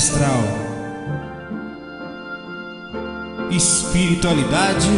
Viagem 0.00 0.08
Astral. 0.08 0.42
Espiritualidade 3.50 4.88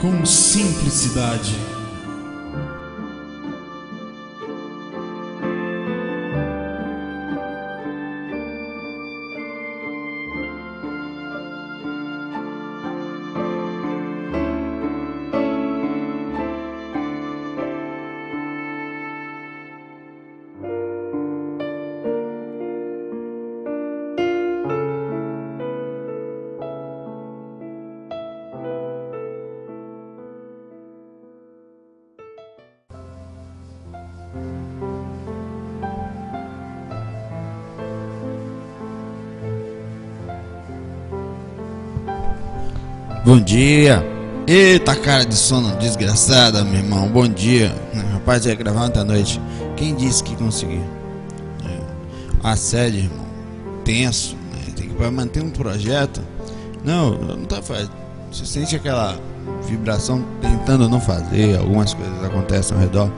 com 0.00 0.24
simplicidade. 0.24 1.71
Bom 43.24 43.38
dia. 43.38 44.04
Eita 44.48 44.96
cara 44.96 45.24
de 45.24 45.36
sono 45.36 45.76
desgraçada, 45.76 46.64
meu 46.64 46.80
irmão. 46.80 47.06
Bom 47.06 47.28
dia. 47.28 47.72
Rapaz, 48.14 48.44
ia 48.46 48.54
gravar 48.56 48.86
ontem 48.86 48.98
à 48.98 49.04
noite. 49.04 49.40
Quem 49.76 49.94
disse 49.94 50.24
que 50.24 50.34
conseguiu? 50.34 50.82
É. 51.64 51.78
Assédio, 52.42 53.04
irmão. 53.04 53.24
Tenso. 53.84 54.34
Né? 54.34 54.72
Tem 54.74 54.88
que 54.88 55.10
manter 55.10 55.40
um 55.40 55.50
projeto. 55.50 56.20
Não, 56.84 57.12
não 57.12 57.44
tá 57.44 57.62
fazendo. 57.62 57.92
Você 58.32 58.44
sente 58.44 58.74
aquela 58.74 59.16
vibração 59.68 60.24
tentando 60.40 60.88
não 60.88 61.00
fazer. 61.00 61.56
Algumas 61.60 61.94
coisas 61.94 62.24
acontecem 62.24 62.76
ao 62.76 62.82
redor. 62.82 63.08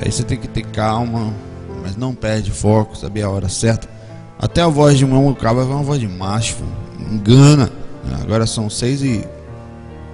Aí 0.00 0.12
você 0.12 0.22
tem 0.22 0.38
que 0.38 0.46
ter 0.46 0.66
calma, 0.66 1.34
mas 1.82 1.96
não 1.96 2.14
perde 2.14 2.52
foco, 2.52 2.96
saber 2.96 3.22
a 3.22 3.30
hora 3.30 3.48
certa. 3.48 3.88
Até 4.38 4.62
a 4.62 4.68
voz 4.68 4.96
de 4.96 5.04
mão 5.04 5.28
acaba 5.30 5.62
é 5.62 5.64
uma 5.64 5.82
voz 5.82 5.98
de 5.98 6.06
macho. 6.06 6.58
Engana. 7.00 7.81
Agora 8.22 8.46
são 8.46 8.68
seis 8.68 9.02
e 9.02 9.26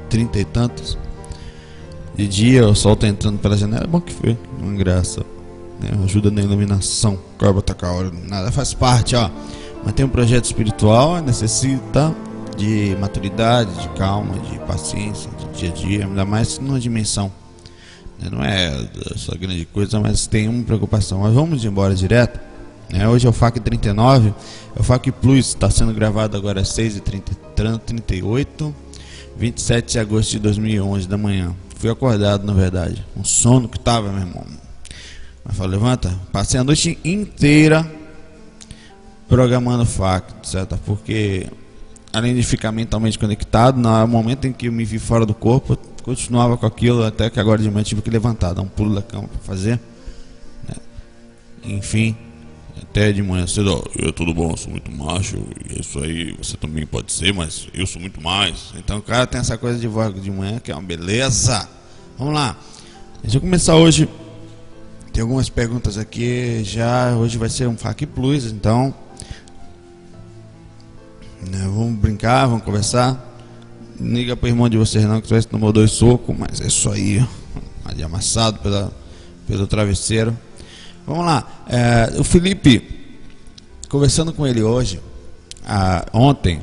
trinta 0.09 0.39
e 0.39 0.45
tantos 0.45 0.99
de 2.19 2.27
dia, 2.27 2.67
o 2.67 2.75
sol 2.75 2.97
tá 2.97 3.07
entrando 3.07 3.39
pela 3.39 3.57
janela. 3.57 3.85
É 3.85 3.87
bom 3.87 4.01
que 4.01 4.13
foi, 4.13 4.37
uma 4.61 4.75
graça. 4.75 5.25
Né? 5.81 5.91
Ajuda 6.03 6.33
na 6.33 6.43
iluminação. 6.43 7.17
Com 7.39 7.47
a 7.47 7.93
hora, 7.93 8.11
nada 8.27 8.51
faz 8.51 8.75
parte, 8.75 9.15
ó. 9.15 9.31
Mas 9.85 9.95
tem 9.95 10.05
um 10.05 10.09
projeto 10.09 10.45
espiritual, 10.45 11.23
necessita 11.23 12.13
de 12.57 12.97
maturidade, 13.01 13.73
de 13.81 13.89
calma, 13.91 14.37
de 14.41 14.59
paciência, 14.61 15.31
de 15.39 15.61
dia 15.61 15.69
a 15.69 15.73
dia, 15.73 16.07
ainda 16.07 16.25
mais 16.25 16.59
numa 16.59 16.81
dimensão. 16.81 17.31
Né? 18.21 18.29
Não 18.33 18.43
é 18.43 18.89
essa 19.15 19.37
grande 19.37 19.65
coisa, 19.67 20.01
mas 20.01 20.27
tem 20.27 20.49
uma 20.49 20.65
preocupação. 20.65 21.21
Mas 21.21 21.33
vamos 21.33 21.65
embora 21.65 21.95
direto. 21.95 22.48
Né? 22.91 23.09
Hoje 23.09 23.27
é 23.27 23.31
o 23.31 23.33
FAC 23.33 23.61
39, 23.61 24.35
é 24.77 24.81
o 24.81 24.83
FAC 24.83 25.13
Plus, 25.13 25.49
está 25.49 25.71
sendo 25.71 25.93
gravado 25.93 26.37
agora 26.37 26.61
às 26.61 26.69
6h38, 26.69 28.75
27 29.37 29.93
de 29.93 29.99
agosto 29.99 30.31
de 30.33 30.39
2011 30.39 31.07
da 31.07 31.19
manhã. 31.19 31.55
Fui 31.77 31.91
acordado, 31.91 32.45
na 32.45 32.53
verdade, 32.53 33.05
um 33.17 33.23
sono 33.23 33.69
que 33.69 33.79
tava, 33.79 34.11
meu 34.11 34.21
irmão. 34.21 34.45
Mas 35.45 35.57
falei, 35.57 35.79
levanta, 35.79 36.13
passei 36.33 36.59
a 36.59 36.65
noite 36.65 36.99
inteira 37.05 37.89
programando 39.29 39.85
FAC, 39.85 40.25
certo? 40.43 40.79
Porque 40.85 41.47
além 42.13 42.35
de 42.35 42.43
ficar 42.43 42.73
mentalmente 42.73 43.19
conectado, 43.19 43.79
no 43.79 44.09
momento 44.09 44.47
em 44.47 44.53
que 44.53 44.67
eu 44.67 44.73
me 44.73 44.85
vi 44.85 44.99
fora 44.99 45.27
do 45.27 45.35
corpo, 45.35 45.79
continuava 46.03 46.57
com 46.57 46.67
aquilo 46.67 47.05
até 47.05 47.29
que 47.29 47.39
agora 47.39 47.63
de 47.63 47.71
manhã 47.71 47.85
tive 47.85 48.01
que 48.01 48.11
levantar, 48.11 48.55
dar 48.55 48.63
um 48.63 48.69
pulo 48.69 48.95
da 48.95 49.03
cama 49.03 49.29
para 49.29 49.41
fazer. 49.41 49.79
Né? 50.67 50.75
Enfim, 51.65 52.17
até 52.83 53.13
de 53.13 53.23
manhã 53.23 53.47
cedo, 53.47 53.75
ó, 53.75 53.83
eu 53.97 54.13
tudo 54.13 54.33
bom, 54.33 54.57
sou 54.57 54.71
muito 54.71 54.91
macho, 54.91 55.37
isso 55.79 55.99
aí 55.99 56.35
você 56.37 56.57
também 56.57 56.87
pode 56.87 57.13
ser, 57.13 57.33
mas 57.33 57.69
eu 57.75 57.87
sou 57.87 58.01
muito 58.01 58.21
mais. 58.21 58.73
Então 58.77 58.99
o 58.99 59.03
cara 59.03 59.27
tem 59.27 59.41
essa 59.41 59.57
coisa 59.59 59.79
de 59.79 59.87
voz 59.87 60.21
de 60.21 60.31
manhã 60.31 60.59
que 60.59 60.71
é 60.71 60.75
uma 60.75 60.83
beleza. 60.83 61.69
Vamos 62.19 62.35
lá. 62.35 62.57
Deixa 63.23 63.37
eu 63.37 63.41
começar 63.41 63.77
hoje. 63.77 64.09
Tem 65.13 65.23
algumas 65.23 65.49
perguntas 65.49 65.99
aqui, 65.99 66.63
já 66.65 67.17
hoje 67.17 67.37
vai 67.39 67.49
ser 67.49 67.67
um 67.67 67.77
FAQ 67.77 68.07
Plus, 68.07 68.45
então 68.47 68.95
né, 71.51 71.63
vamos 71.65 71.99
brincar, 71.99 72.47
vamos 72.47 72.65
conversar. 72.65 73.25
Liga 74.01 74.37
pro 74.37 74.49
irmão 74.49 74.69
de 74.69 74.77
vocês 74.77 75.05
não, 75.05 75.21
que 75.21 75.29
você 75.29 75.43
tomou 75.49 75.73
dois 75.73 75.91
socos, 75.91 76.37
mas 76.39 76.61
é 76.61 76.67
isso 76.67 76.89
aí. 76.91 77.27
Ali 77.85 78.03
amassado 78.03 78.61
pela, 78.61 78.93
pelo 79.47 79.67
travesseiro. 79.67 80.37
Vamos 81.09 81.25
lá. 81.25 81.65
É, 81.67 82.21
o 82.21 82.23
Felipe, 82.23 82.87
conversando 83.89 84.31
com 84.31 84.47
ele 84.47 84.63
hoje, 84.63 85.01
ah, 85.67 86.05
ontem, 86.13 86.61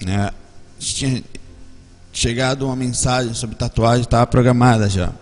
né, 0.00 0.30
tinha 0.78 1.20
chegado 2.12 2.64
uma 2.64 2.76
mensagem 2.76 3.34
sobre 3.34 3.56
tatuagem, 3.56 4.02
estava 4.02 4.24
programada 4.24 4.88
já. 4.88 5.12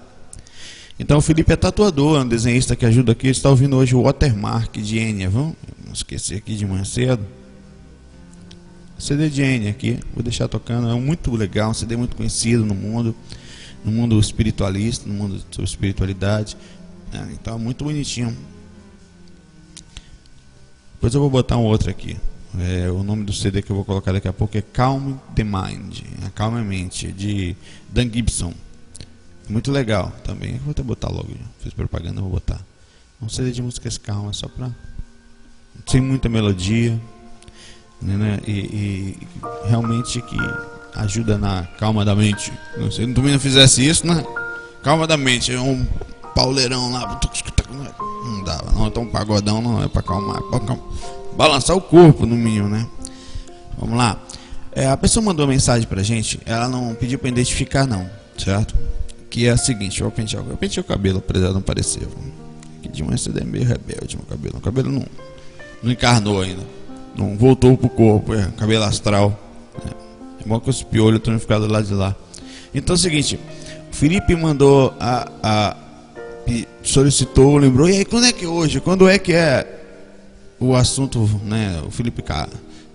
Então 0.98 1.16
o 1.16 1.20
Felipe 1.22 1.50
é 1.50 1.56
tatuador, 1.56 2.20
é 2.20 2.22
um 2.22 2.28
desenhista 2.28 2.76
que 2.76 2.84
ajuda 2.84 3.12
aqui, 3.12 3.28
está 3.28 3.48
ouvindo 3.48 3.76
hoje 3.76 3.96
o 3.96 4.02
Watermark 4.02 4.76
de 4.76 4.98
Enya, 4.98 5.30
vamos 5.30 5.56
esquecer 5.94 6.36
aqui 6.36 6.54
de 6.54 6.66
manhã 6.66 6.84
cedo. 6.84 7.24
CD 8.98 9.30
de 9.30 9.42
Enya 9.42 9.70
aqui, 9.70 9.98
vou 10.12 10.22
deixar 10.22 10.48
tocando, 10.48 10.86
é 10.90 10.94
muito 11.00 11.34
legal, 11.34 11.70
um 11.70 11.74
CD 11.74 11.96
muito 11.96 12.14
conhecido 12.14 12.66
no 12.66 12.74
mundo, 12.74 13.16
no 13.82 13.90
mundo 13.90 14.20
espiritualista, 14.20 15.08
no 15.08 15.14
mundo 15.14 15.42
sobre 15.50 15.64
espiritualidade. 15.64 16.58
É, 17.12 17.32
então, 17.32 17.58
muito 17.58 17.84
bonitinho. 17.84 18.36
Depois 21.00 21.14
eu 21.14 21.20
vou 21.22 21.30
botar 21.30 21.56
um 21.56 21.64
outro 21.64 21.88
aqui. 21.88 22.14
É, 22.58 22.90
o 22.90 23.02
nome 23.02 23.24
do 23.24 23.32
CD 23.32 23.62
que 23.62 23.72
eu 23.72 23.76
vou 23.76 23.86
colocar 23.86 24.12
daqui 24.12 24.28
a 24.28 24.34
pouco 24.34 24.58
é 24.58 24.60
Calm 24.60 25.14
the 25.34 25.42
Mind, 25.42 26.00
Acalma 26.26 26.60
a 26.60 26.62
Mente, 26.62 27.10
de 27.10 27.56
Dan 27.88 28.12
Gibson. 28.12 28.52
Muito 29.48 29.72
legal 29.72 30.12
também. 30.22 30.58
vou 30.58 30.72
até 30.72 30.82
botar 30.82 31.08
logo. 31.08 31.30
Fiz 31.60 31.72
propaganda, 31.72 32.20
vou 32.20 32.32
botar. 32.32 32.60
Um 33.22 33.30
CD 33.30 33.50
de 33.50 33.62
músicas 33.62 33.96
calmas, 33.96 34.36
só 34.36 34.46
pra. 34.46 34.70
Sem 35.86 36.02
muita 36.02 36.28
melodia. 36.28 37.00
Né, 38.02 38.16
né? 38.18 38.40
E, 38.46 38.50
e, 38.52 39.18
realmente 39.70 40.20
que 40.20 40.36
ajuda 40.96 41.38
na 41.38 41.62
calma 41.78 42.04
da 42.04 42.14
mente. 42.14 42.52
Se 42.92 43.00
eu 43.00 43.14
também 43.14 43.32
não 43.32 43.40
fizesse 43.40 43.88
isso, 43.88 44.06
né? 44.06 44.22
Calma 44.82 45.06
da 45.06 45.16
mente. 45.16 45.50
É 45.50 45.58
um 45.58 45.86
pauleirão 46.40 46.90
lá. 46.90 47.20
Não 48.24 48.44
dava, 48.44 48.72
não. 48.72 48.86
Então 48.86 49.06
pagodão 49.06 49.60
não 49.60 49.82
é 49.82 49.88
pra 49.88 50.00
acalmar, 50.00 50.40
pra 50.42 50.60
calmar. 50.60 50.84
balançar 51.36 51.76
o 51.76 51.80
corpo 51.80 52.24
no 52.24 52.34
mínimo, 52.34 52.68
né? 52.68 52.86
Vamos 53.78 53.96
lá. 53.96 54.18
É, 54.72 54.88
a 54.88 54.96
pessoa 54.96 55.24
mandou 55.24 55.44
uma 55.44 55.52
mensagem 55.52 55.86
pra 55.86 56.02
gente, 56.02 56.40
ela 56.46 56.68
não 56.68 56.94
pediu 56.94 57.18
pra 57.18 57.28
identificar 57.28 57.86
não, 57.86 58.08
certo? 58.38 58.76
Que 59.28 59.46
é 59.46 59.50
a 59.50 59.56
seguinte, 59.56 60.00
eu 60.00 60.10
pentear, 60.10 60.44
eu 60.48 60.56
pentei 60.56 60.80
o 60.80 60.84
cabelo 60.84 61.18
apesar 61.18 61.52
não 61.52 61.60
parecer. 61.60 62.06
Que 62.82 62.88
de 62.88 63.02
manhã 63.02 63.16
você 63.16 63.30
é 63.30 63.44
meio 63.44 63.64
rebelde 63.64 64.16
meu 64.16 64.24
cabelo. 64.26 64.58
O 64.58 64.60
cabelo 64.60 64.90
não, 64.90 65.04
não 65.82 65.92
encarnou 65.92 66.40
ainda. 66.40 66.62
Não 67.16 67.36
voltou 67.36 67.76
pro 67.76 67.88
corpo, 67.88 68.32
é 68.34 68.48
cabelo 68.56 68.84
astral. 68.84 69.38
É, 69.84 70.42
é 70.42 70.48
bom 70.48 70.58
que 70.60 70.70
os 70.70 70.82
piolhos 70.82 71.18
estão 71.18 71.38
ficando 71.38 71.66
do 71.66 71.72
lado 71.72 71.86
de 71.86 71.94
lá. 71.94 72.14
Então 72.72 72.94
é 72.94 72.96
o 72.96 72.98
seguinte, 72.98 73.38
o 73.90 73.94
Felipe 73.94 74.34
mandou 74.36 74.94
a, 75.00 75.28
a 75.42 75.76
solicitou, 76.82 77.56
lembrou, 77.56 77.88
e 77.88 77.98
aí 77.98 78.04
quando 78.04 78.26
é 78.26 78.32
que 78.32 78.44
é 78.44 78.48
hoje? 78.48 78.80
Quando 78.80 79.08
é 79.08 79.18
que 79.18 79.32
é 79.32 79.66
o 80.58 80.74
assunto, 80.74 81.28
né? 81.44 81.80
O 81.86 81.90
Felipe 81.90 82.22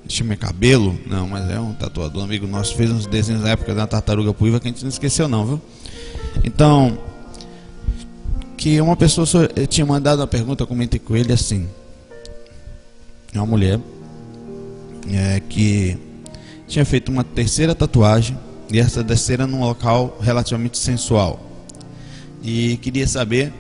chama 0.08 0.36
cabelo, 0.36 0.98
não, 1.08 1.28
mas 1.28 1.50
é 1.50 1.60
um 1.60 1.74
tatuador, 1.74 2.24
amigo 2.24 2.46
nosso, 2.46 2.76
fez 2.76 2.92
uns 2.92 3.08
desenhos 3.08 3.42
na 3.42 3.50
época 3.50 3.74
da 3.74 3.88
tartaruga 3.88 4.34
puiva 4.34 4.60
que 4.60 4.68
a 4.68 4.72
gente 4.72 4.84
não 4.84 4.90
esqueceu 4.90 5.28
não, 5.28 5.46
viu? 5.46 5.62
Então, 6.44 6.98
que 8.56 8.80
uma 8.80 8.96
pessoa 8.96 9.26
tinha 9.68 9.86
mandado 9.86 10.20
uma 10.20 10.28
pergunta, 10.28 10.66
comentei 10.66 11.00
com 11.00 11.16
ele 11.16 11.34
assim, 11.34 11.68
é 13.34 13.38
uma 13.40 13.48
mulher 13.48 13.80
é, 15.12 15.40
que 15.40 15.98
tinha 16.68 16.86
feito 16.86 17.12
uma 17.12 17.24
terceira 17.24 17.74
tatuagem 17.76 18.38
e 18.72 18.80
essa 18.80 19.04
terceira 19.04 19.46
num 19.46 19.62
local 19.62 20.18
relativamente 20.22 20.78
sensual 20.78 21.45
e 22.46 22.78
queria 22.78 23.08
saber 23.08 23.52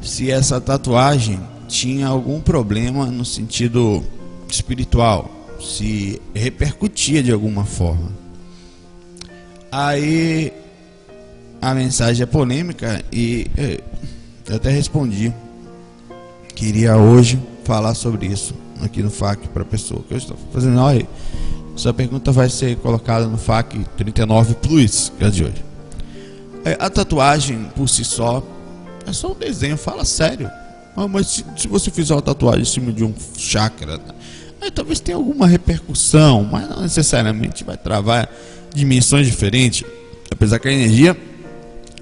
se 0.00 0.30
essa 0.30 0.60
tatuagem 0.60 1.40
tinha 1.66 2.06
algum 2.06 2.40
problema 2.40 3.06
no 3.06 3.24
sentido 3.24 4.02
espiritual, 4.48 5.28
se 5.60 6.22
repercutia 6.32 7.20
de 7.20 7.32
alguma 7.32 7.64
forma. 7.64 8.12
Aí 9.72 10.52
a 11.60 11.74
mensagem 11.74 12.22
é 12.22 12.26
polêmica 12.26 13.04
e 13.12 13.48
é, 13.56 13.80
Eu 14.48 14.56
até 14.56 14.70
respondi. 14.70 15.34
Queria 16.54 16.96
hoje 16.96 17.38
falar 17.64 17.94
sobre 17.94 18.26
isso 18.26 18.54
aqui 18.80 19.02
no 19.02 19.10
FAQ 19.10 19.48
para 19.48 19.62
a 19.62 19.66
pessoa 19.66 20.02
que 20.06 20.14
eu 20.14 20.18
estou 20.18 20.36
fazendo. 20.52 20.78
Olha, 20.78 21.06
sua 21.74 21.92
pergunta 21.92 22.30
vai 22.30 22.48
ser 22.48 22.76
colocada 22.76 23.26
no 23.26 23.36
FAQ 23.36 23.84
39 23.96 24.54
Plus, 24.54 25.12
que 25.18 25.24
é 25.24 25.30
de 25.30 25.44
hoje. 25.44 25.67
É, 26.68 26.76
a 26.78 26.90
tatuagem 26.90 27.64
por 27.74 27.88
si 27.88 28.04
só 28.04 28.42
é 29.06 29.12
só 29.12 29.32
um 29.32 29.34
desenho, 29.34 29.78
fala 29.78 30.04
sério. 30.04 30.50
Ah, 30.94 31.08
mas 31.08 31.28
se, 31.28 31.44
se, 31.56 31.66
você 31.66 31.90
fizer 31.90 32.14
uma 32.14 32.20
tatuagem 32.20 32.60
em 32.60 32.66
cima 32.66 32.92
de 32.92 33.02
um 33.02 33.14
chakra, 33.38 33.98
aí 34.60 34.70
talvez 34.70 35.00
tenha 35.00 35.16
alguma 35.16 35.46
repercussão, 35.46 36.44
mas 36.44 36.68
não 36.68 36.82
necessariamente 36.82 37.64
vai 37.64 37.78
travar 37.78 38.28
dimensões 38.74 39.26
diferentes. 39.26 39.82
Apesar 40.30 40.58
que 40.58 40.68
a 40.68 40.72
energia 40.72 41.16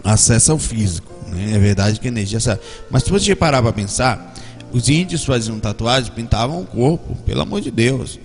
acessa 0.03 0.53
o 0.53 0.59
físico. 0.59 1.13
Né? 1.29 1.53
É 1.55 1.59
verdade 1.61 2.01
que 2.01 2.09
a 2.09 2.11
energia 2.11 2.39
acessa. 2.39 2.61
Mas 2.91 3.05
se 3.05 3.11
você 3.11 3.37
parar 3.37 3.63
para 3.63 3.73
pensar, 3.73 4.35
os 4.73 4.89
índios 4.89 5.25
faziam 5.25 5.61
tatuagem, 5.61 6.11
pintavam 6.11 6.61
o 6.61 6.67
corpo, 6.67 7.15
pelo 7.25 7.43
amor 7.43 7.61
de 7.61 7.71
Deus. 7.71 8.19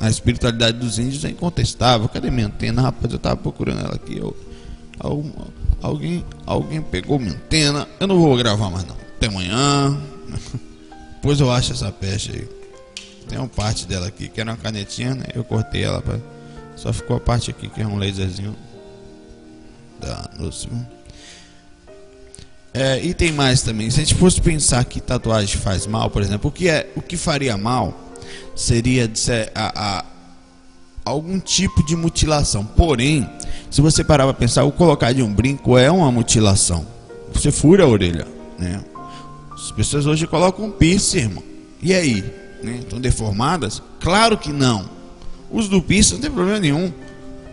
A 0.00 0.08
espiritualidade 0.08 0.78
dos 0.78 0.98
índios 0.98 1.22
é 1.26 1.28
incontestável. 1.28 2.08
Cadê 2.08 2.30
minha 2.30 2.46
antena? 2.46 2.80
Rapaz, 2.80 3.12
eu 3.12 3.18
estava 3.18 3.36
procurando 3.36 3.80
ela 3.80 3.94
aqui. 3.94 4.16
Eu, 4.16 4.34
alguém, 5.80 6.24
alguém 6.46 6.82
pegou 6.82 7.18
minha 7.18 7.32
antena. 7.32 7.88
Eu 7.98 8.06
não 8.06 8.20
vou 8.20 8.36
gravar 8.36 8.70
mais 8.70 8.84
não. 8.86 8.96
Até 9.16 9.26
amanhã. 9.26 10.00
Depois 11.14 11.40
eu 11.40 11.50
acho 11.50 11.72
essa 11.72 11.90
peste 11.90 12.32
aí. 12.32 12.48
Tem 13.28 13.38
uma 13.38 13.48
parte 13.48 13.86
dela 13.86 14.08
aqui 14.08 14.28
que 14.28 14.40
era 14.40 14.50
uma 14.50 14.56
canetinha, 14.56 15.14
né? 15.14 15.24
Eu 15.34 15.44
cortei 15.44 15.84
ela, 15.84 16.02
pra... 16.02 16.18
só 16.76 16.92
ficou 16.92 17.16
a 17.16 17.20
parte 17.20 17.50
aqui 17.50 17.68
que 17.68 17.80
é 17.80 17.86
um 17.86 17.96
laserzinho. 17.96 18.56
Da, 20.00 20.30
no, 20.36 20.50
é, 22.74 22.98
e 23.02 23.12
tem 23.12 23.32
mais 23.32 23.62
também. 23.62 23.90
Se 23.90 24.00
a 24.00 24.04
gente 24.04 24.14
fosse 24.14 24.40
pensar 24.40 24.84
que 24.84 25.00
tatuagem 25.00 25.58
faz 25.58 25.86
mal, 25.86 26.08
por 26.08 26.22
exemplo, 26.22 26.48
o 26.48 26.52
que, 26.52 26.68
é, 26.68 26.90
o 26.96 27.02
que 27.02 27.16
faria 27.16 27.56
mal 27.56 27.94
seria 28.56 29.10
ser, 29.14 29.52
a, 29.54 29.98
a, 29.98 30.04
algum 31.04 31.38
tipo 31.38 31.84
de 31.84 31.94
mutilação. 31.94 32.64
Porém, 32.64 33.28
se 33.72 33.80
você 33.80 34.04
parar 34.04 34.24
para 34.24 34.34
pensar, 34.34 34.64
o 34.64 34.70
colocar 34.70 35.14
de 35.14 35.22
um 35.22 35.32
brinco 35.32 35.78
é 35.78 35.90
uma 35.90 36.12
mutilação. 36.12 36.86
Você 37.32 37.50
fura 37.50 37.84
a 37.84 37.88
orelha. 37.88 38.26
Né? 38.58 38.84
As 39.50 39.70
pessoas 39.70 40.04
hoje 40.04 40.26
colocam 40.26 40.66
um 40.66 40.70
piercing, 40.70 41.20
irmão. 41.20 41.42
E 41.80 41.94
aí? 41.94 42.22
Né? 42.62 42.80
Estão 42.80 43.00
deformadas? 43.00 43.82
Claro 43.98 44.36
que 44.36 44.52
não. 44.52 44.90
O 45.50 45.58
uso 45.58 45.70
do 45.70 45.80
piercing 45.80 46.16
não 46.16 46.20
tem 46.20 46.30
problema 46.30 46.60
nenhum. 46.60 46.92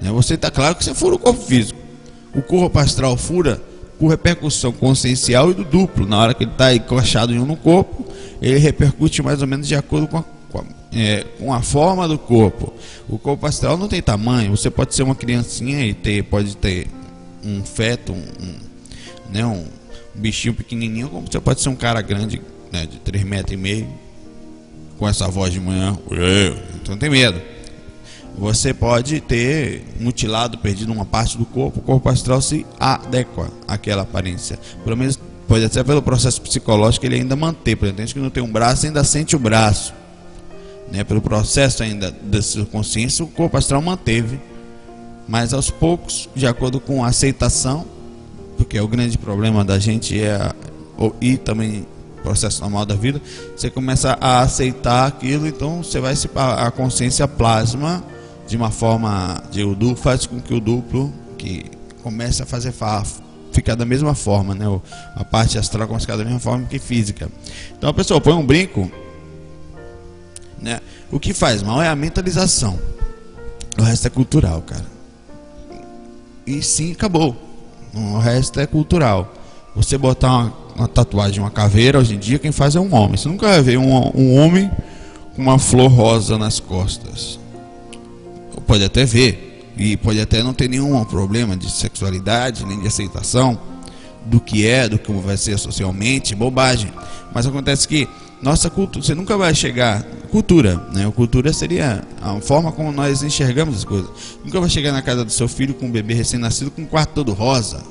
Né? 0.02 0.12
Você 0.12 0.34
está 0.34 0.52
claro 0.52 0.76
que 0.76 0.84
você 0.84 0.94
fura 0.94 1.16
o 1.16 1.20
corpo 1.20 1.42
físico. 1.42 1.80
O 2.36 2.42
corpo 2.42 2.78
astral 2.78 3.16
fura 3.16 3.62
por 3.98 4.10
repercussão 4.10 4.74
consciencial 4.74 5.52
e 5.52 5.54
do 5.54 5.64
duplo. 5.64 6.06
Na 6.06 6.18
hora 6.18 6.34
que 6.34 6.44
ele 6.44 6.52
está 6.52 6.76
encoxado 6.76 7.34
em 7.34 7.40
um 7.40 7.46
no 7.46 7.56
corpo, 7.56 8.06
ele 8.42 8.60
repercute 8.60 9.22
mais 9.22 9.42
ou 9.42 9.48
menos 9.48 9.70
de 9.70 9.76
acordo 9.76 10.06
com 10.06 10.18
a, 10.18 10.26
é, 10.94 11.26
com 11.38 11.54
a 11.54 11.62
forma 11.62 12.08
do 12.08 12.18
corpo. 12.18 12.74
O 13.08 13.18
corpo 13.18 13.46
astral 13.46 13.78
não 13.78 13.88
tem 13.88 14.02
tamanho. 14.02 14.56
Você 14.56 14.70
pode 14.70 14.96
ser 14.96 15.04
uma 15.04 15.16
criancinha 15.16 15.86
e 15.86 15.94
ter, 15.94 16.24
pode 16.24 16.56
ter 16.58 16.88
um 17.44 17.64
feto, 17.64 18.12
um, 18.12 18.24
um 18.44 18.56
né, 19.32 19.46
um, 19.46 19.66
bichinho 20.16 20.54
pequenininho, 20.54 21.10
como 21.10 21.28
você 21.30 21.40
pode 21.40 21.62
ser 21.62 21.70
um 21.70 21.76
cara 21.76 22.02
grande, 22.02 22.42
né, 22.72 22.86
de 22.86 22.98
3 23.00 23.24
metros 23.24 23.54
e 23.54 23.58
meio, 23.58 23.88
com 24.98 25.08
essa 25.08 25.28
voz 25.28 25.54
de 25.54 25.60
manhã. 25.60 25.98
Então 26.82 26.98
tem 26.98 27.10
medo 27.10 27.40
você 28.40 28.74
pode 28.74 29.20
ter 29.20 29.84
mutilado, 30.00 30.58
perdido 30.58 30.94
uma 30.94 31.06
parte 31.06 31.38
do 31.38 31.46
corpo, 31.46 31.80
o 31.80 31.84
corpo 31.84 32.08
astral 32.08 32.42
se 32.42 32.66
adequa 32.80 33.52
àquela 33.68 34.04
aparência. 34.04 34.58
Pelo 34.84 34.96
menos 34.96 35.20
pode 35.46 35.68
ser 35.72 35.84
pelo 35.84 36.02
processo 36.02 36.42
psicológico 36.42 37.06
ele 37.06 37.16
ainda 37.16 37.36
manter. 37.36 37.76
Por 37.76 37.86
exemplo, 37.86 38.02
gente 38.02 38.14
que 38.14 38.20
não 38.20 38.30
tem 38.30 38.42
um 38.42 38.52
braço 38.52 38.86
ainda 38.86 39.04
sente 39.04 39.36
o 39.36 39.40
braço. 39.40 39.94
Né? 40.92 41.04
Pelo 41.04 41.22
processo 41.22 41.84
ainda 41.84 42.12
da 42.12 42.42
sua 42.42 42.66
consciência, 42.66 43.24
o 43.24 43.28
corpo 43.28 43.58
astral 43.58 43.82
manteve. 43.82 44.40
Mas 45.28 45.54
aos 45.54 45.70
poucos, 45.70 46.28
de 46.36 46.48
acordo 46.48 46.80
com 46.80 47.04
a 47.04 47.08
aceitação, 47.08 47.86
porque 48.58 48.80
o 48.80 48.88
grande 48.88 49.18
problema 49.18 49.64
da 49.64 49.78
gente 49.80 50.20
é 50.20 50.52
e 51.22 51.38
também 51.38 51.86
processo 52.22 52.62
normal 52.62 52.86
da 52.86 52.96
vida, 52.96 53.22
você 53.56 53.70
começa 53.70 54.18
a 54.20 54.42
aceitar 54.42 55.08
aquilo, 55.08 55.48
então 55.48 55.82
você 55.82 56.00
vai 56.00 56.16
se 56.16 56.30
a 56.36 56.70
consciência 56.72 57.28
plasma 57.28 58.04
de 58.48 58.58
uma 58.58 58.72
forma 58.72 59.42
de 59.52 59.64
o 59.64 59.74
duplo 59.74 59.96
faz 59.96 60.26
com 60.26 60.42
que 60.42 60.54
o 60.54 60.60
duplo 60.60 61.14
que 61.38 61.66
comece 62.04 62.44
a 62.44 62.46
fazer 62.46 62.74
ficar 63.52 63.76
da 63.76 63.86
mesma 63.86 64.14
forma, 64.14 64.54
né? 64.54 64.66
A 65.16 65.24
parte 65.24 65.58
astral 65.58 65.88
começa 65.88 66.04
a 66.04 66.08
ficar 66.08 66.18
da 66.18 66.24
mesma 66.24 66.40
forma 66.40 66.66
que 66.66 66.80
física. 66.80 67.30
Então 67.78 67.90
a 67.90 67.94
pessoa 67.94 68.20
põe 68.20 68.34
um 68.34 68.46
brinco, 68.46 68.92
né? 70.62 70.80
O 71.12 71.20
que 71.20 71.34
faz 71.34 71.64
mal 71.64 71.82
é 71.82 71.88
a 71.88 71.96
mentalização. 71.96 72.80
O 73.78 73.82
resto 73.82 74.08
é 74.08 74.10
cultural, 74.10 74.62
cara. 74.62 74.86
E 76.46 76.62
sim, 76.62 76.92
acabou. 76.92 77.36
O 77.94 78.18
resto 78.18 78.60
é 78.60 78.68
cultural. 78.68 79.34
Você 79.76 79.98
botar 79.98 80.30
uma, 80.30 80.54
uma 80.76 80.88
tatuagem, 80.88 81.40
uma 81.40 81.52
caveira, 81.52 82.00
hoje 82.00 82.16
em 82.16 82.20
dia, 82.20 82.40
quem 82.40 82.52
faz 82.52 82.76
é 82.76 82.80
um 82.80 82.94
homem. 82.94 83.18
Você 83.18 83.28
nunca 83.28 83.48
vai 83.48 83.62
ver 83.62 83.78
um, 83.78 84.12
um 84.16 84.36
homem 84.38 84.70
com 85.36 85.42
uma 85.42 85.60
flor 85.60 85.90
rosa 85.90 86.38
nas 86.38 86.60
costas 86.60 87.40
pode 88.70 88.84
até 88.84 89.04
ver 89.04 89.74
e 89.76 89.98
pode 89.98 90.22
até 90.22 90.44
não 90.44 90.54
ter 90.54 90.70
nenhum 90.70 91.04
problema 91.04 91.58
de 91.58 91.72
sexualidade 91.72 92.64
nem 92.68 92.80
de 92.80 92.88
aceitação 92.88 93.60
do 94.28 94.40
que 94.40 94.68
é, 94.68 94.88
do 94.88 95.00
que 95.00 95.12
vai 95.12 95.38
ser 95.38 95.58
socialmente, 95.58 96.36
bobagem. 96.36 96.94
Mas 97.34 97.48
acontece 97.48 97.88
que 97.88 98.08
nossa 98.42 98.70
cultura, 98.70 99.06
você 99.06 99.14
nunca 99.14 99.38
vai 99.38 99.54
chegar 99.54 100.04
cultura, 100.30 100.78
né? 100.94 101.06
A 101.06 101.12
cultura 101.12 101.52
seria 101.52 102.04
a 102.22 102.40
forma 102.40 102.72
como 102.72 102.92
nós 102.92 103.22
enxergamos 103.24 103.78
as 103.78 103.84
coisas. 103.84 104.10
Nunca 104.44 104.60
vai 104.60 104.70
chegar 104.70 104.92
na 104.92 105.02
casa 105.02 105.26
do 105.26 105.32
seu 105.32 105.48
filho 105.48 105.74
com 105.74 105.88
um 105.88 105.92
bebê 105.92 106.14
recém-nascido 106.14 106.72
com 106.72 106.84
um 106.84 106.86
quarto 106.86 107.14
todo 107.14 107.34
rosa. 107.34 107.84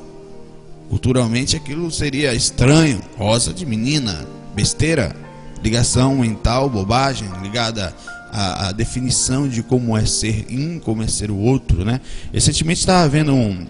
Culturalmente 0.88 1.56
aquilo 1.56 1.90
seria 1.90 2.32
estranho, 2.32 3.00
rosa 3.16 3.52
de 3.52 3.66
menina, 3.66 4.26
besteira, 4.54 5.14
ligação 5.62 6.16
mental, 6.16 6.70
bobagem, 6.70 7.28
ligada 7.42 7.94
a, 8.32 8.68
a, 8.68 8.72
definição 8.72 9.48
de 9.48 9.62
como 9.62 9.96
é 9.96 10.06
ser 10.06 10.46
um, 10.50 10.78
como 10.78 11.02
é 11.02 11.06
ser 11.06 11.30
o 11.30 11.36
outro, 11.36 11.84
né? 11.84 12.00
Recentemente 12.32 12.80
estava 12.80 13.04
havendo 13.04 13.34
um 13.34 13.66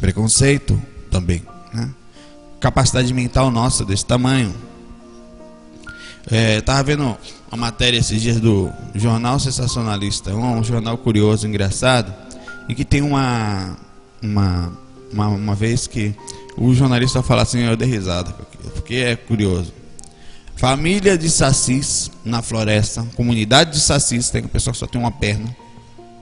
preconceito 0.00 0.80
também, 1.10 1.42
né? 1.72 1.90
Capacidade 2.60 3.12
mental 3.12 3.50
nossa 3.50 3.84
desse 3.84 4.04
tamanho. 4.04 4.54
É, 6.30 6.62
vendo 6.84 7.16
uma 7.50 7.56
matéria 7.56 7.98
esses 7.98 8.20
dias 8.20 8.38
do 8.38 8.70
Jornal 8.94 9.38
Sensacionalista, 9.40 10.34
um, 10.34 10.58
um 10.58 10.64
jornal 10.64 10.98
curioso, 10.98 11.46
engraçado, 11.46 12.12
e 12.68 12.74
que 12.74 12.84
tem 12.84 13.00
uma, 13.00 13.76
uma, 14.22 14.72
uma, 15.10 15.28
uma 15.28 15.54
vez 15.54 15.86
que 15.86 16.14
o 16.56 16.74
jornalista 16.74 17.22
fala 17.22 17.42
assim, 17.42 17.60
eu 17.60 17.76
dei 17.76 17.88
risada, 17.88 18.32
porque 18.74 18.96
é 18.96 19.16
curioso. 19.16 19.72
Família 20.56 21.16
de 21.16 21.30
sacis 21.30 22.10
na 22.24 22.42
floresta, 22.42 23.06
comunidade 23.14 23.72
de 23.72 23.80
sacis, 23.80 24.28
tem 24.28 24.42
que 24.42 24.48
a 24.48 24.50
pessoa 24.50 24.74
só 24.74 24.86
tem 24.86 25.00
uma 25.00 25.12
perna. 25.12 25.56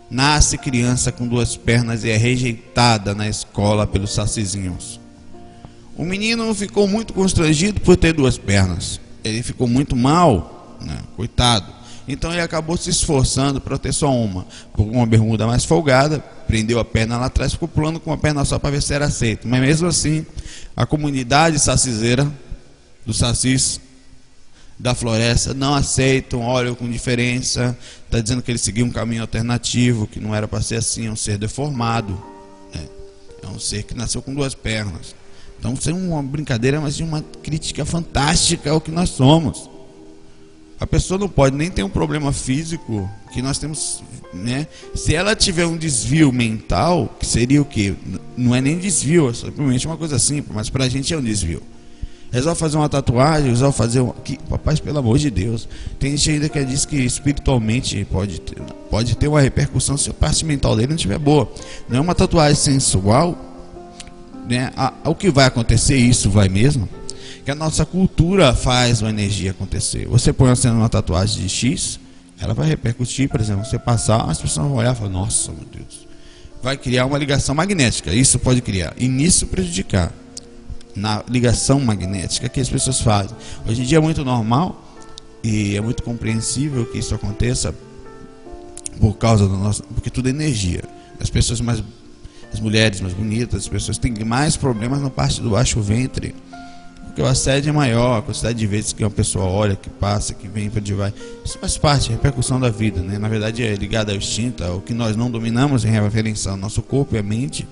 Nasce 0.09 0.57
criança 0.57 1.11
com 1.11 1.27
duas 1.27 1.57
pernas 1.57 2.05
e 2.05 2.11
é 2.11 2.17
rejeitada 2.17 3.13
na 3.13 3.29
escola 3.29 3.87
pelos 3.87 4.15
sacizinhos. 4.15 5.01
O 5.97 6.05
menino 6.05 6.55
ficou 6.55 6.87
muito 6.87 7.13
constrangido 7.13 7.81
por 7.81 7.97
ter 7.97 8.13
duas 8.13 8.39
pernas. 8.39 9.01
Ele 9.27 9.43
ficou 9.43 9.67
muito 9.67 9.95
mal, 9.97 10.79
né? 10.81 10.99
coitado. 11.17 11.77
Então 12.09 12.33
ele 12.33 12.41
acabou 12.41 12.77
se 12.77 12.91
esforçando 12.91 13.61
para 13.61 13.77
ter 13.79 13.93
só 13.93 14.13
uma. 14.13 14.47
Com 14.73 14.85
uma 14.85 15.07
bermuda 15.07 15.47
mais 15.47 15.65
folgada, 15.65 16.21
prendeu 16.47 16.79
a 16.79 16.85
perna 16.85 17.19
lá 17.19 17.27
atrás, 17.27 17.53
ficou 17.53 17.67
pulando 17.67 17.99
com 17.99 18.11
uma 18.11 18.19
perna 18.19 18.45
só 18.45 18.59
para 18.59 18.71
ver 18.71 18.83
se 18.83 18.95
era 18.95 19.07
aceito. 19.07 19.49
Mas 19.49 19.61
mesmo 19.61 19.89
assim, 19.89 20.25
a 20.77 20.87
comunidade 20.87 21.59
saciseira 21.59 22.31
do 23.05 23.13
sacis 23.13 23.81
da 24.79 24.95
floresta 24.95 25.55
não 25.55 25.75
aceitam, 25.75 26.43
olham 26.43 26.75
com 26.75 26.89
diferença, 26.89 27.77
está 28.05 28.21
dizendo 28.21 28.43
que 28.43 28.51
ele 28.51 28.59
seguiu 28.59 28.85
um 28.85 28.91
caminho 28.91 29.23
alternativo, 29.23 30.07
que 30.07 30.21
não 30.21 30.35
era 30.35 30.47
para 30.47 30.61
ser 30.61 30.77
assim, 30.77 31.07
é 31.07 31.11
um 31.11 31.17
ser 31.17 31.39
deformado, 31.39 32.13
né? 32.75 32.87
é 33.43 33.47
um 33.47 33.59
ser 33.59 33.85
que 33.85 33.95
nasceu 33.95 34.21
com 34.21 34.35
duas 34.35 34.55
pernas. 34.55 35.16
Então, 35.59 35.75
é 35.87 35.93
uma 35.93 36.23
brincadeira, 36.23 36.81
mas 36.81 37.01
uma 37.01 37.23
crítica 37.43 37.85
fantástica 37.85 38.71
ao 38.71 38.81
que 38.81 38.91
nós 38.91 39.11
somos. 39.11 39.71
A 40.79 40.87
pessoa 40.87 41.19
não 41.19 41.29
pode 41.29 41.57
nem 41.57 41.71
ter 41.71 41.83
um 41.83 41.89
problema 41.89 42.33
físico 42.33 43.09
que 43.33 43.41
nós 43.41 43.59
temos, 43.59 44.03
né? 44.33 44.67
Se 44.95 45.15
ela 45.15 45.35
tiver 45.35 45.65
um 45.67 45.77
desvio 45.77 46.31
mental, 46.31 47.17
que 47.19 47.27
seria 47.27 47.63
o 47.63 47.65
quê? 47.65 47.95
Não 48.37 48.55
é 48.55 48.61
nem 48.61 48.79
desvio, 48.79 49.31
é 49.31 49.33
simplesmente 49.33 49.87
uma 49.87 49.97
coisa 49.97 50.19
simples, 50.19 50.55
mas 50.55 50.69
para 50.69 50.85
a 50.85 50.89
gente 50.89 51.15
é 51.15 51.17
um 51.17 51.23
desvio 51.23 51.63
resolve 52.37 52.59
fazer 52.59 52.77
uma 52.77 52.89
tatuagem, 52.89 53.51
resolve 53.51 53.77
fazer 53.77 54.01
um. 54.01 54.11
Que, 54.11 54.39
papai, 54.49 54.77
pelo 54.77 54.99
amor 54.99 55.19
de 55.19 55.31
Deus. 55.31 55.69
Tem 55.99 56.17
gente 56.17 56.31
ainda 56.31 56.49
que 56.49 56.65
diz 56.65 56.85
que 56.85 56.97
espiritualmente 56.97 58.05
pode 58.11 58.41
ter, 58.41 58.61
pode 58.91 59.17
ter 59.17 59.29
uma 59.29 59.41
repercussão 59.41 59.97
se 59.97 60.11
a 60.11 60.15
parte 60.15 60.45
mental 60.45 60.77
dele 60.77 60.89
não 60.89 60.97
estiver 60.97 61.19
boa. 61.19 61.51
Não 61.89 61.99
é 61.99 62.01
uma 62.01 62.15
tatuagem 62.15 62.57
sensual, 62.57 63.37
né, 64.49 64.73
a, 64.77 64.93
o 65.05 65.15
que 65.15 65.31
vai 65.31 65.47
acontecer, 65.47 65.97
isso 65.97 66.31
vai 66.31 66.49
mesmo, 66.49 66.89
que 67.45 67.51
a 67.51 67.55
nossa 67.55 67.85
cultura 67.85 68.55
faz 68.55 69.03
uma 69.03 69.11
energia 69.11 69.53
acontecer. 69.53 70.07
Você 70.09 70.33
põe 70.33 70.51
assim 70.51 70.69
uma 70.69 70.89
tatuagem 70.89 71.43
de 71.43 71.49
X, 71.49 72.01
ela 72.41 72.55
vai 72.55 72.69
repercutir, 72.69 73.29
por 73.29 73.41
exemplo, 73.41 73.65
você 73.65 73.79
passar, 73.79 74.29
as 74.29 74.41
pessoas 74.41 74.67
vão 74.67 74.77
olhar 74.77 74.95
e 74.95 74.97
falar, 74.97 75.11
nossa, 75.11 75.53
meu 75.53 75.65
Deus. 75.73 76.07
Vai 76.63 76.77
criar 76.77 77.07
uma 77.07 77.19
ligação 77.19 77.55
magnética, 77.55 78.13
isso 78.13 78.39
pode 78.39 78.61
criar, 78.61 78.95
e 78.97 79.09
nisso 79.09 79.47
prejudicar. 79.47 80.13
Na 80.95 81.23
ligação 81.29 81.79
magnética 81.79 82.49
que 82.49 82.59
as 82.59 82.69
pessoas 82.69 83.01
fazem. 83.01 83.37
Hoje 83.69 83.83
em 83.83 83.85
dia 83.85 83.99
é 83.99 84.01
muito 84.01 84.25
normal 84.25 84.83
e 85.45 85.77
é 85.77 85.81
muito 85.81 86.03
compreensível 86.03 86.87
que 86.87 86.99
isso 86.99 87.15
aconteça 87.15 87.75
por 88.99 89.15
causa 89.19 89.47
do 89.47 89.57
nosso. 89.57 89.83
Porque 89.83 90.09
tudo 90.09 90.29
é 90.29 90.31
energia. 90.31 90.83
As 91.21 91.29
pessoas 91.29 91.61
mais. 91.61 91.83
As 92.57 92.61
mulheres 92.61 93.03
mais 93.03 93.13
bonitas, 93.13 93.65
as 93.65 93.69
pessoas 93.69 93.99
têm 93.99 94.15
mais 94.25 94.57
problemas 94.57 95.03
na 95.03 95.11
parte 95.11 95.43
do 95.43 95.51
baixo 95.51 95.79
ventre. 95.79 96.35
Porque 97.05 97.21
o 97.21 97.27
assédio 97.27 97.69
é 97.69 97.73
maior, 97.73 98.19
a 98.19 98.23
quantidade 98.23 98.59
de 98.59 98.67
vezes 98.67 98.95
que 98.95 99.05
uma 99.05 99.11
pessoa 99.11 99.45
olha, 99.45 99.77
que 99.77 99.91
passa, 99.91 100.33
que 100.33 100.49
vem 100.49 100.71
para 100.71 100.81
onde 100.81 100.95
vai. 100.95 101.13
Isso 101.45 101.59
faz 101.59 101.77
parte, 101.77 102.09
repercussão 102.09 102.59
da 102.59 102.71
vida, 102.71 103.03
né? 103.03 103.19
Na 103.19 103.29
verdade 103.29 103.63
é 103.63 103.75
ligado 103.75 104.09
ao 104.09 104.17
instinto, 104.17 104.65
ao 104.65 104.81
que 104.81 104.95
nós 104.95 105.15
não 105.17 105.31
dominamos 105.31 105.85
em 105.85 105.91
referência 105.91 106.51
ao 106.51 106.57
nosso 106.57 106.81
corpo 106.81 107.15
e 107.15 107.19
a 107.19 107.23
mente. 107.23 107.69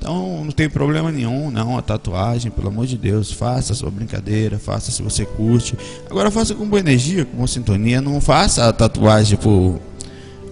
Então 0.00 0.44
não 0.44 0.50
tem 0.50 0.68
problema 0.68 1.12
nenhum, 1.12 1.48
não, 1.48 1.78
a 1.78 1.82
tatuagem, 1.82 2.50
pelo 2.50 2.66
amor 2.66 2.86
de 2.86 2.98
Deus, 2.98 3.30
faça 3.30 3.72
a 3.72 3.76
sua 3.76 3.88
brincadeira, 3.88 4.58
faça 4.58 4.90
se 4.90 5.00
você 5.00 5.24
curte. 5.24 5.78
Agora 6.10 6.28
faça 6.28 6.56
com 6.56 6.68
boa 6.68 6.80
energia, 6.80 7.24
com 7.24 7.36
boa 7.36 7.46
sintonia, 7.46 8.00
não 8.00 8.20
faça 8.20 8.68
a 8.68 8.72
tatuagem 8.72 9.38
por, 9.38 9.80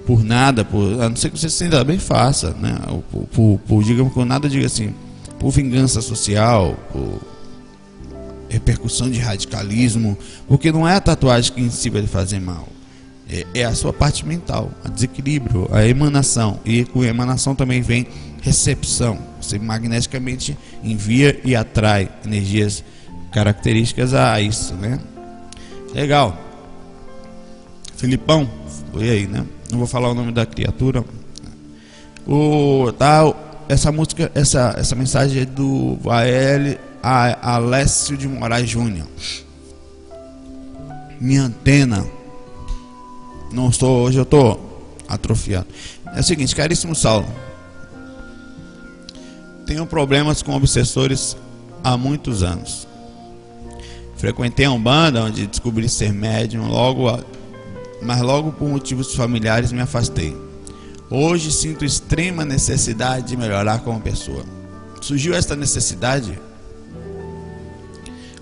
por 0.06 0.24
nada, 0.24 0.64
por, 0.64 1.00
a 1.00 1.08
não 1.08 1.16
ser 1.16 1.30
que 1.30 1.38
você 1.38 1.48
se 1.48 1.56
sinta 1.56 1.82
bem, 1.84 1.98
faça, 1.98 2.50
né? 2.54 2.76
Por, 3.10 3.26
por, 3.26 3.60
por 3.66 3.84
digamos, 3.84 4.12
com 4.12 4.24
nada 4.24 4.48
diga 4.48 4.66
assim, 4.66 4.94
por 5.38 5.50
vingança 5.50 6.00
social, 6.00 6.76
por 6.92 7.20
repercussão 8.48 9.08
de 9.08 9.18
radicalismo, 9.18 10.18
porque 10.48 10.72
não 10.72 10.86
é 10.86 10.96
a 10.96 11.00
tatuagem 11.00 11.52
que 11.52 11.60
em 11.60 11.70
si 11.70 11.88
vai 11.88 12.06
fazer 12.06 12.40
mal. 12.40 12.68
É, 13.30 13.46
é 13.60 13.64
a 13.64 13.74
sua 13.74 13.92
parte 13.92 14.26
mental, 14.26 14.72
a 14.84 14.88
desequilíbrio, 14.88 15.68
a 15.72 15.86
emanação. 15.86 16.58
E 16.64 16.84
com 16.84 17.04
emanação 17.04 17.54
também 17.54 17.80
vem 17.80 18.06
recepção. 18.42 19.18
Você 19.40 19.58
magneticamente 19.58 20.58
envia 20.82 21.40
e 21.44 21.54
atrai 21.54 22.10
energias 22.26 22.82
características 23.30 24.12
a 24.14 24.40
isso, 24.40 24.74
né? 24.74 24.98
Legal. 25.94 26.36
Filipão, 27.96 28.50
foi 28.92 29.08
aí, 29.10 29.26
né? 29.28 29.46
Não 29.70 29.78
vou 29.78 29.86
falar 29.86 30.10
o 30.10 30.14
nome 30.14 30.32
da 30.32 30.44
criatura. 30.44 31.04
O 32.26 32.92
tá 32.98 33.32
essa 33.68 33.90
música, 33.92 34.30
essa 34.34 34.74
essa 34.78 34.94
mensagem 34.94 35.42
é 35.42 35.44
do 35.44 35.96
Vael 35.96 36.78
Alessio 37.02 38.16
de 38.16 38.28
Moraes 38.28 38.68
Júnior. 38.68 39.06
Minha 41.20 41.44
antena 41.44 42.06
não 43.52 43.68
estou 43.68 44.04
hoje 44.04 44.18
eu 44.18 44.22
estou 44.22 44.86
atrofiado. 45.08 45.66
É 46.14 46.20
o 46.20 46.22
seguinte, 46.22 46.54
caríssimo 46.54 46.94
Saulo, 46.94 47.28
tenho 49.66 49.86
problemas 49.86 50.42
com 50.42 50.54
obsessores 50.54 51.36
há 51.82 51.96
muitos 51.96 52.42
anos. 52.42 52.86
Frequentei 54.16 54.66
a 54.66 54.70
Umbanda, 54.72 55.24
onde 55.24 55.46
descobri 55.46 55.88
ser 55.88 56.12
médium, 56.12 56.68
logo, 56.68 57.08
mas 58.02 58.20
logo 58.20 58.52
por 58.52 58.68
motivos 58.68 59.14
familiares 59.14 59.72
me 59.72 59.80
afastei. 59.80 60.36
Hoje 61.10 61.50
sinto 61.50 61.84
extrema 61.84 62.44
necessidade 62.44 63.28
de 63.28 63.36
melhorar 63.36 63.80
como 63.80 64.00
pessoa. 64.00 64.44
Surgiu 65.00 65.34
esta 65.34 65.56
necessidade 65.56 66.38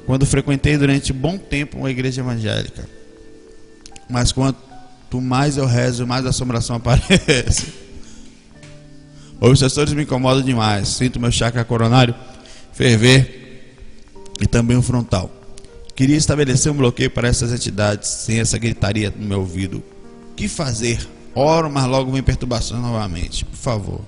quando 0.04 0.26
frequentei 0.26 0.76
durante 0.76 1.12
bom 1.12 1.36
tempo 1.38 1.78
uma 1.78 1.90
igreja 1.90 2.20
evangélica. 2.20 2.88
Mas 4.08 4.32
quanto 4.32 5.20
mais 5.20 5.56
eu 5.56 5.66
rezo, 5.66 6.06
mais 6.06 6.24
assombração 6.26 6.76
aparece. 6.76 7.72
Os 9.40 9.50
obsessores 9.50 9.92
me 9.92 10.02
incomodam 10.02 10.42
demais. 10.42 10.88
Sinto 10.88 11.20
meu 11.20 11.30
chakra 11.30 11.64
coronário 11.64 12.14
ferver 12.72 13.38
e 14.40 14.46
também 14.46 14.76
o 14.76 14.82
frontal. 14.82 15.30
Queria 15.98 16.16
estabelecer 16.16 16.70
um 16.70 16.76
bloqueio 16.76 17.10
para 17.10 17.26
essas 17.26 17.52
entidades 17.52 18.08
sem 18.08 18.38
essa 18.38 18.56
gritaria 18.56 19.12
no 19.18 19.26
meu 19.26 19.40
ouvido. 19.40 19.82
O 20.30 20.34
que 20.36 20.46
fazer? 20.46 21.04
Oro, 21.34 21.68
mas 21.68 21.86
logo 21.86 22.12
vem 22.12 22.22
perturbações 22.22 22.80
novamente. 22.80 23.44
Por 23.44 23.56
favor. 23.56 24.00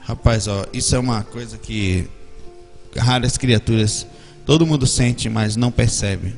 Rapaz, 0.00 0.48
ó, 0.48 0.64
isso 0.72 0.96
é 0.96 0.98
uma 0.98 1.22
coisa 1.22 1.58
que 1.58 2.08
raras 2.96 3.36
criaturas 3.36 4.06
todo 4.46 4.66
mundo 4.66 4.86
sente, 4.86 5.28
mas 5.28 5.54
não 5.54 5.70
percebe. 5.70 6.34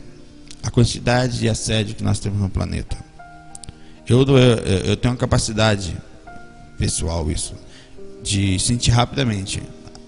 A 0.61 0.73
quantidade 0.73 1.38
de 1.38 1.49
assédio 1.49 1.95
que 1.95 2.02
nós 2.02 2.19
temos 2.19 2.40
no 2.40 2.50
planeta. 2.50 2.97
Eu, 4.09 4.23
eu, 4.23 4.37
eu 4.87 4.97
tenho 4.97 5.14
uma 5.14 5.21
capacidade 5.21 5.97
pessoal 6.76 7.31
isso, 7.31 7.55
de 8.25 8.59
sentir 8.59 8.90
rapidamente 8.90 9.62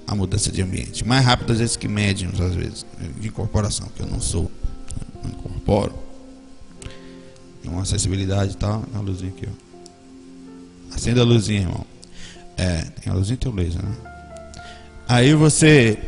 a 0.06 0.14
mudança 0.14 0.50
de 0.50 0.62
ambiente. 0.62 1.06
Mais 1.06 1.25
rápido 1.25 1.52
às 1.52 1.59
vezes 1.59 1.76
que 1.76 1.88
médiums, 1.88 2.40
às 2.40 2.54
vezes, 2.54 2.87
de 3.21 3.28
incorporação, 3.28 3.88
que 3.94 4.02
eu 4.02 4.06
não 4.06 4.21
sou, 4.21 4.50
não 5.23 5.30
incorporo. 5.30 5.94
Uma 7.64 7.82
acessibilidade 7.82 8.52
e 8.52 8.56
tal, 8.56 8.85
a 8.94 8.99
luzinha 8.99 9.30
aqui, 9.30 9.49
ó. 9.49 10.94
Acenda 10.94 11.23
a 11.23 11.25
luzinha, 11.25 11.61
irmão. 11.61 11.87
É, 12.56 12.82
tem 12.82 13.12
a 13.12 13.16
luzinha 13.16 13.35
e 13.35 13.38
tem 13.38 13.50
o 13.50 13.54
laser, 13.54 13.82
né? 13.82 13.97
Aí 15.09 15.35
você 15.35 15.99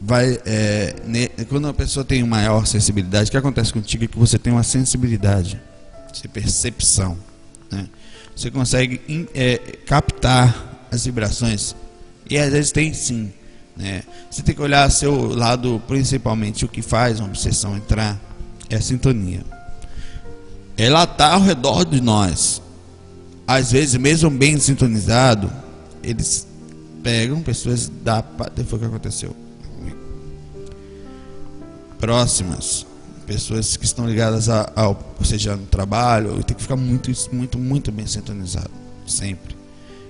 vai. 0.00 0.40
É, 0.44 0.96
ne, 1.06 1.28
quando 1.48 1.68
a 1.68 1.74
pessoa 1.74 2.04
tem 2.04 2.22
maior 2.24 2.66
sensibilidade, 2.66 3.28
o 3.28 3.30
que 3.30 3.36
acontece 3.36 3.72
contigo 3.72 4.04
é 4.04 4.06
que 4.06 4.18
você 4.18 4.38
tem 4.38 4.52
uma 4.52 4.62
sensibilidade, 4.62 5.60
percepção. 6.32 7.18
Né? 7.70 7.88
Você 8.34 8.50
consegue 8.50 9.28
é, 9.34 9.58
captar 9.86 10.86
as 10.90 11.04
vibrações. 11.04 11.74
E 12.30 12.38
às 12.38 12.50
vezes 12.52 12.70
tem 12.70 12.94
sim. 12.94 13.32
Né? 13.76 14.02
Você 14.30 14.42
tem 14.42 14.54
que 14.54 14.62
olhar 14.62 14.88
seu 14.90 15.34
lado, 15.34 15.82
principalmente 15.88 16.64
o 16.64 16.68
que 16.68 16.80
faz 16.80 17.18
uma 17.18 17.28
obsessão 17.28 17.76
entrar 17.76 18.18
é 18.68 18.76
a 18.76 18.80
sintonia. 18.80 19.42
Ela 20.76 21.04
está 21.04 21.34
ao 21.34 21.42
redor 21.42 21.84
de 21.84 22.00
nós. 22.00 22.62
Às 23.46 23.72
vezes, 23.72 23.96
mesmo 23.96 24.30
bem 24.30 24.58
sintonizado, 24.58 25.52
eles 26.02 26.46
pegam 27.02 27.42
pessoas 27.42 27.90
da. 28.02 28.22
Foi 28.66 28.78
o 28.78 28.80
que 28.80 28.86
aconteceu. 28.86 29.34
Próximas 31.98 32.86
pessoas 33.26 33.76
que 33.76 33.84
estão 33.84 34.06
ligadas 34.08 34.48
ao, 34.48 35.14
ou 35.18 35.24
seja, 35.24 35.54
no 35.54 35.66
trabalho, 35.66 36.42
tem 36.42 36.56
que 36.56 36.62
ficar 36.62 36.76
muito, 36.76 37.10
muito, 37.32 37.58
muito 37.58 37.92
bem 37.92 38.06
sintonizado, 38.06 38.70
sempre. 39.06 39.54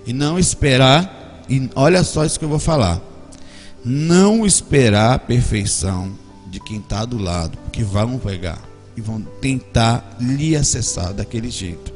E 0.07 0.13
não 0.13 0.39
esperar, 0.39 1.30
e 1.51 1.71
olha 1.75 2.03
só 2.05 2.25
isso 2.25 2.39
que 2.39 2.45
eu 2.45 2.49
vou 2.49 2.59
falar. 2.59 3.01
Não 3.85 4.47
esperar 4.47 5.15
a 5.15 5.19
perfeição 5.19 6.13
de 6.49 6.61
quem 6.61 6.79
está 6.79 7.05
do 7.05 7.19
lado, 7.19 7.59
porque 7.59 7.83
vão 7.83 8.19
pegar 8.19 8.61
e 8.97 9.01
vão 9.01 9.21
tentar 9.41 10.17
lhe 10.21 10.57
acessar 10.57 11.13
daquele 11.13 11.51
jeito. 11.51 11.93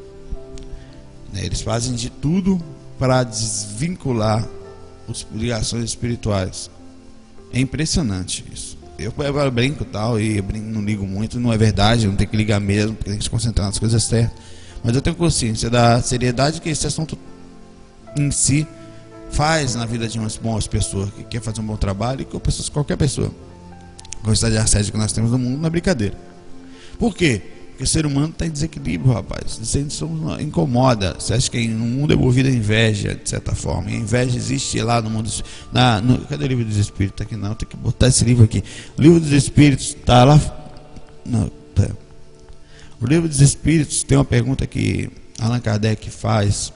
Né, 1.33 1.45
eles 1.45 1.61
fazem 1.61 1.93
de 1.93 2.09
tudo 2.09 2.61
para 2.99 3.23
desvincular 3.23 4.47
as 5.09 5.25
ligações 5.33 5.85
espirituais. 5.85 6.69
É 7.53 7.59
impressionante 7.59 8.43
isso 8.53 8.75
eu, 8.97 9.13
eu 9.17 9.51
brinco 9.51 9.83
tal, 9.85 10.19
e 10.19 10.41
brinco, 10.41 10.67
não 10.67 10.81
ligo 10.81 11.05
muito, 11.05 11.39
não 11.39 11.51
é 11.51 11.57
verdade, 11.57 12.07
não 12.07 12.15
tem 12.15 12.27
que 12.27 12.35
ligar 12.35 12.59
mesmo, 12.59 12.95
porque 12.95 13.09
tem 13.09 13.17
que 13.19 13.25
se 13.25 13.29
concentrar 13.29 13.67
nas 13.67 13.77
coisas 13.77 14.03
certas. 14.03 14.37
Mas 14.83 14.95
eu 14.95 15.01
tenho 15.01 15.15
consciência 15.15 15.69
da 15.69 16.01
seriedade 16.01 16.61
que 16.61 16.69
esse 16.69 16.87
assunto 16.87 17.17
em 18.17 18.31
si 18.31 18.67
faz 19.31 19.75
na 19.75 19.85
vida 19.85 20.07
de 20.07 20.17
umas 20.19 20.37
boas 20.37 20.67
pessoas 20.67 21.09
que 21.11 21.23
quer 21.23 21.41
fazer 21.41 21.61
um 21.61 21.65
bom 21.65 21.77
trabalho 21.77 22.21
e 22.21 22.25
que 22.25 22.39
pessoas, 22.39 22.69
qualquer 22.69 22.97
pessoa. 22.97 23.31
A 24.21 24.25
quantidade 24.25 24.53
de 24.53 24.59
assédio 24.59 24.91
que 24.91 24.97
nós 24.97 25.11
temos 25.11 25.31
no 25.31 25.37
mundo 25.37 25.59
não 25.59 25.67
é 25.67 25.69
brincadeira. 25.69 26.15
Por 26.97 27.15
quê? 27.15 27.41
Porque 27.75 27.83
o 27.83 27.87
ser 27.87 28.05
humano 28.05 28.29
está 28.29 28.45
em 28.45 28.49
desequilíbrio, 28.49 29.11
rapaz. 29.11 29.59
Isso 29.61 29.77
incomoda. 30.39 31.13
Você 31.19 31.33
acha 31.33 31.51
que 31.51 31.67
no 31.67 31.85
mundo 31.85 32.13
é 32.13 32.15
movida 32.15 32.47
a 32.47 32.51
inveja, 32.51 33.15
de 33.15 33.29
certa 33.29 33.53
forma. 33.53 33.91
E 33.91 33.95
a 33.95 33.97
inveja 33.97 34.37
existe 34.37 34.81
lá 34.81 35.01
no 35.01 35.09
mundo. 35.09 35.29
Na, 35.73 35.99
no, 35.99 36.19
cadê 36.19 36.45
o 36.45 36.47
livro 36.47 36.63
dos 36.63 36.77
Espíritos? 36.77 37.25
Aqui 37.25 37.35
não, 37.35 37.53
tem 37.53 37.67
que 37.67 37.75
botar 37.75 38.07
esse 38.07 38.23
livro 38.23 38.45
aqui. 38.45 38.63
O 38.97 39.01
livro 39.01 39.19
dos 39.19 39.33
Espíritos 39.33 39.87
está 39.87 40.23
lá. 40.23 40.39
Não, 41.25 41.51
tá. 41.75 41.89
O 43.01 43.05
livro 43.05 43.27
dos 43.27 43.41
Espíritos 43.41 44.03
tem 44.03 44.17
uma 44.17 44.23
pergunta 44.23 44.65
que 44.65 45.11
Allan 45.37 45.59
Kardec 45.59 46.09
faz 46.09 46.71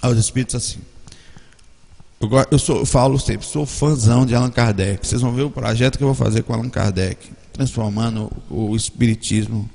aos 0.00 0.18
Espíritos 0.18 0.56
assim. 0.56 0.80
Eu, 2.22 2.30
eu, 2.52 2.58
sou, 2.58 2.78
eu 2.78 2.86
falo 2.86 3.18
sempre, 3.18 3.44
sou 3.44 3.66
fãzão 3.66 4.24
de 4.24 4.34
Allan 4.34 4.50
Kardec. 4.50 5.06
Vocês 5.06 5.20
vão 5.20 5.34
ver 5.34 5.42
o 5.42 5.50
projeto 5.50 5.98
que 5.98 6.04
eu 6.04 6.08
vou 6.08 6.14
fazer 6.14 6.42
com 6.42 6.54
Allan 6.54 6.70
Kardec, 6.70 7.30
transformando 7.52 8.30
o 8.48 8.74
Espiritismo 8.74 9.68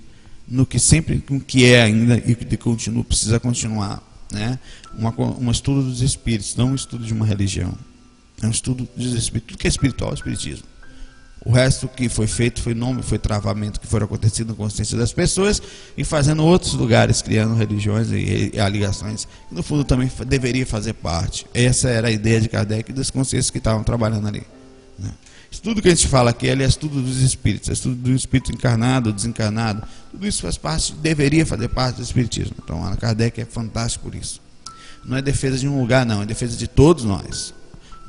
no 0.48 0.66
que 0.66 0.80
sempre 0.80 1.20
com 1.20 1.40
que 1.40 1.66
é 1.66 1.84
ainda 1.84 2.16
e 2.18 2.34
que 2.34 2.58
continua 2.58 3.04
precisa 3.04 3.38
continuar 3.38 4.02
né? 4.32 4.60
Uma, 4.98 5.14
um 5.40 5.52
estudo 5.52 5.84
dos 5.84 6.02
espíritos, 6.02 6.56
não 6.56 6.70
um 6.70 6.76
estudo 6.76 7.06
de 7.06 7.14
uma 7.14 7.26
religião. 7.26 7.74
É 8.42 8.48
um 8.48 8.52
estudo 8.52 8.88
dos 8.96 9.14
espíritos. 9.14 9.54
Tudo 9.54 9.60
que 9.60 9.68
é 9.68 9.70
espiritual 9.70 10.12
é 10.12 10.14
espiritismo. 10.14 10.66
O 11.46 11.52
resto 11.52 11.88
que 11.88 12.10
foi 12.10 12.28
feito 12.28 12.62
foi 12.62 12.74
nome, 12.74 13.02
foi 13.02 13.18
travamento 13.18 13.80
que 13.80 13.88
foram 13.88 14.06
acontecendo 14.06 14.50
na 14.50 14.56
consciência 14.56 14.98
das 14.98 15.14
pessoas 15.14 15.62
e 15.96 16.04
fazendo 16.04 16.44
outros 16.44 16.74
lugares, 16.74 17.22
criando 17.22 17.56
religiões 17.56 18.12
e, 18.12 18.52
e 18.54 18.70
ligações, 18.70 19.26
que 19.48 19.56
no 19.56 19.64
fundo 19.64 19.84
também 19.84 20.12
deveria 20.26 20.66
fazer 20.66 20.94
parte. 20.94 21.46
Essa 21.54 21.90
era 21.90 22.10
a 22.10 22.12
ideia 22.12 22.42
de 22.42 22.50
Kardec 22.50 22.92
e 22.92 22.94
das 22.94 23.10
consciências 23.10 23.50
que 23.50 23.60
estavam 23.60 23.84
trabalhando 23.84 24.28
ali. 24.28 24.44
Né? 25.00 25.12
Tudo 25.62 25.82
que 25.82 25.88
a 25.88 25.96
gente 25.96 26.08
fala 26.08 26.32
aqui 26.32 26.50
é 26.50 26.56
estudo 26.64 27.02
dos 27.02 27.22
espíritos, 27.22 27.70
é 27.70 27.74
estudo 27.74 27.96
do 27.96 28.12
espírito 28.12 28.52
encarnado, 28.52 29.14
desencarnado. 29.14 29.84
Tudo 30.12 30.28
isso 30.28 30.42
faz 30.42 30.58
parte, 30.58 30.94
deveria 30.96 31.46
fazer 31.46 31.70
parte 31.70 31.98
do 31.98 32.04
espiritismo. 32.04 32.56
Então, 32.62 32.84
Allan 32.84 32.96
Kardec 32.96 33.40
é 33.40 33.46
fantástico 33.46 34.06
por 34.06 34.16
isso. 34.16 34.42
Não 35.06 35.16
é 35.16 35.22
defesa 35.22 35.58
de 35.58 35.68
um 35.68 35.80
lugar, 35.80 36.06
não, 36.06 36.22
é 36.22 36.26
defesa 36.26 36.58
de 36.58 36.68
todos 36.68 37.06
nós. 37.06 37.54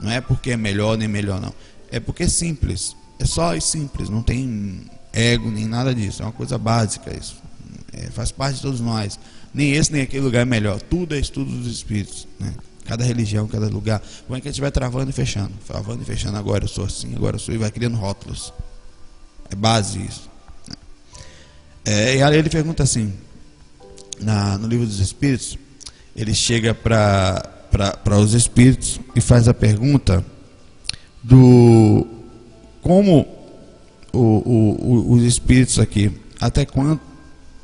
Não 0.00 0.10
é 0.10 0.20
porque 0.20 0.50
é 0.50 0.56
melhor 0.56 0.98
nem 0.98 1.06
melhor, 1.08 1.40
não. 1.40 1.54
É 1.90 2.00
porque 2.00 2.24
é 2.24 2.28
simples. 2.28 2.96
É 3.18 3.24
só 3.24 3.54
e 3.54 3.60
simples, 3.60 4.08
não 4.08 4.22
tem 4.22 4.82
ego 5.12 5.50
nem 5.50 5.66
nada 5.66 5.94
disso. 5.94 6.22
É 6.22 6.24
uma 6.24 6.32
coisa 6.32 6.56
básica 6.56 7.14
isso. 7.16 7.36
É, 7.92 8.10
faz 8.10 8.30
parte 8.30 8.56
de 8.56 8.62
todos 8.62 8.80
nós. 8.80 9.18
Nem 9.52 9.72
esse 9.72 9.92
nem 9.92 10.02
aquele 10.02 10.22
lugar 10.22 10.42
é 10.42 10.44
melhor. 10.44 10.80
Tudo 10.80 11.14
é 11.14 11.18
estudo 11.18 11.50
dos 11.50 11.66
espíritos. 11.66 12.28
Né? 12.38 12.54
Cada 12.84 13.04
religião, 13.04 13.46
cada 13.48 13.66
lugar. 13.66 14.02
Como 14.26 14.36
é 14.36 14.40
que 14.40 14.48
a 14.48 14.52
gente 14.52 14.60
vai 14.60 14.70
travando 14.70 15.10
e 15.10 15.12
fechando? 15.12 15.52
Travando 15.66 16.02
e 16.02 16.04
fechando. 16.04 16.36
Agora 16.36 16.64
eu 16.64 16.68
sou 16.68 16.84
assim, 16.84 17.14
agora 17.14 17.36
eu 17.36 17.40
sou. 17.40 17.54
E 17.54 17.58
vai 17.58 17.70
criando 17.70 17.96
rótulos. 17.96 18.52
É 19.50 19.56
base 19.56 20.00
isso. 20.00 20.30
Né? 20.68 20.74
É, 21.84 22.16
e 22.16 22.22
aí 22.22 22.36
ele 22.36 22.48
pergunta 22.48 22.82
assim: 22.82 23.12
na, 24.20 24.56
no 24.58 24.68
livro 24.68 24.86
dos 24.86 25.00
Espíritos, 25.00 25.58
ele 26.14 26.34
chega 26.34 26.74
para 26.74 28.16
os 28.20 28.34
Espíritos 28.34 29.00
e 29.14 29.20
faz 29.20 29.48
a 29.48 29.54
pergunta 29.54 30.24
do 31.22 32.17
como 32.88 33.28
o, 34.14 34.18
o, 34.18 35.12
os 35.12 35.22
espíritos 35.22 35.78
aqui, 35.78 36.10
até 36.40 36.64
quando 36.64 36.98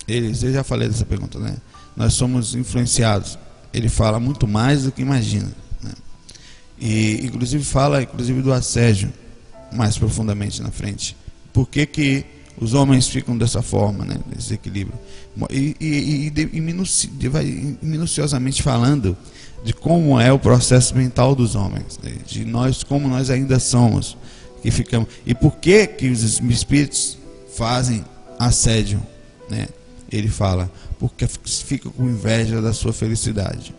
eles, 0.06 0.42
eu 0.42 0.52
já 0.52 0.62
falei 0.62 0.86
dessa 0.86 1.06
pergunta, 1.06 1.38
né? 1.38 1.56
Nós 1.96 2.12
somos 2.12 2.54
influenciados. 2.54 3.38
Ele 3.72 3.88
fala 3.88 4.20
muito 4.20 4.46
mais 4.46 4.82
do 4.82 4.92
que 4.92 5.00
imagina. 5.00 5.50
Né? 5.82 5.92
E 6.78 7.24
inclusive 7.24 7.64
fala, 7.64 8.02
inclusive 8.02 8.42
do 8.42 8.52
assédio, 8.52 9.10
mais 9.72 9.96
profundamente 9.96 10.60
na 10.60 10.70
frente. 10.70 11.16
Por 11.54 11.70
que, 11.70 11.86
que 11.86 12.26
os 12.58 12.74
homens 12.74 13.08
ficam 13.08 13.38
dessa 13.38 13.62
forma, 13.62 14.04
né? 14.04 14.18
Desequilíbrio. 14.36 14.98
E, 15.48 15.74
e, 15.80 16.32
e, 16.36 16.50
e 16.52 16.60
minuci, 16.60 17.10
vai 17.30 17.78
minuciosamente 17.80 18.62
falando 18.62 19.16
de 19.64 19.72
como 19.72 20.20
é 20.20 20.30
o 20.30 20.38
processo 20.38 20.94
mental 20.94 21.34
dos 21.34 21.54
homens, 21.54 21.98
né? 22.02 22.14
de 22.26 22.44
nós, 22.44 22.82
como 22.82 23.08
nós 23.08 23.30
ainda 23.30 23.58
somos 23.58 24.18
e 24.64 24.70
ficamos. 24.70 25.08
E 25.26 25.34
por 25.34 25.56
que 25.56 25.86
que 25.86 26.08
os 26.08 26.22
espíritos 26.40 27.18
fazem 27.54 28.04
assédio, 28.38 29.02
né? 29.48 29.68
Ele 30.10 30.28
fala, 30.28 30.70
porque 30.98 31.26
ficam 31.26 31.90
com 31.92 32.04
inveja 32.04 32.62
da 32.62 32.72
sua 32.72 32.92
felicidade. 32.92 33.74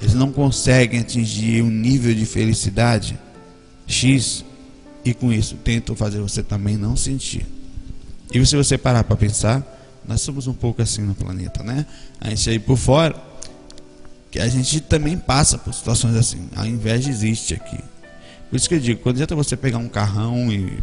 Eles 0.00 0.14
não 0.14 0.32
conseguem 0.32 1.00
atingir 1.00 1.62
um 1.62 1.70
nível 1.70 2.14
de 2.14 2.24
felicidade 2.24 3.18
X 3.86 4.44
e 5.04 5.12
com 5.12 5.32
isso 5.32 5.56
tentam 5.56 5.94
fazer 5.96 6.20
você 6.20 6.42
também 6.42 6.76
não 6.76 6.96
sentir. 6.96 7.46
E 8.32 8.44
se 8.46 8.56
você 8.56 8.78
parar 8.78 9.04
para 9.04 9.16
pensar, 9.16 9.64
nós 10.06 10.20
somos 10.20 10.46
um 10.46 10.54
pouco 10.54 10.80
assim 10.80 11.02
no 11.02 11.14
planeta, 11.14 11.62
né? 11.62 11.84
A 12.20 12.30
gente 12.30 12.50
aí 12.50 12.58
por 12.58 12.76
fora, 12.76 13.14
que 14.30 14.38
a 14.38 14.48
gente 14.48 14.80
também 14.80 15.18
passa 15.18 15.58
por 15.58 15.74
situações 15.74 16.14
assim. 16.16 16.48
A 16.54 16.66
inveja 16.66 17.10
existe 17.10 17.54
aqui. 17.54 17.78
Por 18.50 18.56
isso 18.56 18.68
que 18.68 18.74
eu 18.74 18.80
digo, 18.80 19.00
quando 19.00 19.14
adianta 19.14 19.36
você 19.36 19.56
pegar 19.56 19.78
um 19.78 19.88
carrão 19.88 20.52
e 20.52 20.76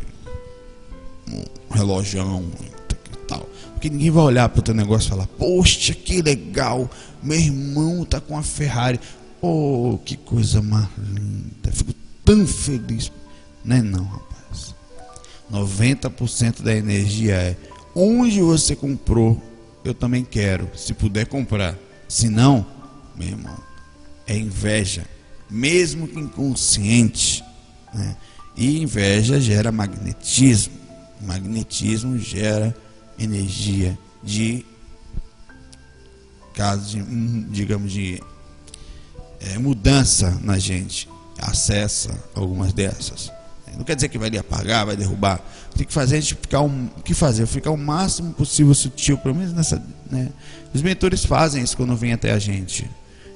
um 1.29 1.43
relojão 1.73 2.45
e 2.61 3.17
tal. 3.27 3.47
Porque 3.73 3.89
ninguém 3.89 4.09
vai 4.09 4.23
olhar 4.23 4.47
para 4.47 4.59
o 4.61 4.63
teu 4.63 4.73
negócio 4.73 5.07
e 5.07 5.09
falar, 5.09 5.27
poxa, 5.37 5.93
que 5.93 6.21
legal, 6.21 6.89
meu 7.21 7.37
irmão 7.37 8.05
tá 8.05 8.21
com 8.21 8.37
a 8.37 8.41
Ferrari. 8.41 8.99
Oh, 9.41 9.99
que 10.03 10.15
coisa 10.15 10.61
mais 10.61 10.87
linda. 10.97 11.71
Fico 11.73 11.93
tão 12.23 12.47
feliz. 12.47 13.11
Não 13.65 13.75
é 13.75 13.81
não, 13.81 14.03
rapaz. 14.05 14.73
90% 15.51 16.61
da 16.61 16.73
energia 16.73 17.35
é 17.35 17.57
onde 17.93 18.41
você 18.41 18.77
comprou, 18.77 19.41
eu 19.83 19.93
também 19.93 20.23
quero. 20.23 20.69
Se 20.73 20.93
puder 20.93 21.27
comprar. 21.27 21.77
Se 22.07 22.29
não, 22.29 22.65
meu 23.13 23.27
irmão, 23.27 23.57
é 24.25 24.37
inveja. 24.37 25.05
Mesmo 25.49 26.07
que 26.07 26.17
inconsciente 26.17 27.43
né? 27.93 28.15
E 28.55 28.81
inveja 28.81 29.39
gera 29.39 29.71
magnetismo. 29.71 30.73
Magnetismo 31.21 32.17
gera 32.17 32.75
energia 33.17 33.97
de 34.23 34.65
caso 36.53 36.89
de, 36.89 37.01
hum, 37.01 37.47
digamos 37.49 37.91
de 37.91 38.21
é, 39.39 39.57
mudança 39.57 40.39
na 40.41 40.57
gente. 40.57 41.07
Acessa 41.39 42.17
algumas 42.33 42.73
dessas. 42.73 43.31
Não 43.77 43.83
quer 43.83 43.95
dizer 43.95 44.09
que 44.09 44.17
vai 44.17 44.29
lhe 44.29 44.39
apagar, 44.39 44.87
vai 44.87 44.95
derrubar. 44.95 45.39
Tem 45.75 45.85
que 45.85 45.93
fazer 45.93 46.17
a 46.17 46.19
gente 46.19 46.33
ficar 46.33 46.61
um, 46.61 46.89
o 46.97 47.03
que 47.03 47.13
fazer? 47.13 47.45
Ficar 47.45 47.69
o 47.69 47.77
máximo 47.77 48.33
possível 48.33 48.73
sutil, 48.73 49.19
pelo 49.19 49.35
menos 49.35 49.53
nessa, 49.53 49.81
né? 50.09 50.29
Os 50.73 50.81
mentores 50.81 51.23
fazem 51.23 51.63
isso 51.63 51.77
quando 51.77 51.95
vêm 51.95 52.13
até 52.13 52.31
a 52.31 52.39
gente. 52.39 52.89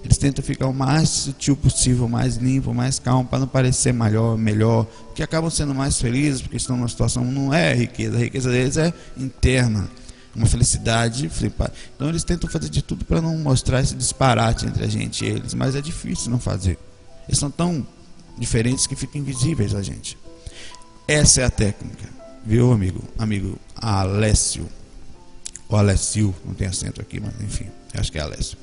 Eles 0.03 0.17
tentam 0.17 0.43
ficar 0.43 0.67
o 0.67 0.73
mais 0.73 1.09
sutil 1.09 1.55
possível, 1.55 2.07
mais 2.07 2.35
limpo, 2.35 2.73
mais 2.73 2.97
calmo, 2.97 3.27
para 3.27 3.39
não 3.39 3.47
parecer 3.47 3.93
melhor, 3.93 4.37
melhor, 4.37 4.87
que 5.13 5.21
acabam 5.21 5.49
sendo 5.49 5.75
mais 5.75 5.99
felizes, 6.01 6.41
porque 6.41 6.57
estão 6.57 6.75
numa 6.75 6.87
situação, 6.87 7.23
não 7.23 7.53
é 7.53 7.73
riqueza, 7.73 8.17
a 8.17 8.19
riqueza 8.19 8.49
deles 8.49 8.77
é 8.77 8.91
interna, 9.15 9.87
uma 10.35 10.47
felicidade 10.47 11.29
flipada. 11.29 11.73
Então 11.95 12.09
eles 12.09 12.23
tentam 12.23 12.49
fazer 12.49 12.69
de 12.69 12.81
tudo 12.81 13.05
para 13.05 13.21
não 13.21 13.37
mostrar 13.37 13.81
esse 13.81 13.93
disparate 13.93 14.65
entre 14.65 14.83
a 14.83 14.87
gente 14.87 15.23
e 15.23 15.27
eles, 15.27 15.53
mas 15.53 15.75
é 15.75 15.81
difícil 15.81 16.31
não 16.31 16.39
fazer. 16.39 16.79
Eles 17.27 17.37
são 17.37 17.51
tão 17.51 17.85
diferentes 18.39 18.87
que 18.87 18.95
ficam 18.95 19.21
invisíveis 19.21 19.75
a 19.75 19.83
gente. 19.83 20.17
Essa 21.07 21.41
é 21.41 21.45
a 21.45 21.49
técnica, 21.49 22.09
viu, 22.43 22.71
amigo? 22.71 23.03
Amigo 23.19 23.59
Alessio, 23.75 24.67
ou 25.69 25.77
Alessio, 25.77 26.33
não 26.43 26.55
tem 26.55 26.67
acento 26.67 27.01
aqui, 27.01 27.19
mas 27.19 27.39
enfim, 27.39 27.67
acho 27.93 28.11
que 28.11 28.17
é 28.17 28.21
Alessio 28.21 28.57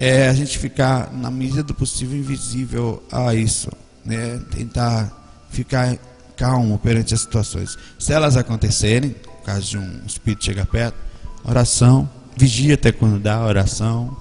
é 0.00 0.28
a 0.28 0.32
gente 0.32 0.56
ficar, 0.58 1.12
na 1.12 1.30
medida 1.30 1.64
do 1.64 1.74
possível, 1.74 2.16
invisível 2.16 3.02
a 3.10 3.34
isso. 3.34 3.68
Né? 4.04 4.40
Tentar 4.50 5.12
ficar 5.50 5.98
calmo 6.36 6.78
perante 6.78 7.12
as 7.12 7.20
situações. 7.20 7.76
Se 7.98 8.12
elas 8.12 8.36
acontecerem, 8.36 9.14
caso 9.44 9.70
de 9.70 9.78
um 9.78 10.00
espírito 10.06 10.44
chegar 10.44 10.66
perto, 10.66 10.96
oração, 11.44 12.08
vigia 12.36 12.74
até 12.74 12.92
quando 12.92 13.18
dá 13.18 13.44
oração 13.44 14.16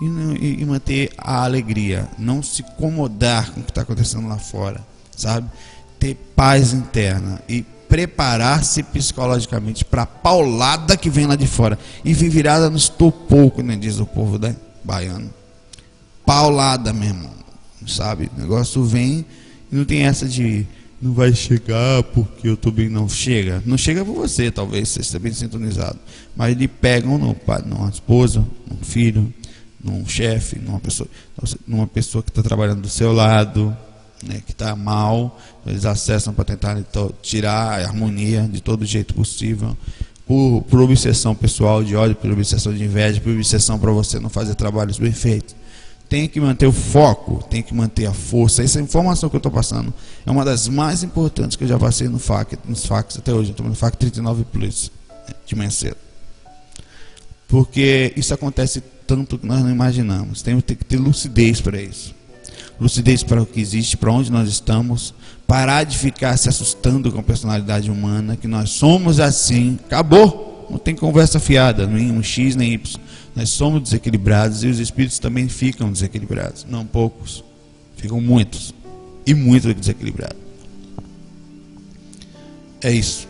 e, 0.00 0.62
e, 0.62 0.64
manter 0.64 1.10
a 1.18 1.42
alegria, 1.42 2.08
não 2.16 2.40
se 2.40 2.62
incomodar 2.62 3.50
com 3.50 3.60
o 3.60 3.64
que 3.64 3.70
está 3.70 3.82
acontecendo 3.82 4.28
lá 4.28 4.38
fora, 4.38 4.80
sabe? 5.16 5.50
Ter 5.98 6.14
paz 6.36 6.72
interna 6.72 7.40
e 7.48 7.62
preparar-se 7.88 8.82
psicologicamente 8.82 9.84
para 9.84 10.02
a 10.02 10.06
paulada 10.06 10.96
que 10.96 11.08
vem 11.10 11.26
lá 11.26 11.34
de 11.34 11.46
fora 11.46 11.78
e 12.04 12.12
vir 12.12 12.28
virada 12.28 12.68
no 12.70 12.76
estopou, 12.76 13.50
como 13.50 13.74
diz 13.76 13.98
o 13.98 14.06
povo, 14.06 14.38
né? 14.38 14.54
Baiano. 14.86 15.30
Paulada, 16.24 16.92
meu 16.92 17.08
irmão. 17.08 17.34
Sabe? 17.86 18.30
O 18.36 18.40
negócio 18.40 18.82
vem 18.84 19.24
e 19.70 19.76
não 19.76 19.84
tem 19.84 20.02
essa 20.02 20.26
de 20.26 20.66
não 21.00 21.12
vai 21.12 21.34
chegar 21.34 22.02
porque 22.04 22.48
eu 22.48 22.56
tô 22.56 22.70
bem. 22.70 22.88
Não 22.88 23.08
chega. 23.08 23.62
Não 23.66 23.76
chega 23.76 24.04
por 24.04 24.14
você, 24.14 24.50
talvez, 24.50 24.88
você 24.88 25.00
esteja 25.00 25.18
bem 25.18 25.32
sintonizado. 25.32 25.98
Mas 26.34 26.52
ele 26.52 26.68
pegam 26.68 27.18
no, 27.18 27.36
numa 27.66 27.90
esposa, 27.90 28.44
num 28.68 28.82
filho, 28.82 29.32
num 29.82 30.06
chefe, 30.06 30.58
numa 30.58 30.80
pessoa, 30.80 31.08
numa 31.66 31.86
pessoa 31.86 32.22
que 32.22 32.30
está 32.30 32.42
trabalhando 32.42 32.80
do 32.80 32.88
seu 32.88 33.12
lado, 33.12 33.76
né, 34.26 34.42
que 34.44 34.52
está 34.52 34.74
mal. 34.74 35.38
Eles 35.66 35.84
acessam 35.84 36.32
para 36.32 36.44
tentar 36.44 36.82
tirar 37.22 37.80
a 37.80 37.86
harmonia 37.86 38.48
de 38.50 38.60
todo 38.60 38.84
jeito 38.84 39.14
possível 39.14 39.76
por, 40.26 40.62
por 40.62 40.80
obsessão 40.80 41.34
pessoal 41.34 41.84
de 41.84 41.94
ódio, 41.94 42.16
por 42.16 42.30
obsessão 42.30 42.74
de 42.74 42.82
inveja, 42.82 43.20
por 43.20 43.32
obsessão 43.32 43.78
para 43.78 43.92
você 43.92 44.18
não 44.18 44.28
fazer 44.28 44.56
trabalhos 44.56 44.98
bem 44.98 45.12
feitos. 45.12 45.54
Tem 46.08 46.28
que 46.28 46.40
manter 46.40 46.66
o 46.66 46.72
foco, 46.72 47.44
tem 47.48 47.62
que 47.62 47.74
manter 47.74 48.06
a 48.06 48.12
força. 48.12 48.62
Essa 48.62 48.80
informação 48.80 49.28
que 49.28 49.36
eu 49.36 49.38
estou 49.38 49.50
passando 49.50 49.92
é 50.24 50.30
uma 50.30 50.44
das 50.44 50.68
mais 50.68 51.02
importantes 51.02 51.56
que 51.56 51.64
eu 51.64 51.68
já 51.68 51.78
passei 51.78 52.08
no 52.08 52.18
FAC, 52.18 52.58
nos 52.68 52.84
FACs 52.86 53.18
até 53.18 53.32
hoje. 53.32 53.52
estou 53.52 53.66
no 53.66 53.74
FAC 53.74 53.96
39 53.96 54.44
Plus, 54.44 54.90
né, 55.28 55.34
de 55.44 55.56
manhã 55.56 55.70
cedo. 55.70 55.96
Porque 57.48 58.12
isso 58.16 58.34
acontece 58.34 58.82
tanto 59.06 59.38
que 59.38 59.46
nós 59.46 59.62
não 59.62 59.70
imaginamos. 59.70 60.42
Temos 60.42 60.64
que 60.64 60.74
ter 60.76 60.96
lucidez 60.96 61.60
para 61.60 61.80
isso. 61.80 62.14
Lucidez 62.80 63.22
para 63.22 63.42
o 63.42 63.46
que 63.46 63.60
existe, 63.60 63.96
para 63.96 64.12
onde 64.12 64.30
nós 64.30 64.48
estamos, 64.48 65.14
parar 65.46 65.84
de 65.84 65.96
ficar 65.96 66.36
se 66.36 66.48
assustando 66.48 67.10
com 67.12 67.20
a 67.20 67.22
personalidade 67.22 67.90
humana, 67.90 68.36
que 68.36 68.48
nós 68.48 68.70
somos 68.70 69.20
assim, 69.20 69.78
acabou. 69.86 70.66
não 70.68 70.78
tem 70.78 70.94
conversa 70.94 71.38
fiada, 71.38 71.86
nem 71.86 72.10
um 72.10 72.22
X 72.22 72.56
nem 72.56 72.72
Y. 72.72 73.00
Nós 73.34 73.50
somos 73.50 73.82
desequilibrados 73.82 74.64
e 74.64 74.66
os 74.66 74.78
espíritos 74.78 75.18
também 75.18 75.48
ficam 75.48 75.92
desequilibrados. 75.92 76.66
Não 76.68 76.84
poucos, 76.84 77.44
ficam 77.96 78.20
muitos. 78.20 78.74
E 79.26 79.34
muito 79.34 79.72
desequilibrados. 79.74 80.38
É 82.80 82.90
isso. 82.90 83.28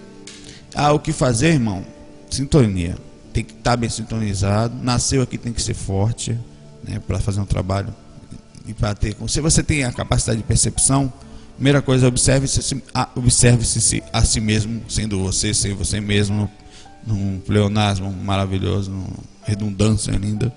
Ah, 0.74 0.92
o 0.92 1.00
que 1.00 1.12
fazer, 1.12 1.54
irmão? 1.54 1.84
Sintonia. 2.30 2.96
Tem 3.32 3.42
que 3.42 3.52
estar 3.52 3.76
bem 3.76 3.88
sintonizado. 3.88 4.74
Nasceu 4.82 5.22
aqui, 5.22 5.38
tem 5.38 5.52
que 5.52 5.62
ser 5.62 5.74
forte 5.74 6.38
né, 6.84 7.00
para 7.06 7.18
fazer 7.18 7.40
um 7.40 7.46
trabalho. 7.46 7.92
E 8.66 8.74
para 8.74 8.94
ter. 8.94 9.16
Se 9.28 9.40
você 9.40 9.62
tem 9.62 9.84
a 9.84 9.92
capacidade 9.92 10.38
de 10.38 10.44
percepção, 10.44 11.12
primeira 11.56 11.82
coisa, 11.82 12.06
observe-se 12.06 12.60
observe 13.14 13.64
-se 13.64 14.02
a 14.12 14.24
si 14.24 14.40
mesmo, 14.40 14.82
sendo 14.88 15.22
você, 15.22 15.52
sem 15.52 15.74
você 15.74 16.00
mesmo, 16.00 16.50
num 17.06 17.40
pleonasmo 17.40 18.12
maravilhoso, 18.12 18.90
numa 18.90 19.08
redundância 19.42 20.12
linda. 20.12 20.52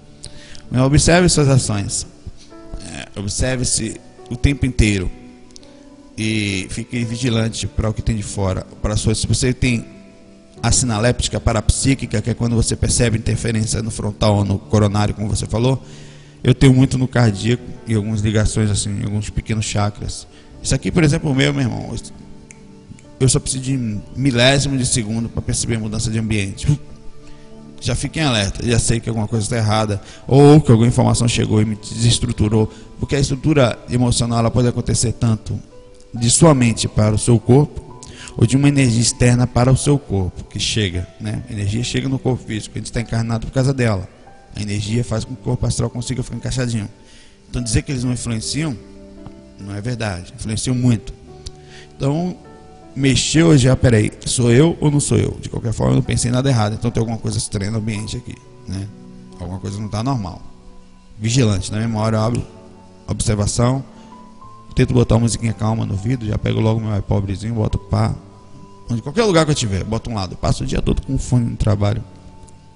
observe 0.86 1.28
suas 1.30 1.48
ações. 1.48 2.06
É, 2.92 3.20
observe-se 3.20 4.00
o 4.30 4.36
tempo 4.36 4.66
inteiro 4.66 5.10
e 6.18 6.68
fique 6.70 7.04
vigilante 7.06 7.66
para 7.66 7.90
o 7.90 7.94
que 7.94 8.02
tem 8.02 8.16
de 8.16 8.24
fora. 8.24 8.66
Para 8.82 8.98
sua, 8.98 9.16
se 9.16 9.26
você 9.26 9.54
tem 9.54 9.86
a 10.62 10.72
sinaléptica 10.72 11.40
parapsíquica, 11.40 12.22
que 12.22 12.30
é 12.30 12.34
quando 12.34 12.56
você 12.56 12.76
percebe 12.76 13.18
interferência 13.18 13.82
no 13.82 13.90
frontal 13.90 14.38
ou 14.38 14.46
no 14.46 14.60
coronário, 14.60 15.14
como 15.16 15.30
você 15.30 15.46
falou, 15.46 15.82
eu 16.44 16.54
tenho 16.54 16.74
muito 16.74 16.98
no 16.98 17.08
cardíaco 17.08 17.64
e 17.88 17.96
algumas 17.96 18.22
ligações 18.22 18.70
assim, 18.70 19.02
alguns 19.04 19.30
pequenos 19.30 19.66
chakras. 19.66 20.28
Isso 20.62 20.76
aqui, 20.76 20.92
por 20.92 21.04
exemplo, 21.04 21.32
o 21.32 21.36
meu, 21.36 21.54
meu 21.54 21.64
irmão, 21.64 21.96
eu 23.20 23.28
só 23.28 23.40
preciso 23.40 23.64
de 23.64 24.00
milésimo 24.16 24.78
de 24.78 24.86
segundo 24.86 25.30
para 25.30 25.42
perceber 25.42 25.76
a 25.76 25.80
mudança 25.80 26.10
de 26.10 26.20
ambiente. 26.20 26.68
Já 27.82 27.96
fiquei 27.96 28.22
em 28.22 28.26
alerta, 28.26 28.62
já 28.68 28.78
sei 28.78 29.00
que 29.00 29.08
alguma 29.08 29.26
coisa 29.26 29.46
está 29.46 29.56
errada, 29.56 30.02
ou 30.28 30.60
que 30.60 30.70
alguma 30.70 30.90
informação 30.90 31.30
chegou 31.30 31.62
e 31.62 31.66
me 31.66 31.76
desestruturou, 31.78 32.70
porque 33.00 33.16
a 33.16 33.20
estrutura 33.22 33.80
emocional 33.90 34.40
ela 34.40 34.52
pode 34.52 34.68
acontecer 34.68 35.14
tanto 35.14 35.58
de 36.14 36.30
sua 36.30 36.54
mente 36.54 36.90
para 36.90 37.16
o 37.16 37.18
seu 37.18 37.40
corpo 37.40 38.02
ou 38.36 38.46
de 38.46 38.58
uma 38.58 38.68
energia 38.68 39.02
externa 39.02 39.48
para 39.48 39.72
o 39.72 39.78
seu 39.78 39.98
corpo 39.98 40.44
que 40.46 40.60
chega, 40.60 41.08
né? 41.20 41.44
A 41.50 41.54
energia 41.54 41.84
chega 41.84 42.10
no 42.10 42.20
corpo 42.20 42.44
físico, 42.46 42.76
a 42.76 42.80
gente 42.80 42.88
está 42.88 43.02
encarnado 43.02 43.48
por 43.48 43.54
causa 43.54 43.74
dela. 43.74 44.08
A 44.56 44.62
energia 44.62 45.04
faz 45.04 45.24
com 45.24 45.36
que 45.36 45.42
o 45.42 45.44
corpo 45.44 45.66
astral 45.66 45.90
consiga 45.90 46.24
ficar 46.24 46.38
encaixadinho. 46.38 46.90
Então 47.50 47.62
dizer 47.62 47.82
que 47.82 47.92
eles 47.92 48.04
não 48.04 48.12
influenciam 48.12 48.78
não 49.60 49.76
é 49.76 49.82
verdade, 49.82 50.34
influenciam 50.36 50.76
muito. 50.76 51.14
Então 51.96 52.36
mexeu 52.96 53.58
já, 53.58 53.76
peraí, 53.76 54.12
sou 54.26 54.52
eu 54.52 54.78
ou 54.80 54.92
não 54.92 55.00
sou 55.00 55.18
eu? 55.18 55.38
De 55.40 55.50
qualquer 55.50 55.74
forma, 55.74 55.94
eu 55.94 55.98
não 55.98 56.04
pensei 56.04 56.32
nada 56.32 56.50
errado, 56.50 56.74
então 56.74 56.90
tem 56.92 57.00
alguma 57.00 57.18
coisa 57.18 57.38
estranha 57.38 57.72
no 57.72 57.78
ambiente 57.78 58.18
aqui, 58.18 58.36
né? 58.68 58.88
Alguma 59.40 59.60
coisa 59.60 59.78
não 59.78 59.86
está 59.86 60.04
normal. 60.04 60.42
Vigilante, 61.18 61.72
na 61.72 61.80
memória, 61.80 62.20
abre 62.20 62.46
observação 63.08 63.84
tento 64.80 64.94
botar 64.94 65.16
uma 65.16 65.22
musiquinha 65.22 65.52
calma 65.52 65.86
no 65.86 65.92
ouvido, 65.92 66.26
já 66.26 66.38
pego 66.38 66.62
logo 66.62 66.80
meu 66.80 67.02
pobrezinho, 67.02 67.54
boto 67.54 67.78
pá. 67.78 68.16
Onde 68.90 69.02
qualquer 69.02 69.26
lugar 69.26 69.44
que 69.44 69.52
eu 69.52 69.56
tiver, 69.56 69.84
boto 69.84 70.10
um 70.10 70.14
lado. 70.14 70.38
Passo 70.38 70.64
o 70.64 70.66
dia 70.66 70.82
todo 70.82 71.02
com 71.02 71.18
fone 71.18 71.50
no 71.50 71.58
trabalho. 71.58 72.02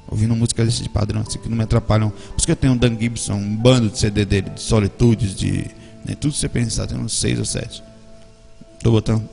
Ouvindo 0.08 0.36
música 0.36 0.66
desse 0.66 0.84
de 0.84 0.90
padrão, 0.90 1.22
assim, 1.22 1.40
que 1.40 1.48
não 1.48 1.56
me 1.56 1.64
atrapalham. 1.64 2.10
Por 2.10 2.36
isso 2.38 2.46
que 2.46 2.52
eu 2.52 2.56
tenho 2.58 2.74
um 2.74 2.78
Dan 2.78 3.00
Gibson, 3.00 3.36
um 3.36 3.56
bando 3.56 3.90
de 3.90 3.98
CD 3.98 4.26
dele, 4.26 4.50
de 4.50 4.62
solitudes, 4.62 5.34
de. 5.34 5.66
Né, 6.06 6.16
tudo 6.16 6.34
você 6.34 6.50
pensar, 6.50 6.88
tem 6.88 6.98
uns 6.98 7.14
seis 7.14 7.40
ou 7.40 7.46
sete. 7.46 7.84
Tô 8.82 8.92
botando. 8.92 9.28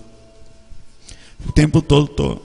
O 1.46 1.52
tempo 1.52 1.82
todo 1.82 2.06
tô 2.06 2.40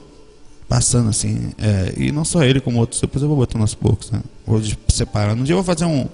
passando 0.68 1.08
assim. 1.08 1.52
É, 1.58 1.94
e 1.96 2.10
não 2.10 2.24
só 2.24 2.42
ele, 2.42 2.60
como 2.60 2.78
outros. 2.78 3.00
Depois 3.00 3.22
eu 3.22 3.28
vou 3.28 3.36
botando 3.36 3.62
aos 3.62 3.74
poucos, 3.74 4.10
né? 4.10 4.20
Vou 4.46 4.60
separando. 4.88 5.42
Um 5.42 5.44
dia 5.44 5.52
eu 5.52 5.58
vou 5.58 5.64
fazer 5.64 5.84
um 5.84 6.08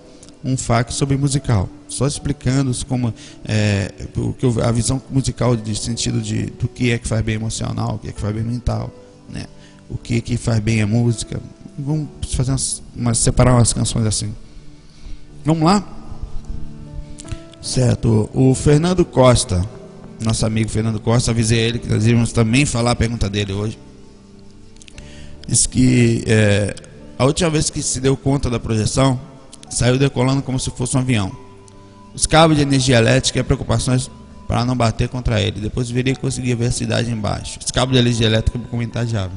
um 0.45 0.57
FAQ 0.57 0.93
sobre 0.93 1.17
musical, 1.17 1.69
só 1.89 2.07
explicando 2.07 2.73
como 2.87 3.15
é, 3.45 3.93
a 4.65 4.73
visão 4.73 5.01
musical 5.11 5.57
de 5.57 5.75
sentido 5.77 6.21
de 6.21 6.47
do 6.47 6.69
que 6.69 6.91
é 6.91 6.99
que 6.99 7.07
faz 7.07 7.23
bem 7.23 7.37
emocional, 7.37 7.95
o 7.95 7.99
que 7.99 8.09
é 8.09 8.13
que 8.13 8.21
faz 8.21 8.35
bem 8.35 8.43
mental, 8.43 8.91
né? 9.29 9.47
O 9.89 9.97
que 9.97 10.17
é 10.17 10.21
que 10.21 10.37
faz 10.37 10.59
bem 10.59 10.83
a 10.83 10.87
música. 10.87 11.41
Vamos 11.79 12.09
fazer 12.35 12.53
umas, 12.53 12.83
umas 12.97 13.19
separar 13.19 13.55
umas 13.55 13.73
canções 13.73 14.07
assim. 14.07 14.35
Vamos 15.45 15.65
lá? 15.65 15.85
Certo. 17.63 18.29
O 18.35 18.55
Fernando 18.57 19.05
Costa, 19.05 19.65
nosso 20.21 20.45
amigo 20.45 20.69
Fernando 20.69 20.99
Costa, 20.99 21.31
avisei 21.31 21.61
ele 21.61 21.79
que 21.79 21.89
nós 21.89 22.05
íamos 22.05 22.33
também 22.33 22.67
falar 22.67 22.91
a 22.91 22.97
pergunta 22.97 23.31
dele 23.31 23.53
hoje. 23.53 23.79
Diz 25.47 25.65
que 25.65 26.25
é, 26.27 26.75
a 27.17 27.25
última 27.25 27.49
vez 27.49 27.71
que 27.71 27.81
se 27.81 28.01
deu 28.01 28.17
conta 28.17 28.51
da 28.51 28.59
projeção 28.59 29.19
saiu 29.71 29.97
decolando 29.97 30.43
como 30.43 30.59
se 30.59 30.71
fosse 30.71 30.97
um 30.97 31.01
avião. 31.01 31.31
Os 32.13 32.27
cabos 32.27 32.57
de 32.57 32.63
energia 32.63 32.99
elétrica 32.99 33.39
e 33.39 33.43
preocupações 33.45 34.11
para 34.49 34.65
não 34.65 34.77
bater 34.77 35.09
contra 35.09 35.41
ele. 35.41 35.61
Depois 35.61 35.89
viria 35.89 36.17
conseguia 36.17 36.57
ver 36.57 36.67
a 36.67 36.73
cidade 36.73 37.11
embaixo. 37.11 37.61
Os 37.65 37.71
cabos 37.71 37.95
de 37.95 38.01
energia 38.01 38.27
elétrica 38.27 38.59
comentar 38.71 39.07
já. 39.07 39.31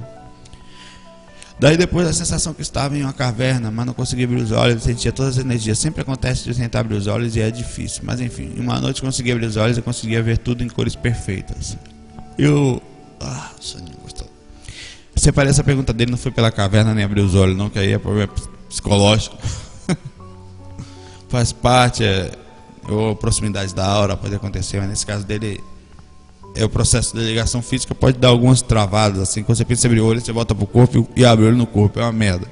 Daí 1.57 1.77
depois 1.77 2.05
a 2.07 2.13
sensação 2.13 2.53
que 2.53 2.61
estava 2.61 2.97
em 2.97 3.03
uma 3.03 3.13
caverna, 3.13 3.71
mas 3.71 3.85
não 3.85 3.93
conseguia 3.93 4.25
abrir 4.25 4.41
os 4.41 4.51
olhos, 4.51 4.83
sentia 4.83 5.11
todas 5.11 5.37
as 5.37 5.43
energias. 5.43 5.79
Sempre 5.79 6.01
acontece 6.01 6.43
de 6.43 6.53
tentar 6.53 6.81
abrir 6.81 6.95
os 6.95 7.07
olhos 7.07 7.35
e 7.35 7.41
é 7.41 7.49
difícil. 7.49 8.01
Mas 8.03 8.19
enfim, 8.19 8.53
em 8.57 8.59
uma 8.59 8.79
noite 8.79 9.01
consegui 9.01 9.31
abrir 9.31 9.45
os 9.45 9.55
olhos 9.55 9.77
e 9.77 9.81
conseguia 9.81 10.21
ver 10.21 10.37
tudo 10.37 10.63
em 10.63 10.67
cores 10.67 10.95
perfeitas. 10.95 11.77
Eu. 12.37 12.81
Ah, 13.21 13.51
soninho 13.61 13.97
gostou. 14.01 14.27
Separei 15.15 15.49
essa 15.49 15.63
pergunta 15.63 15.93
dele, 15.93 16.11
não 16.11 16.17
foi 16.17 16.31
pela 16.31 16.51
caverna 16.51 16.93
nem 16.93 17.05
abrir 17.05 17.21
os 17.21 17.33
olhos, 17.35 17.55
não, 17.55 17.69
que 17.69 17.79
aí 17.79 17.93
é 17.93 17.97
problema 17.97 18.33
psicológico. 18.67 19.37
faz 21.29 21.53
parte, 21.53 22.03
é, 22.03 22.31
ou 22.89 23.15
proximidade 23.15 23.73
da 23.73 23.85
aura 23.85 24.17
pode 24.17 24.35
acontecer, 24.35 24.79
mas 24.79 24.89
nesse 24.89 25.05
caso 25.05 25.25
dele 25.25 25.63
é 26.55 26.63
o 26.63 26.69
processo 26.69 27.15
de 27.15 27.23
ligação 27.23 27.61
física 27.61 27.93
pode 27.93 28.17
dar 28.17 28.29
algumas 28.29 28.61
travadas, 28.61 29.19
assim, 29.21 29.43
quando 29.43 29.57
você 29.57 29.65
pensa 29.65 29.87
abrir 29.87 29.99
o 29.99 30.05
olho, 30.05 30.21
você 30.21 30.31
volta 30.31 30.55
pro 30.55 30.65
corpo 30.65 31.07
e 31.15 31.25
abre 31.25 31.45
o 31.45 31.47
olho 31.47 31.57
no 31.57 31.67
corpo, 31.67 31.99
é 31.99 32.03
uma 32.03 32.11
merda. 32.11 32.47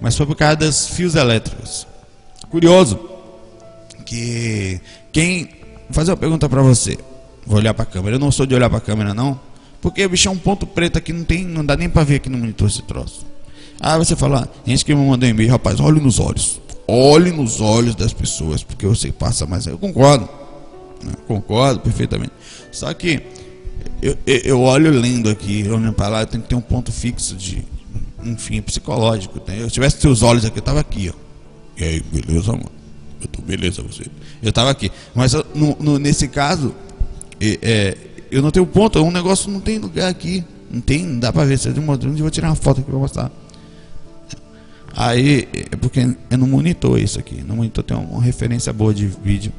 Mas 0.00 0.16
foi 0.16 0.26
por 0.26 0.36
causa 0.36 0.56
dos 0.56 0.88
fios 0.88 1.14
elétricos. 1.14 1.86
Curioso 2.50 2.98
que 4.04 4.80
quem 5.12 5.44
vou 5.88 5.92
fazer 5.92 6.10
uma 6.12 6.16
pergunta 6.16 6.48
para 6.48 6.62
você. 6.62 6.98
Vou 7.46 7.58
olhar 7.58 7.74
para 7.74 7.84
a 7.84 7.86
câmera. 7.86 8.16
Eu 8.16 8.20
não 8.20 8.30
sou 8.30 8.46
de 8.46 8.54
olhar 8.54 8.68
para 8.68 8.78
a 8.78 8.80
câmera 8.80 9.14
não, 9.14 9.38
porque 9.80 10.06
bicho 10.06 10.28
é 10.28 10.30
um 10.30 10.38
ponto 10.38 10.66
preto 10.66 10.98
aqui, 10.98 11.12
não 11.12 11.24
tem, 11.24 11.44
não 11.44 11.64
dá 11.64 11.76
nem 11.76 11.88
para 11.88 12.04
ver 12.04 12.16
aqui 12.16 12.28
no 12.28 12.38
monitor 12.38 12.68
esse 12.68 12.82
troço. 12.82 13.26
Ah, 13.80 13.98
você 13.98 14.14
fala, 14.14 14.48
gente 14.66 14.84
que 14.84 14.94
me 14.94 15.06
mandou 15.06 15.28
e-mail, 15.28 15.50
rapaz, 15.50 15.80
olhe 15.80 16.00
nos 16.00 16.18
olhos 16.18 16.60
olhe 16.86 17.32
nos 17.32 17.60
olhos 17.60 17.94
das 17.94 18.12
pessoas, 18.12 18.62
porque 18.62 18.86
você 18.86 19.10
passa 19.10 19.46
mais. 19.46 19.66
Eu 19.66 19.78
concordo, 19.78 20.28
né? 21.02 21.12
concordo 21.26 21.80
perfeitamente. 21.80 22.32
Só 22.76 22.92
que 22.92 23.22
eu, 24.02 24.16
eu 24.26 24.60
olho 24.60 24.90
lendo 24.90 25.30
aqui, 25.30 25.66
olhando 25.66 25.94
para 25.94 26.08
lá, 26.08 26.20
eu 26.20 26.26
tenho 26.26 26.42
que 26.42 26.48
ter 26.50 26.54
um 26.54 26.60
ponto 26.60 26.92
fixo 26.92 27.34
de, 27.34 27.64
enfim, 28.22 28.60
psicológico. 28.60 29.40
Né? 29.46 29.62
Eu 29.62 29.70
tivesse 29.70 29.98
seus 29.98 30.22
olhos 30.22 30.44
aqui, 30.44 30.58
eu 30.58 30.60
estava 30.60 30.80
aqui, 30.80 31.10
ó. 31.10 31.18
E 31.80 31.84
aí, 31.84 32.02
beleza, 32.12 32.52
mano? 32.52 32.70
Eu 33.18 33.28
tô 33.28 33.40
beleza, 33.40 33.82
você. 33.82 34.04
Eu 34.42 34.50
estava 34.50 34.70
aqui. 34.70 34.92
Mas 35.14 35.32
no, 35.54 35.74
no, 35.80 35.98
nesse 35.98 36.28
caso, 36.28 36.74
é, 37.40 37.58
é, 37.62 37.96
eu 38.30 38.42
não 38.42 38.50
tenho 38.50 38.66
ponto, 38.66 39.02
um 39.02 39.10
negócio 39.10 39.50
não 39.50 39.60
tem 39.60 39.78
lugar 39.78 40.10
aqui. 40.10 40.44
Não 40.70 40.80
tem, 40.82 41.02
não 41.06 41.18
dá 41.18 41.32
para 41.32 41.44
ver. 41.46 41.58
Um 41.78 41.92
eu 41.92 42.16
vou 42.18 42.30
tirar 42.30 42.48
uma 42.48 42.56
foto 42.56 42.80
aqui 42.80 42.90
para 42.90 42.98
mostrar. 42.98 43.30
Aí, 44.94 45.48
é 45.72 45.76
porque 45.76 46.00
é 46.28 46.36
no 46.36 46.46
monitor 46.46 46.98
isso 46.98 47.18
aqui. 47.18 47.42
No 47.42 47.56
monitor 47.56 47.82
tem 47.82 47.96
uma 47.96 48.22
referência 48.22 48.70
boa 48.70 48.92
de 48.92 49.06
vídeo. 49.06 49.52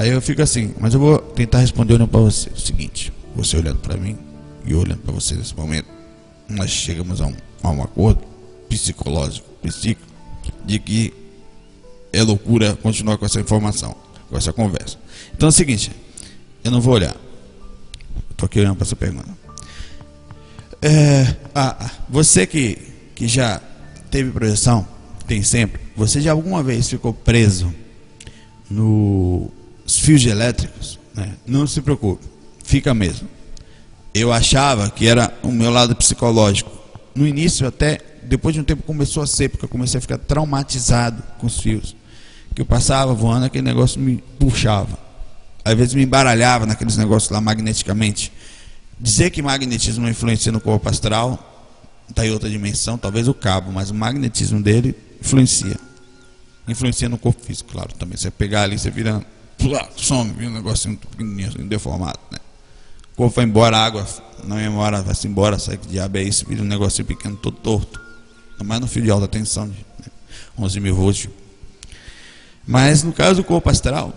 Aí 0.00 0.08
eu 0.08 0.22
fico 0.22 0.40
assim, 0.40 0.74
mas 0.80 0.94
eu 0.94 1.00
vou 1.00 1.18
tentar 1.18 1.58
responder 1.58 1.92
olhando 1.92 2.08
para 2.08 2.20
você. 2.20 2.48
O 2.48 2.58
seguinte, 2.58 3.12
você 3.36 3.58
olhando 3.58 3.80
para 3.80 3.98
mim 3.98 4.16
e 4.64 4.72
olhando 4.72 5.00
para 5.00 5.12
você 5.12 5.34
nesse 5.34 5.54
momento, 5.54 5.88
nós 6.48 6.70
chegamos 6.70 7.20
a 7.20 7.26
um, 7.26 7.34
a 7.62 7.70
um 7.70 7.82
acordo 7.82 8.22
psicológico, 8.66 9.46
psíquico, 9.60 10.08
de 10.64 10.78
que 10.78 11.12
é 12.14 12.22
loucura 12.22 12.74
continuar 12.76 13.18
com 13.18 13.26
essa 13.26 13.42
informação, 13.42 13.94
com 14.30 14.38
essa 14.38 14.54
conversa. 14.54 14.96
Então 15.34 15.48
é 15.48 15.50
o 15.50 15.52
seguinte, 15.52 15.92
eu 16.64 16.70
não 16.70 16.80
vou 16.80 16.94
olhar. 16.94 17.14
Estou 18.30 18.46
aqui 18.46 18.58
olhando 18.58 18.76
para 18.76 18.86
essa 18.86 18.96
pergunta. 18.96 19.28
É, 20.80 21.36
ah, 21.54 21.90
você 22.08 22.46
que, 22.46 22.78
que 23.14 23.28
já 23.28 23.60
teve 24.10 24.30
projeção? 24.30 24.88
Tem 25.26 25.42
sempre. 25.42 25.78
Você 25.94 26.22
já 26.22 26.32
alguma 26.32 26.62
vez 26.62 26.88
ficou 26.88 27.12
preso 27.12 27.70
nos 29.90 29.98
fios 29.98 30.24
elétricos? 30.24 30.98
Né? 31.14 31.34
Não 31.44 31.66
se 31.66 31.82
preocupe, 31.82 32.24
fica 32.62 32.94
mesmo. 32.94 33.28
Eu 34.14 34.32
achava 34.32 34.88
que 34.88 35.06
era 35.06 35.36
o 35.42 35.50
meu 35.50 35.70
lado 35.70 35.96
psicológico. 35.96 36.70
No 37.14 37.26
início, 37.26 37.66
até 37.66 37.98
depois 38.22 38.54
de 38.54 38.60
um 38.60 38.64
tempo, 38.64 38.82
começou 38.84 39.22
a 39.22 39.26
ser, 39.26 39.48
porque 39.48 39.64
eu 39.64 39.68
comecei 39.68 39.98
a 39.98 40.00
ficar 40.00 40.18
traumatizado 40.18 41.22
com 41.38 41.46
os 41.46 41.60
fios. 41.60 41.96
Que 42.54 42.62
eu 42.62 42.66
passava 42.66 43.12
voando, 43.12 43.46
aquele 43.46 43.64
negócio 43.64 44.00
me 44.00 44.22
puxava. 44.38 44.98
Às 45.64 45.74
vezes 45.74 45.94
me 45.94 46.04
embaralhava 46.04 46.66
naqueles 46.66 46.96
negócios 46.96 47.30
lá 47.30 47.40
magneticamente. 47.40 48.32
Dizer 48.98 49.30
que 49.30 49.42
magnetismo 49.42 50.08
influencia 50.08 50.52
no 50.52 50.60
corpo 50.60 50.88
astral 50.88 51.46
está 52.08 52.26
em 52.26 52.30
outra 52.30 52.50
dimensão, 52.50 52.98
talvez 52.98 53.28
o 53.28 53.34
cabo, 53.34 53.72
mas 53.72 53.90
o 53.90 53.94
magnetismo 53.94 54.60
dele 54.60 54.94
influencia. 55.20 55.76
Influencia 56.68 57.08
no 57.08 57.18
corpo 57.18 57.44
físico, 57.44 57.72
claro, 57.72 57.92
também. 57.94 58.16
Você 58.16 58.30
pegar 58.30 58.62
ali, 58.62 58.78
você 58.78 58.90
vira, 58.90 59.24
pula, 59.60 59.88
some, 59.96 60.32
um 60.46 60.50
negocinho 60.50 60.96
pequenininho, 60.96 61.48
assim, 61.48 61.66
deformado, 61.66 62.18
né? 62.30 62.38
O 63.12 63.16
corpo 63.16 63.36
vai 63.36 63.44
embora, 63.44 63.76
a 63.76 63.84
água 63.84 64.06
não 64.44 64.58
é 64.58 64.66
embora, 64.66 65.02
vai-se 65.02 65.28
embora, 65.28 65.58
sai 65.58 65.76
que 65.76 65.86
diabo 65.86 66.18
é 66.18 66.22
isso, 66.22 66.46
vira 66.48 66.62
um 66.62 66.66
negocinho 66.66 67.06
pequeno, 67.06 67.36
todo 67.36 67.56
torto. 67.56 68.00
Mas 68.64 68.80
no 68.80 68.86
fio 68.86 69.02
de 69.02 69.10
alta 69.10 69.28
tensão, 69.28 69.66
né? 69.66 69.74
11 70.58 70.80
mil 70.80 70.94
volts. 70.94 71.28
Mas 72.66 73.02
no 73.02 73.12
caso 73.12 73.36
do 73.36 73.44
corpo 73.44 73.70
astral, 73.70 74.14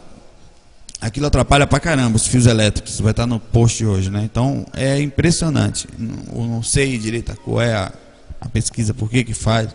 aquilo 1.00 1.26
atrapalha 1.26 1.66
pra 1.66 1.80
caramba 1.80 2.18
os 2.18 2.28
fios 2.28 2.46
elétricos. 2.46 3.00
Vai 3.00 3.12
estar 3.12 3.26
no 3.26 3.40
post 3.40 3.86
hoje, 3.86 4.10
né? 4.10 4.22
Então 4.24 4.66
é 4.74 5.00
impressionante. 5.00 5.88
Eu 6.00 6.44
não 6.46 6.62
sei 6.62 6.98
direito 6.98 7.36
qual 7.38 7.62
é 7.62 7.74
a, 7.74 7.92
a 8.42 8.50
pesquisa, 8.50 8.94
por 8.94 9.10
que 9.10 9.24
que 9.24 9.34
faz. 9.34 9.70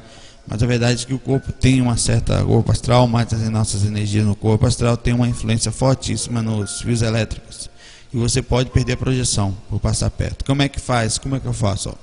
Mas 0.48 0.62
a 0.62 0.66
verdade 0.66 1.02
é 1.02 1.06
que 1.06 1.12
o 1.12 1.18
corpo 1.18 1.52
tem 1.52 1.80
uma 1.82 1.96
certa 1.98 2.42
corpo 2.42 2.72
astral, 2.72 3.06
mas 3.06 3.32
as 3.32 3.48
nossas 3.50 3.84
energias 3.84 4.24
no 4.24 4.34
corpo 4.34 4.66
astral 4.66 4.96
tem 4.96 5.12
uma 5.12 5.28
influência 5.28 5.70
fortíssima 5.70 6.40
nos 6.40 6.80
fios 6.80 7.02
elétricos. 7.02 7.68
E 8.12 8.16
você 8.16 8.40
pode 8.40 8.70
perder 8.70 8.94
a 8.94 8.96
projeção 8.96 9.54
por 9.68 9.78
passar 9.78 10.10
perto. 10.10 10.46
Como 10.46 10.62
é 10.62 10.68
que 10.68 10.80
faz? 10.80 11.18
Como 11.18 11.36
é 11.36 11.40
que 11.40 11.46
eu 11.46 11.52
faço? 11.52 11.94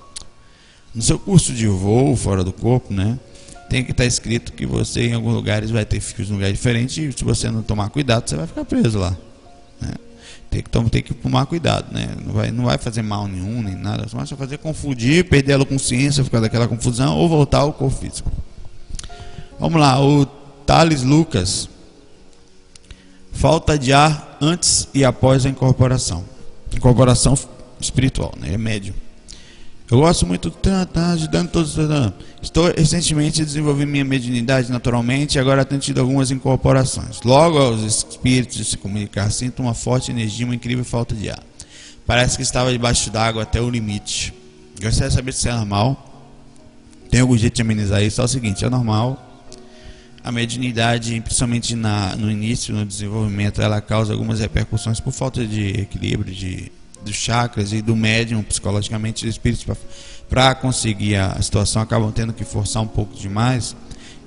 No 0.93 1.01
seu 1.01 1.17
curso 1.17 1.51
de 1.53 1.65
voo 1.65 2.15
fora 2.15 2.43
do 2.43 2.53
corpo, 2.53 2.93
né? 2.93 3.19
Tem 3.67 3.83
que 3.83 3.89
estar 3.89 4.03
tá 4.03 4.07
escrito 4.07 4.53
que 4.53 4.67
você 4.67 5.07
em 5.07 5.13
alguns 5.13 5.33
lugares 5.33 5.71
vai 5.71 5.83
ter 5.83 5.99
fios 5.99 6.29
em 6.29 6.33
lugares 6.33 6.55
diferentes 6.55 6.97
e 6.97 7.11
se 7.11 7.23
você 7.23 7.49
não 7.49 7.63
tomar 7.63 7.89
cuidado, 7.89 8.29
você 8.29 8.35
vai 8.35 8.45
ficar 8.45 8.63
preso 8.63 8.99
lá. 8.99 9.17
Tem 10.61 10.83
que, 10.83 10.89
tem 10.89 11.03
que 11.03 11.13
tomar 11.13 11.45
cuidado, 11.45 11.93
né? 11.93 12.15
Não 12.25 12.33
vai, 12.33 12.51
não 12.51 12.65
vai 12.65 12.77
fazer 12.77 13.01
mal 13.01 13.27
nenhum, 13.27 13.61
nem 13.61 13.75
nada, 13.75 14.05
mas 14.13 14.29
vai 14.29 14.39
fazer 14.39 14.57
confundir, 14.57 15.27
perder 15.27 15.59
a 15.59 15.65
consciência, 15.65 16.23
ficar 16.23 16.39
daquela 16.39 16.67
confusão 16.67 17.17
ou 17.17 17.27
voltar 17.27 17.59
ao 17.59 17.73
corpo 17.73 17.95
físico. 17.95 18.31
Vamos 19.59 19.79
lá, 19.79 20.01
o 20.01 20.25
Thales 20.65 21.03
Lucas. 21.03 21.69
Falta 23.31 23.77
de 23.77 23.91
ar 23.91 24.37
antes 24.39 24.87
e 24.93 25.03
após 25.03 25.45
a 25.45 25.49
incorporação. 25.49 26.23
Incorporação 26.73 27.37
espiritual, 27.79 28.33
né? 28.39 28.53
É 28.53 28.57
médio. 28.57 28.93
Eu 29.89 29.99
gosto 29.99 30.25
muito 30.25 30.49
de 30.49 30.57
tá, 30.57 31.11
ajudando 31.11 31.51
todos. 31.51 31.75
Estou 32.41 32.73
recentemente 32.75 33.45
desenvolvendo 33.45 33.89
minha 33.89 34.03
mediunidade 34.03 34.71
naturalmente 34.71 35.35
e 35.35 35.39
agora 35.39 35.63
tenho 35.63 35.79
tido 35.79 36.01
algumas 36.01 36.31
incorporações. 36.31 37.21
Logo 37.23 37.59
aos 37.59 37.81
espíritos 37.83 38.57
de 38.57 38.65
se 38.65 38.77
comunicar, 38.77 39.31
sinto 39.31 39.61
uma 39.61 39.75
forte 39.75 40.09
energia, 40.09 40.43
uma 40.43 40.55
incrível 40.55 40.83
falta 40.83 41.13
de 41.13 41.29
ar. 41.29 41.43
Parece 42.03 42.35
que 42.35 42.41
estava 42.41 42.71
debaixo 42.71 43.11
d'água 43.11 43.43
até 43.43 43.61
o 43.61 43.69
limite. 43.69 44.33
Gostaria 44.81 45.09
de 45.09 45.13
saber 45.13 45.33
se 45.33 45.49
é 45.49 45.53
normal. 45.53 46.33
Tem 47.11 47.21
algum 47.21 47.37
jeito 47.37 47.55
de 47.55 47.61
amenizar 47.61 48.01
isso? 48.01 48.19
É 48.19 48.23
o 48.23 48.27
seguinte, 48.27 48.65
é 48.65 48.69
normal. 48.69 49.21
A 50.23 50.31
mediunidade, 50.31 51.21
principalmente 51.21 51.75
na, 51.75 52.15
no 52.15 52.31
início, 52.31 52.73
no 52.73 52.83
desenvolvimento, 52.83 53.61
ela 53.61 53.79
causa 53.81 54.13
algumas 54.13 54.39
repercussões 54.39 54.99
por 54.99 55.13
falta 55.13 55.45
de 55.45 55.81
equilíbrio, 55.81 56.33
de 56.33 56.71
dos 57.05 57.15
chakras 57.15 57.71
e 57.71 57.81
do 57.81 57.95
médium 57.95 58.41
psicologicamente 58.43 59.25
os 59.25 59.31
espíritos 59.31 59.65
para 60.29 60.55
conseguir 60.55 61.15
a 61.15 61.41
situação 61.41 61.81
acabam 61.81 62.11
tendo 62.11 62.33
que 62.33 62.43
forçar 62.43 62.81
um 62.81 62.87
pouco 62.87 63.15
demais. 63.15 63.75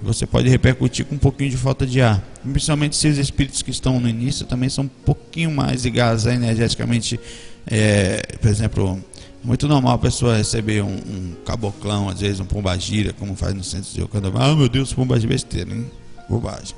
Você 0.00 0.26
pode 0.26 0.48
repercutir 0.48 1.04
com 1.04 1.16
um 1.16 1.18
pouquinho 1.18 1.50
de 1.50 1.56
falta 1.56 1.84
de 1.84 2.00
ar. 2.00 2.22
Principalmente 2.42 2.94
se 2.94 3.08
os 3.08 3.18
espíritos 3.18 3.62
que 3.62 3.72
estão 3.72 3.98
no 3.98 4.08
início 4.08 4.46
também 4.46 4.68
são 4.68 4.84
um 4.84 4.88
pouquinho 4.88 5.50
mais 5.50 5.84
ligados 5.84 6.24
energeticamente 6.24 7.18
é, 7.66 8.22
por 8.40 8.48
exemplo 8.48 8.98
muito 9.42 9.68
normal 9.68 9.94
a 9.94 9.98
pessoa 9.98 10.36
receber 10.36 10.82
um, 10.82 10.88
um 10.88 11.34
caboclão 11.44 12.08
às 12.08 12.20
vezes 12.20 12.40
um 12.40 12.44
pombagira 12.44 13.12
como 13.12 13.36
faz 13.36 13.54
no 13.54 13.62
centro 13.62 13.92
de 13.92 14.02
Ocandá 14.02 14.30
ah 14.34 14.54
meu 14.54 14.68
Deus 14.68 14.92
pombagira 14.92 15.28
besteira 15.28 15.74
hein? 15.74 15.90
bobagem. 16.28 16.74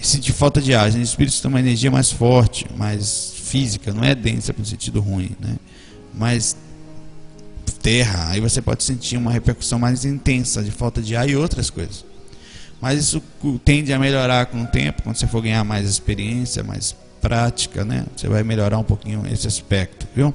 E 0.00 0.06
sentir 0.06 0.32
falta 0.32 0.60
de 0.60 0.74
ar. 0.74 0.88
Os 0.88 0.94
espíritos 0.94 1.40
têm 1.40 1.48
uma 1.48 1.60
energia 1.60 1.90
mais 1.90 2.10
forte 2.10 2.66
mais 2.76 3.34
física, 3.48 3.92
não 3.92 4.04
é 4.04 4.14
densa 4.14 4.54
no 4.56 4.64
sentido 4.64 5.00
ruim, 5.00 5.30
né? 5.40 5.56
Mas 6.14 6.56
terra, 7.82 8.28
aí 8.30 8.40
você 8.40 8.60
pode 8.60 8.82
sentir 8.82 9.16
uma 9.16 9.30
repercussão 9.30 9.78
mais 9.78 10.04
intensa 10.04 10.62
de 10.62 10.70
falta 10.70 11.00
de 11.00 11.16
ar 11.16 11.28
e 11.28 11.36
outras 11.36 11.70
coisas. 11.70 12.04
Mas 12.80 13.00
isso 13.00 13.22
tende 13.64 13.92
a 13.92 13.98
melhorar 13.98 14.46
com 14.46 14.62
o 14.62 14.66
tempo, 14.66 15.02
quando 15.02 15.16
você 15.16 15.26
for 15.26 15.40
ganhar 15.40 15.64
mais 15.64 15.88
experiência, 15.88 16.62
mais 16.62 16.94
prática, 17.20 17.84
né? 17.84 18.04
Você 18.16 18.28
vai 18.28 18.42
melhorar 18.44 18.78
um 18.78 18.84
pouquinho 18.84 19.22
esse 19.32 19.46
aspecto, 19.46 20.06
viu? 20.14 20.34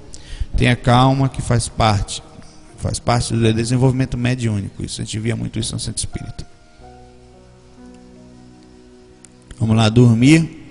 Tenha 0.58 0.76
calma 0.76 1.30
que 1.30 1.42
faz 1.42 1.70
parte, 1.70 2.24
faz 2.78 3.00
parte 3.00 3.34
do 3.34 3.54
desenvolvimento 3.54 4.18
mediúnico. 4.18 4.84
Isso 4.84 5.02
a 5.02 5.06
gente 5.06 5.20
via 5.20 5.36
muito 5.36 5.60
isso 5.60 5.74
no 5.74 5.80
centro 5.80 6.00
espírita. 6.00 6.46
Vamos 9.60 9.76
lá 9.78 9.88
dormir. 9.90 10.63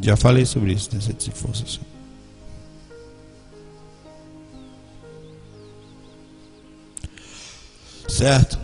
Já 0.00 0.16
falei 0.16 0.46
sobre 0.46 0.72
isso, 0.72 0.90
né? 0.92 1.00
Sete 1.00 1.30
forças. 1.30 1.80
Certo? 8.08 8.58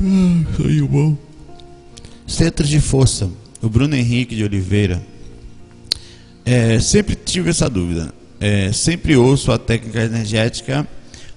Hum, 0.00 0.44
saiu 0.56 0.88
bom. 0.88 1.16
Centros 2.26 2.68
de 2.68 2.80
força. 2.80 3.28
O 3.60 3.68
Bruno 3.68 3.94
Henrique 3.94 4.34
de 4.34 4.44
Oliveira. 4.44 5.02
É, 6.44 6.80
sempre 6.80 7.14
tive 7.14 7.50
essa 7.50 7.68
dúvida. 7.68 8.12
É, 8.40 8.72
sempre 8.72 9.16
ouço 9.16 9.52
a 9.52 9.58
técnica 9.58 10.02
energética. 10.02 10.88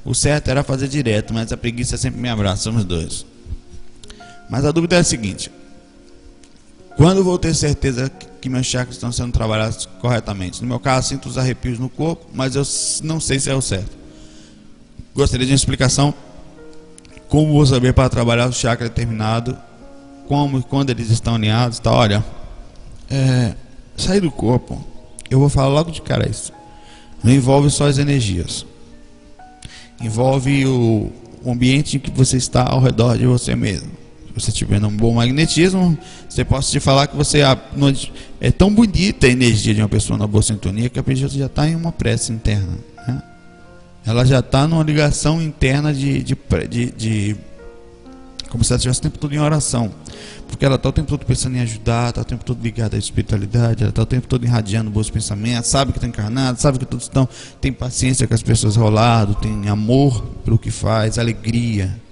O 0.05 0.13
certo 0.13 0.49
era 0.49 0.63
fazer 0.63 0.87
direto, 0.87 1.33
mas 1.33 1.51
a 1.51 1.57
preguiça 1.57 1.97
sempre 1.97 2.21
me 2.21 2.29
abraça. 2.29 2.63
Somos 2.63 2.85
dois. 2.85 3.25
Mas 4.49 4.63
a 4.65 4.71
dúvida 4.71 4.95
é 4.95 4.99
a 4.99 5.03
seguinte: 5.03 5.51
quando 6.95 7.23
vou 7.23 7.37
ter 7.37 7.53
certeza 7.53 8.09
que 8.09 8.32
meus 8.49 8.65
chakras 8.65 8.95
estão 8.95 9.11
sendo 9.11 9.31
trabalhados 9.31 9.87
corretamente? 9.99 10.61
No 10.61 10.67
meu 10.67 10.79
caso, 10.79 11.09
sinto 11.09 11.27
os 11.27 11.37
arrepios 11.37 11.79
no 11.79 11.89
corpo, 11.89 12.25
mas 12.33 12.55
eu 12.55 12.63
não 13.03 13.19
sei 13.19 13.39
se 13.39 13.49
é 13.49 13.55
o 13.55 13.61
certo. 13.61 13.91
Gostaria 15.15 15.45
de 15.45 15.51
uma 15.51 15.55
explicação. 15.55 16.13
Como 17.27 17.53
vou 17.53 17.65
saber 17.65 17.93
para 17.93 18.09
trabalhar 18.09 18.47
o 18.47 18.53
chakra 18.53 18.89
determinado? 18.89 19.57
Como 20.27 20.59
e 20.59 20.63
quando 20.63 20.89
eles 20.89 21.09
estão 21.09 21.35
alinhados? 21.35 21.79
Tá, 21.79 21.91
olha, 21.91 22.23
é, 23.09 23.55
sair 23.95 24.19
do 24.21 24.31
corpo, 24.31 24.83
eu 25.29 25.39
vou 25.39 25.49
falar 25.49 25.69
logo 25.69 25.91
de 25.91 26.01
cara 26.01 26.29
isso. 26.29 26.51
Não 27.23 27.31
envolve 27.31 27.69
só 27.69 27.87
as 27.87 27.97
energias. 27.97 28.65
Envolve 30.01 30.65
o 30.65 31.11
ambiente 31.45 31.97
em 31.97 31.99
que 31.99 32.11
você 32.11 32.37
está 32.37 32.63
ao 32.63 32.81
redor 32.81 33.17
de 33.17 33.25
você 33.25 33.55
mesmo 33.55 34.02
você 34.33 34.51
tiver 34.51 34.83
um 34.83 34.95
bom 34.95 35.13
magnetismo, 35.13 35.97
você 36.27 36.43
possa 36.43 36.71
te 36.71 36.79
falar 36.79 37.07
que 37.07 37.15
você 37.15 37.41
é 38.41 38.51
tão 38.51 38.73
bonita 38.73 39.27
a 39.27 39.29
energia 39.29 39.73
de 39.73 39.81
uma 39.81 39.89
pessoa 39.89 40.17
na 40.17 40.25
boa 40.25 40.41
sintonia 40.41 40.89
que 40.89 40.99
a 40.99 41.03
pessoa 41.03 41.29
já 41.29 41.45
está 41.45 41.67
em 41.69 41.75
uma 41.75 41.91
prece 41.91 42.31
interna. 42.31 42.77
Né? 43.07 43.21
Ela 44.05 44.25
já 44.25 44.39
está 44.39 44.67
numa 44.67 44.83
ligação 44.83 45.41
interna 45.41 45.93
de, 45.93 46.23
de, 46.23 46.37
de, 46.69 46.91
de 46.91 47.35
como 48.49 48.63
se 48.63 48.71
ela 48.71 48.77
estivesse 48.77 48.99
o 48.99 49.03
tempo 49.03 49.17
todo 49.17 49.33
em 49.33 49.39
oração. 49.39 49.91
Porque 50.47 50.65
ela 50.65 50.75
está 50.75 50.89
o 50.89 50.91
tempo 50.91 51.07
todo 51.07 51.25
pensando 51.25 51.55
em 51.55 51.61
ajudar, 51.61 52.09
está 52.09 52.21
o 52.21 52.25
tempo 52.25 52.43
todo 52.43 52.61
ligada 52.61 52.95
à 52.95 52.99
espiritualidade, 52.99 53.81
ela 53.81 53.89
está 53.89 54.01
o 54.01 54.05
tempo 54.05 54.27
todo 54.27 54.43
irradiando 54.45 54.91
bons 54.91 55.09
pensamentos, 55.09 55.69
sabe 55.69 55.91
que 55.91 55.97
está 55.97 56.07
encarnado, 56.07 56.59
sabe 56.61 56.77
que 56.77 56.85
todos 56.85 57.05
estão, 57.05 57.27
tem 57.59 57.71
paciência 57.71 58.27
com 58.27 58.33
as 58.33 58.43
pessoas 58.43 58.75
rolado, 58.75 59.35
tem 59.35 59.67
amor 59.69 60.23
pelo 60.43 60.59
que 60.59 60.69
faz, 60.69 61.17
alegria. 61.17 62.02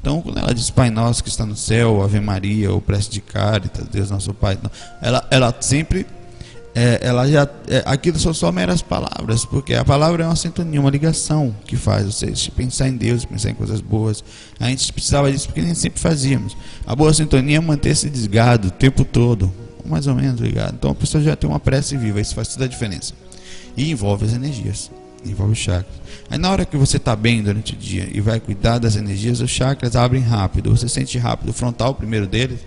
Então, 0.00 0.22
quando 0.22 0.38
ela 0.38 0.54
diz 0.54 0.70
Pai 0.70 0.90
Nosso 0.90 1.22
que 1.22 1.28
está 1.28 1.44
no 1.44 1.56
céu, 1.56 2.02
Ave 2.02 2.20
Maria, 2.20 2.72
ou 2.72 2.80
Prece 2.80 3.10
de 3.10 3.20
Caritas, 3.20 3.86
Deus 3.88 4.10
Nosso 4.10 4.32
Pai, 4.32 4.58
ela, 5.02 5.26
ela 5.30 5.54
sempre, 5.60 6.06
é, 6.74 7.00
ela 7.02 7.28
já, 7.28 7.48
é, 7.66 7.82
aquilo 7.84 8.18
são 8.18 8.32
só 8.32 8.52
meras 8.52 8.80
palavras, 8.80 9.44
porque 9.44 9.74
a 9.74 9.84
palavra 9.84 10.22
é 10.22 10.26
uma 10.26 10.36
sintonia, 10.36 10.80
uma 10.80 10.90
ligação 10.90 11.54
que 11.66 11.76
faz 11.76 12.06
você 12.06 12.32
pensar 12.52 12.88
em 12.88 12.96
Deus, 12.96 13.24
pensar 13.24 13.50
em 13.50 13.54
coisas 13.54 13.80
boas. 13.80 14.22
A 14.60 14.68
gente 14.68 14.92
precisava 14.92 15.30
disso 15.30 15.46
porque 15.46 15.62
nem 15.62 15.74
sempre 15.74 16.00
fazíamos. 16.00 16.56
A 16.86 16.94
boa 16.94 17.12
sintonia 17.12 17.56
é 17.56 17.60
manter-se 17.60 18.08
desgado 18.08 18.68
o 18.68 18.70
tempo 18.70 19.04
todo, 19.04 19.52
mais 19.84 20.06
ou 20.06 20.14
menos 20.14 20.40
ligado. 20.40 20.74
Então, 20.74 20.90
a 20.92 20.94
pessoa 20.94 21.22
já 21.22 21.34
tem 21.34 21.50
uma 21.50 21.60
prece 21.60 21.96
viva, 21.96 22.20
isso 22.20 22.34
faz 22.34 22.48
toda 22.48 22.64
a 22.64 22.68
diferença. 22.68 23.12
E 23.76 23.90
envolve 23.90 24.24
as 24.24 24.32
energias 24.32 24.90
envolve 25.24 25.52
os 25.52 25.58
chakras. 25.58 25.96
Aí 26.30 26.38
na 26.38 26.50
hora 26.50 26.64
que 26.64 26.76
você 26.76 26.96
está 26.96 27.16
bem 27.16 27.42
durante 27.42 27.72
o 27.72 27.76
dia 27.76 28.08
e 28.12 28.20
vai 28.20 28.40
cuidar 28.40 28.78
das 28.78 28.96
energias, 28.96 29.40
os 29.40 29.50
chakras 29.50 29.96
abrem 29.96 30.22
rápido. 30.22 30.70
Você 30.70 30.88
sente 30.88 31.18
rápido 31.18 31.50
o 31.50 31.52
frontal, 31.52 31.90
o 31.90 31.94
primeiro 31.94 32.26
deles, 32.26 32.60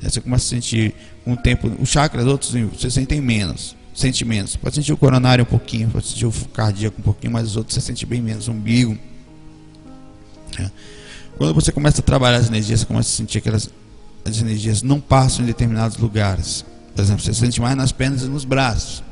você 0.00 0.20
começa 0.20 0.44
a 0.44 0.48
sentir 0.48 0.94
o 1.26 1.36
tempo, 1.36 1.70
os 1.80 1.88
chakras 1.88 2.26
outros 2.26 2.52
você 2.72 2.90
sentem 2.90 3.20
menos, 3.20 3.76
sente 3.94 4.24
menos. 4.24 4.56
Pode 4.56 4.76
sentir 4.76 4.92
o 4.92 4.96
coronário 4.96 5.42
um 5.42 5.46
pouquinho, 5.46 5.88
pode 5.88 6.06
sentir 6.06 6.26
o 6.26 6.32
cardíaco 6.52 7.00
um 7.00 7.04
pouquinho, 7.04 7.32
mas 7.32 7.48
os 7.48 7.56
outros 7.56 7.74
você 7.74 7.80
sente 7.80 8.06
bem 8.06 8.22
menos, 8.22 8.48
o 8.48 8.52
umbigo. 8.52 8.96
Né? 10.58 10.70
Quando 11.36 11.54
você 11.54 11.72
começa 11.72 12.00
a 12.00 12.04
trabalhar 12.04 12.38
as 12.38 12.48
energias, 12.48 12.80
você 12.80 12.86
começa 12.86 13.08
a 13.08 13.16
sentir 13.16 13.40
que 13.40 13.48
as 13.48 13.70
energias 14.40 14.82
não 14.82 15.00
passam 15.00 15.44
em 15.44 15.46
determinados 15.46 15.96
lugares. 15.96 16.64
Por 16.94 17.02
exemplo, 17.02 17.22
você 17.22 17.34
sente 17.34 17.60
mais 17.60 17.76
nas 17.76 17.92
pernas 17.92 18.22
e 18.22 18.26
nos 18.26 18.44
braços 18.44 19.02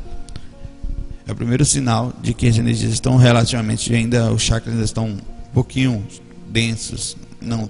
é 1.26 1.32
o 1.32 1.34
primeiro 1.34 1.64
sinal 1.64 2.12
de 2.22 2.32
que 2.32 2.46
as 2.46 2.56
energias 2.56 2.92
estão 2.92 3.16
relativamente 3.16 3.92
ainda, 3.92 4.32
os 4.32 4.42
chakras 4.42 4.72
ainda 4.72 4.84
estão 4.84 5.06
um 5.06 5.18
pouquinho 5.52 6.06
densos, 6.48 7.16
não 7.40 7.68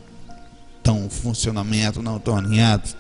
tão 0.83 1.09
funcionamento, 1.09 2.03
não 2.03 2.19
tão 2.19 2.37
alinhados. 2.37 2.95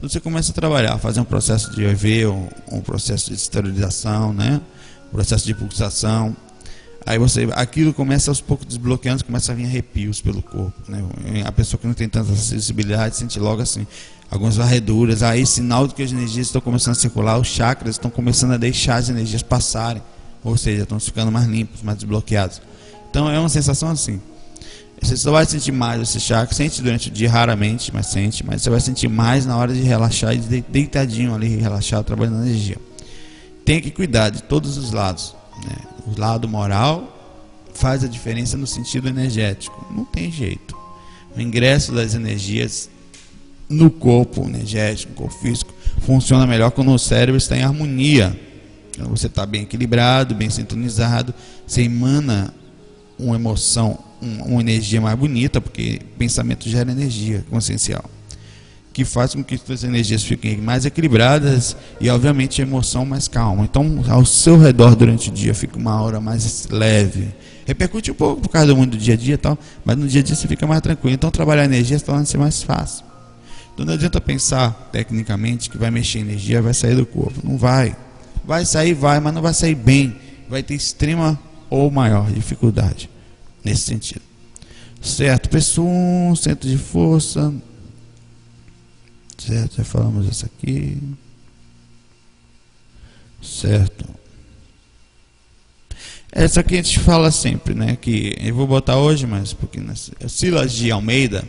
Você 0.00 0.20
começa 0.20 0.50
a 0.52 0.54
trabalhar, 0.54 0.98
fazer 0.98 1.20
um 1.20 1.24
processo 1.24 1.70
de 1.72 1.84
EV, 1.84 2.26
um, 2.26 2.48
um 2.70 2.80
processo 2.80 3.30
de 3.30 3.36
esterilização, 3.36 4.32
né? 4.32 4.60
Um 5.08 5.10
processo 5.10 5.46
de 5.46 5.54
pulsação. 5.54 6.36
Aí 7.06 7.18
você, 7.18 7.48
aquilo 7.52 7.94
começa 7.94 8.30
aos 8.30 8.40
poucos 8.40 8.66
desbloqueando, 8.66 9.24
começa 9.24 9.52
a 9.52 9.54
vir 9.54 9.64
arrepios 9.64 10.20
pelo 10.20 10.42
corpo. 10.42 10.74
Né? 10.88 11.02
A 11.46 11.52
pessoa 11.52 11.80
que 11.80 11.86
não 11.86 11.94
tem 11.94 12.08
tanta 12.08 12.34
sensibilidade 12.36 13.16
sente 13.16 13.40
logo 13.40 13.62
assim, 13.62 13.86
algumas 14.30 14.56
varreduras. 14.56 15.22
Aí, 15.22 15.46
sinal 15.46 15.86
de 15.86 15.94
que 15.94 16.02
as 16.02 16.12
energias 16.12 16.46
estão 16.46 16.60
começando 16.60 16.92
a 16.92 16.98
circular, 16.98 17.38
os 17.38 17.48
chakras 17.48 17.94
estão 17.94 18.10
começando 18.10 18.52
a 18.52 18.56
deixar 18.56 18.96
as 18.96 19.08
energias 19.08 19.42
passarem. 19.42 20.02
Ou 20.44 20.56
seja, 20.56 20.82
estão 20.82 21.00
ficando 21.00 21.32
mais 21.32 21.46
limpos, 21.46 21.82
mais 21.82 21.98
desbloqueados. 21.98 22.60
Então 23.10 23.28
é 23.30 23.38
uma 23.38 23.48
sensação 23.48 23.90
assim. 23.90 24.20
Você 25.00 25.16
só 25.16 25.30
vai 25.30 25.46
sentir 25.46 25.70
mais 25.70 26.00
esse 26.00 26.18
chakra, 26.18 26.54
sente 26.54 26.82
durante 26.82 27.08
o 27.08 27.10
dia 27.10 27.30
raramente, 27.30 27.94
mas 27.94 28.06
sente, 28.06 28.44
mas 28.44 28.62
você 28.62 28.70
vai 28.70 28.80
sentir 28.80 29.08
mais 29.08 29.46
na 29.46 29.56
hora 29.56 29.72
de 29.72 29.80
relaxar 29.80 30.34
e 30.34 30.38
de 30.38 30.60
deitadinho 30.62 31.34
ali, 31.34 31.56
relaxar, 31.56 32.02
trabalhando 32.02 32.38
na 32.38 32.46
energia. 32.46 32.76
Tem 33.64 33.80
que 33.80 33.90
cuidar 33.90 34.30
de 34.30 34.42
todos 34.42 34.76
os 34.76 34.92
lados. 34.92 35.36
Né? 35.64 35.76
O 36.06 36.20
lado 36.20 36.48
moral 36.48 37.16
faz 37.74 38.02
a 38.02 38.08
diferença 38.08 38.56
no 38.56 38.66
sentido 38.66 39.08
energético. 39.08 39.86
Não 39.94 40.04
tem 40.04 40.32
jeito. 40.32 40.76
O 41.36 41.40
ingresso 41.40 41.92
das 41.92 42.14
energias 42.14 42.90
no 43.68 43.90
corpo 43.90 44.44
energético, 44.44 45.12
no 45.12 45.16
corpo 45.16 45.34
físico, 45.34 45.74
funciona 46.00 46.46
melhor 46.46 46.70
quando 46.70 46.92
o 46.92 46.98
cérebro 46.98 47.36
está 47.36 47.56
em 47.56 47.62
harmonia. 47.62 48.38
Quando 48.96 49.10
você 49.10 49.26
está 49.26 49.46
bem 49.46 49.62
equilibrado, 49.62 50.34
bem 50.34 50.50
sintonizado, 50.50 51.34
você 51.66 51.82
emana 51.82 52.52
uma 53.18 53.36
emoção, 53.36 53.98
uma 54.20 54.60
energia 54.60 55.00
mais 55.00 55.18
bonita, 55.18 55.60
porque 55.60 56.00
pensamento 56.16 56.68
gera 56.68 56.90
energia 56.90 57.44
consciencial, 57.50 58.04
que 58.92 59.04
faz 59.04 59.34
com 59.34 59.44
que 59.44 59.56
suas 59.56 59.84
energias 59.84 60.22
fiquem 60.24 60.56
mais 60.56 60.84
equilibradas 60.84 61.76
e, 62.00 62.08
obviamente, 62.08 62.60
a 62.60 62.64
emoção 62.64 63.04
mais 63.04 63.28
calma. 63.28 63.64
Então, 63.64 64.02
ao 64.08 64.24
seu 64.24 64.58
redor 64.58 64.96
durante 64.96 65.30
o 65.30 65.32
dia 65.32 65.54
fica 65.54 65.78
uma 65.78 66.00
hora 66.00 66.20
mais 66.20 66.66
leve. 66.70 67.28
Repercute 67.66 68.10
um 68.10 68.14
pouco 68.14 68.40
por 68.40 68.48
causa 68.48 68.68
do 68.68 68.76
mundo 68.76 68.92
do 68.92 68.98
dia 68.98 69.14
a 69.14 69.16
dia 69.16 69.34
e 69.34 69.38
tal, 69.38 69.58
mas 69.84 69.96
no 69.96 70.08
dia 70.08 70.20
a 70.20 70.24
dia 70.24 70.34
você 70.34 70.48
fica 70.48 70.66
mais 70.66 70.80
tranquilo. 70.80 71.14
Então, 71.14 71.30
trabalhar 71.30 71.62
a 71.62 71.66
energia 71.66 72.00
torna-se 72.00 72.36
mais 72.36 72.62
fácil. 72.62 73.07
Então, 73.78 73.86
não 73.86 73.94
adianta 73.94 74.20
pensar 74.20 74.72
tecnicamente 74.90 75.70
que 75.70 75.78
vai 75.78 75.88
mexer 75.88 76.18
energia, 76.18 76.60
vai 76.60 76.74
sair 76.74 76.96
do 76.96 77.06
corpo. 77.06 77.40
Não 77.44 77.56
vai. 77.56 77.96
Vai 78.44 78.66
sair, 78.66 78.92
vai, 78.92 79.20
mas 79.20 79.32
não 79.32 79.40
vai 79.40 79.54
sair 79.54 79.76
bem. 79.76 80.16
Vai 80.48 80.64
ter 80.64 80.74
extrema 80.74 81.38
ou 81.70 81.88
maior 81.88 82.28
dificuldade 82.28 83.08
nesse 83.62 83.82
sentido. 83.82 84.22
Certo, 85.00 85.48
pessoa, 85.48 86.34
centro 86.34 86.68
de 86.68 86.76
força. 86.76 87.54
Certo, 89.36 89.76
já 89.76 89.84
falamos 89.84 90.26
essa 90.26 90.46
aqui. 90.46 90.98
Certo. 93.40 94.04
Essa 96.32 96.58
aqui 96.62 96.74
a 96.74 96.82
gente 96.82 96.98
fala 96.98 97.30
sempre, 97.30 97.76
né? 97.76 97.94
Que 97.94 98.34
eu 98.40 98.56
vou 98.56 98.66
botar 98.66 98.96
hoje, 98.96 99.24
mas 99.24 99.52
porque 99.52 99.78
é 100.18 100.26
Silas 100.26 100.72
de 100.72 100.90
Almeida. 100.90 101.48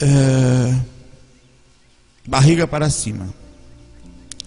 É, 0.00 0.74
barriga 2.26 2.66
para 2.66 2.88
cima. 2.88 3.28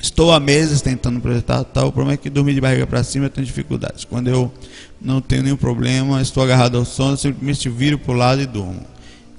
Estou 0.01 0.31
há 0.31 0.39
meses 0.39 0.81
tentando 0.81 1.19
projetar 1.19 1.63
tal. 1.63 1.89
O 1.89 1.91
problema 1.91 2.15
é 2.15 2.17
que 2.17 2.29
dormir 2.29 2.55
de 2.55 2.61
barriga 2.61 2.87
para 2.87 3.03
cima 3.03 3.25
eu 3.25 3.29
tenho 3.29 3.45
dificuldades. 3.45 4.03
Quando 4.03 4.29
eu 4.29 4.51
não 4.99 5.21
tenho 5.21 5.43
nenhum 5.43 5.57
problema, 5.57 6.21
estou 6.21 6.41
agarrado 6.41 6.77
ao 6.77 6.85
sono, 6.85 7.15
simplesmente 7.15 7.69
viro 7.69 7.99
para 7.99 8.11
o 8.11 8.15
lado 8.15 8.41
e 8.41 8.47
durmo. 8.47 8.81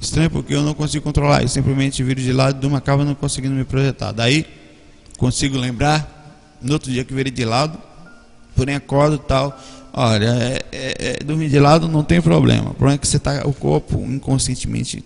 Estranho 0.00 0.30
porque 0.30 0.54
eu 0.54 0.62
não 0.62 0.74
consigo 0.74 1.02
controlar. 1.02 1.42
Eu 1.42 1.48
simplesmente 1.48 2.02
viro 2.02 2.20
de 2.20 2.32
lado 2.32 2.58
e 2.58 2.60
durmo, 2.60 2.76
acaba 2.76 3.04
não 3.04 3.14
conseguindo 3.14 3.54
me 3.54 3.64
projetar. 3.64 4.12
Daí, 4.12 4.46
consigo 5.18 5.56
lembrar, 5.58 6.58
no 6.60 6.74
outro 6.74 6.90
dia 6.92 7.04
que 7.04 7.12
virei 7.12 7.32
de 7.32 7.44
lado, 7.44 7.78
porém 8.54 8.74
acordo 8.74 9.18
tal. 9.18 9.58
Olha, 9.92 10.26
é, 10.26 10.62
é, 10.72 11.16
é, 11.20 11.24
dormir 11.24 11.48
de 11.48 11.58
lado 11.58 11.88
não 11.88 12.04
tem 12.04 12.20
problema. 12.20 12.70
O 12.70 12.74
problema 12.74 12.94
é 12.94 12.98
que 12.98 13.06
você 13.06 13.16
está, 13.16 13.46
o 13.46 13.52
corpo 13.52 13.98
inconscientemente, 13.98 15.04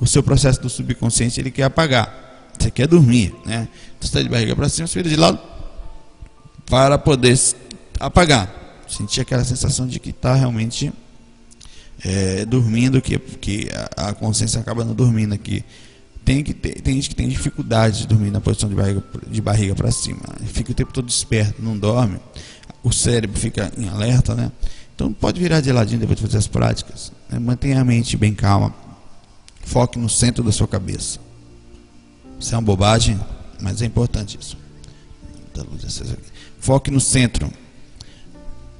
o 0.00 0.06
seu 0.06 0.22
processo 0.22 0.60
do 0.60 0.68
subconsciente, 0.68 1.40
ele 1.40 1.50
quer 1.50 1.64
apagar. 1.64 2.52
Você 2.58 2.70
quer 2.70 2.86
dormir, 2.86 3.34
né? 3.44 3.68
Você 4.00 4.06
está 4.08 4.22
de 4.22 4.28
barriga 4.28 4.54
para 4.54 4.68
cima, 4.68 4.86
você 4.86 4.98
vira 4.98 5.08
de 5.08 5.16
lado 5.16 5.38
para 6.66 6.98
poder 6.98 7.38
apagar. 7.98 8.54
Sentir 8.88 9.20
aquela 9.20 9.44
sensação 9.44 9.86
de 9.86 9.98
que 9.98 10.10
está 10.10 10.34
realmente 10.34 10.92
é, 12.04 12.44
dormindo, 12.44 13.00
que, 13.02 13.18
que 13.18 13.68
a, 13.96 14.12
consciência 14.12 14.60
acaba 14.60 14.84
não 14.84 14.94
dormindo 14.94 15.34
aqui. 15.34 15.64
Tem, 16.24 16.42
que 16.42 16.52
ter, 16.52 16.80
tem 16.80 16.94
gente 16.94 17.10
que 17.10 17.16
tem 17.16 17.28
dificuldade 17.28 18.00
de 18.00 18.06
dormir 18.06 18.30
na 18.30 18.40
posição 18.40 18.68
de 18.68 18.74
barriga, 18.74 19.02
de 19.26 19.40
barriga 19.40 19.74
para 19.74 19.90
cima. 19.90 20.20
Fica 20.46 20.72
o 20.72 20.74
tempo 20.74 20.92
todo 20.92 21.06
desperto, 21.06 21.62
não 21.62 21.76
dorme. 21.76 22.18
O 22.82 22.92
cérebro 22.92 23.38
fica 23.38 23.72
em 23.76 23.88
alerta, 23.88 24.34
né? 24.34 24.52
Então 24.94 25.12
pode 25.12 25.40
virar 25.40 25.60
de 25.60 25.72
ladinho 25.72 26.00
depois 26.00 26.18
de 26.18 26.26
fazer 26.26 26.38
as 26.38 26.46
práticas. 26.46 27.12
Né? 27.30 27.38
Mantenha 27.38 27.80
a 27.80 27.84
mente 27.84 28.16
bem 28.16 28.34
calma. 28.34 28.74
Foque 29.60 29.98
no 29.98 30.08
centro 30.08 30.42
da 30.42 30.52
sua 30.52 30.66
cabeça. 30.66 31.18
Isso 32.38 32.54
é 32.54 32.58
uma 32.58 32.62
bobagem, 32.62 33.18
mas 33.60 33.82
é 33.82 33.86
importante 33.86 34.38
isso. 34.40 34.56
Foque 36.60 36.90
no 36.90 37.00
centro. 37.00 37.50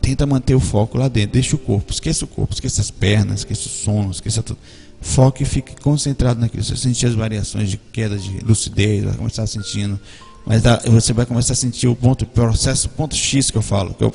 Tenta 0.00 0.24
manter 0.26 0.54
o 0.54 0.60
foco 0.60 0.96
lá 0.96 1.08
dentro. 1.08 1.32
Deixa 1.32 1.56
o 1.56 1.58
corpo. 1.58 1.92
Esqueça 1.92 2.24
o 2.24 2.28
corpo, 2.28 2.54
esqueça 2.54 2.80
as 2.80 2.90
pernas, 2.90 3.40
esqueça 3.40 3.66
o 3.66 3.70
sono, 3.70 4.10
esqueça 4.10 4.42
tudo. 4.42 4.58
Foque 5.00 5.42
e 5.42 5.46
fique 5.46 5.80
concentrado 5.80 6.40
naquilo. 6.40 6.62
Você 6.62 6.76
sentir 6.76 7.06
as 7.06 7.14
variações 7.14 7.70
de 7.70 7.76
queda 7.76 8.16
de 8.16 8.38
lucidez, 8.40 9.04
vai 9.04 9.14
começar 9.14 9.46
sentindo. 9.46 9.98
Mas 10.46 10.62
você 10.86 11.12
vai 11.12 11.26
começar 11.26 11.52
a 11.52 11.56
sentir 11.56 11.88
o 11.88 11.94
ponto, 11.94 12.24
processo 12.24 12.88
ponto 12.88 13.14
X 13.14 13.50
que 13.50 13.58
eu 13.58 13.62
falo, 13.62 13.92
que 13.92 14.02
é 14.02 14.06
o 14.06 14.12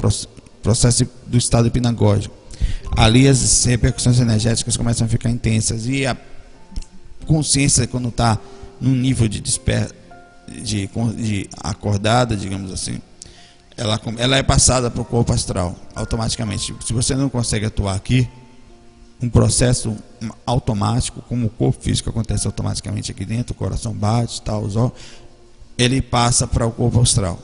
processo 0.63 1.08
do 1.28 1.38
estado 1.38 1.67
hipnagógico. 1.67 2.36
Ali 2.95 3.28
as 3.28 3.63
repercussões 3.65 4.19
energéticas 4.19 4.76
começam 4.76 5.06
a 5.06 5.10
ficar 5.10 5.30
intensas 5.30 5.86
e 5.86 6.06
a 6.06 6.17
consciência 7.26 7.88
quando 7.88 8.10
está 8.10 8.40
num 8.80 8.96
nível 8.96 9.28
de 9.28 9.40
desper, 9.40 9.92
de, 10.48 10.90
de 11.16 11.50
acordada, 11.62 12.36
digamos 12.36 12.72
assim, 12.72 13.00
ela, 13.78 14.00
ela 14.18 14.38
é 14.38 14.44
passada 14.44 14.92
para 14.92 15.02
o 15.02 15.06
corpo 15.06 15.34
astral 15.34 15.76
automaticamente. 15.96 16.76
Se 16.86 16.94
você 16.94 17.16
não 17.16 17.30
consegue 17.30 17.66
atuar 17.66 17.96
aqui, 17.96 18.28
um 19.22 19.30
processo 19.30 19.96
automático, 20.46 21.22
como 21.28 21.48
o 21.48 21.50
corpo 21.50 21.82
físico 21.82 22.10
acontece 22.10 22.46
automaticamente 22.46 23.12
aqui 23.12 23.26
dentro, 23.26 23.54
o 23.54 23.56
coração 23.56 23.94
bate, 23.94 24.42
tal, 24.42 24.64
os 24.64 24.76
ele 25.78 26.02
passa 26.02 26.46
para 26.46 26.68
o 26.68 26.72
corpo 26.72 27.02
astral. 27.02 27.40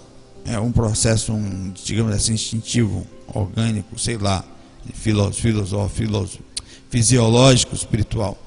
É 0.46 0.60
um 0.60 0.72
processo, 0.72 1.32
um, 1.34 1.72
digamos 1.84 2.14
assim, 2.14 2.34
instintivo, 2.34 3.06
orgânico, 3.34 3.98
sei 3.98 4.18
lá, 4.18 4.44
filosófico, 4.94 6.44
fisiológico, 6.90 7.76
espiritual 7.76 8.38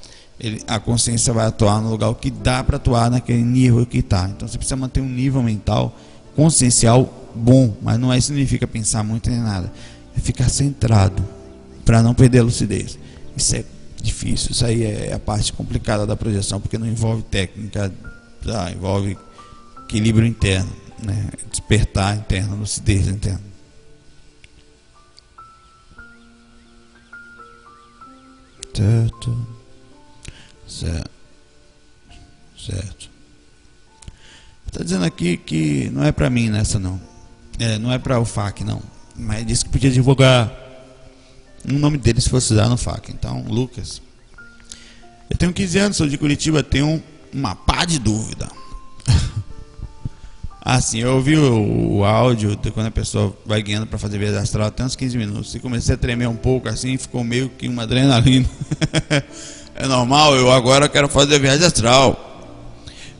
ele, 0.42 0.60
a 0.66 0.80
consciência 0.80 1.32
vai 1.32 1.46
atuar 1.46 1.80
no 1.80 1.88
lugar 1.88 2.12
que 2.16 2.30
dá 2.30 2.64
para 2.64 2.76
atuar 2.76 3.10
naquele 3.10 3.42
nível 3.42 3.86
que 3.86 3.98
está. 3.98 4.28
Então 4.28 4.48
você 4.48 4.58
precisa 4.58 4.76
manter 4.76 5.00
um 5.00 5.08
nível 5.08 5.42
mental 5.42 5.96
consciencial 6.34 7.30
bom, 7.34 7.76
mas 7.80 7.98
não 7.98 8.12
é 8.12 8.20
significa 8.20 8.66
pensar 8.66 9.04
muito 9.04 9.30
nem 9.30 9.38
nada. 9.38 9.72
É 10.16 10.20
ficar 10.20 10.48
centrado 10.48 11.22
para 11.84 12.02
não 12.02 12.12
perder 12.12 12.40
a 12.40 12.42
lucidez. 12.42 12.98
Isso 13.36 13.54
é 13.54 13.64
difícil, 14.02 14.50
isso 14.50 14.66
aí 14.66 14.82
é 14.82 15.12
a 15.12 15.18
parte 15.18 15.52
complicada 15.52 16.04
da 16.04 16.16
projeção, 16.16 16.60
porque 16.60 16.76
não 16.76 16.88
envolve 16.88 17.22
técnica, 17.22 17.92
tá? 18.44 18.72
envolve 18.72 19.16
equilíbrio 19.84 20.26
interno, 20.26 20.70
né? 21.02 21.28
despertar 21.50 22.16
interno, 22.16 22.56
lucidez 22.56 23.06
interna. 23.06 23.52
Certo. 28.74 29.51
Certo. 30.80 31.10
Certo. 32.58 33.10
Está 34.66 34.82
dizendo 34.82 35.04
aqui 35.04 35.36
que 35.36 35.90
não 35.90 36.02
é 36.02 36.12
para 36.12 36.30
mim 36.30 36.48
nessa 36.48 36.78
não. 36.78 37.00
É, 37.58 37.78
não 37.78 37.92
é 37.92 37.98
para 37.98 38.18
o 38.18 38.24
FAC 38.24 38.64
não. 38.64 38.80
Mas 39.14 39.46
disse 39.46 39.64
que 39.64 39.70
podia 39.70 39.90
divulgar 39.90 40.50
o 41.68 41.72
nome 41.74 41.98
dele 41.98 42.20
se 42.20 42.30
fosse 42.30 42.52
usar 42.54 42.68
no 42.68 42.76
FAC. 42.76 43.10
Então, 43.12 43.44
Lucas. 43.46 44.00
Eu 45.28 45.36
tenho 45.36 45.52
15 45.52 45.78
anos, 45.78 45.96
sou 45.96 46.08
de 46.08 46.16
Curitiba, 46.16 46.62
tenho 46.62 47.02
uma 47.32 47.54
pá 47.54 47.84
de 47.84 47.98
dúvida. 47.98 48.48
assim, 50.60 51.00
eu 51.00 51.14
ouvi 51.14 51.36
o, 51.36 51.98
o, 51.98 52.04
áudio 52.04 52.56
de 52.56 52.70
quando 52.70 52.86
a 52.86 52.90
pessoa 52.90 53.36
vai 53.44 53.62
guiando 53.62 53.86
para 53.86 53.98
fazer 53.98 54.18
viagem 54.18 54.38
astral 54.38 54.68
até 54.68 54.84
uns 54.84 54.96
15 54.96 55.18
minutos. 55.18 55.54
E 55.54 55.60
comecei 55.60 55.94
a 55.94 55.98
tremer 55.98 56.28
um 56.28 56.36
pouco 56.36 56.68
assim, 56.68 56.96
ficou 56.96 57.22
meio 57.22 57.48
que 57.50 57.68
uma 57.68 57.82
adrenalina. 57.82 58.48
É 59.82 59.88
normal, 59.88 60.36
eu 60.36 60.48
agora 60.52 60.88
quero 60.88 61.08
fazer 61.08 61.40
viagem 61.40 61.66
astral. 61.66 62.46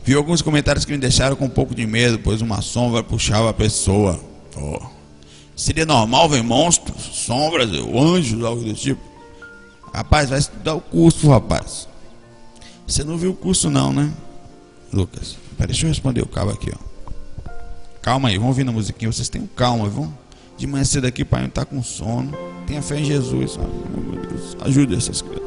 Vi 0.01 0.13
alguns 0.13 0.41
comentários 0.41 0.85
que 0.85 0.93
me 0.93 0.97
deixaram 0.97 1.35
com 1.35 1.43
um 1.43 1.49
pouco 1.49 1.75
de 1.75 1.85
medo, 1.85 2.17
pois 2.19 2.41
uma 2.41 2.61
sombra 2.61 3.03
puxava 3.03 3.49
a 3.49 3.53
pessoa. 3.53 4.17
Oh. 4.55 4.79
Seria 5.57 5.85
normal 5.85 6.29
ver 6.29 6.41
monstros, 6.41 7.03
sombras, 7.03 7.69
anjos, 7.69 8.45
algo 8.45 8.63
do 8.63 8.73
tipo? 8.73 9.01
Rapaz, 9.93 10.29
vai 10.29 10.39
estudar 10.39 10.75
o 10.75 10.79
curso, 10.79 11.29
rapaz. 11.29 11.85
Você 12.87 13.03
não 13.03 13.17
viu 13.17 13.31
o 13.31 13.35
curso 13.35 13.69
não, 13.69 13.91
né? 13.91 14.09
Lucas, 14.93 15.35
peraí, 15.57 15.67
deixa 15.67 15.85
eu 15.85 15.89
responder 15.89 16.21
o 16.21 16.27
cabo 16.27 16.51
aqui, 16.51 16.71
ó. 16.73 17.51
Calma 18.01 18.29
aí, 18.29 18.37
vamos 18.37 18.57
ouvir 18.57 18.65
a 18.65 18.71
musiquinha. 18.71 19.11
Vocês 19.11 19.27
tenham 19.27 19.49
calma, 19.53 19.89
vão. 19.89 20.17
De 20.57 20.65
manhã 20.65 20.85
cedo 20.85 21.07
aqui, 21.07 21.25
pai, 21.25 21.41
não 21.41 21.49
tá 21.49 21.65
com 21.65 21.83
sono. 21.83 22.31
Tenha 22.65 22.81
fé 22.81 23.01
em 23.01 23.03
Jesus. 23.03 23.57
Meu 23.57 24.21
Deus, 24.21 24.55
ajuda 24.61 24.95
essas 24.95 25.21
crianças. 25.21 25.43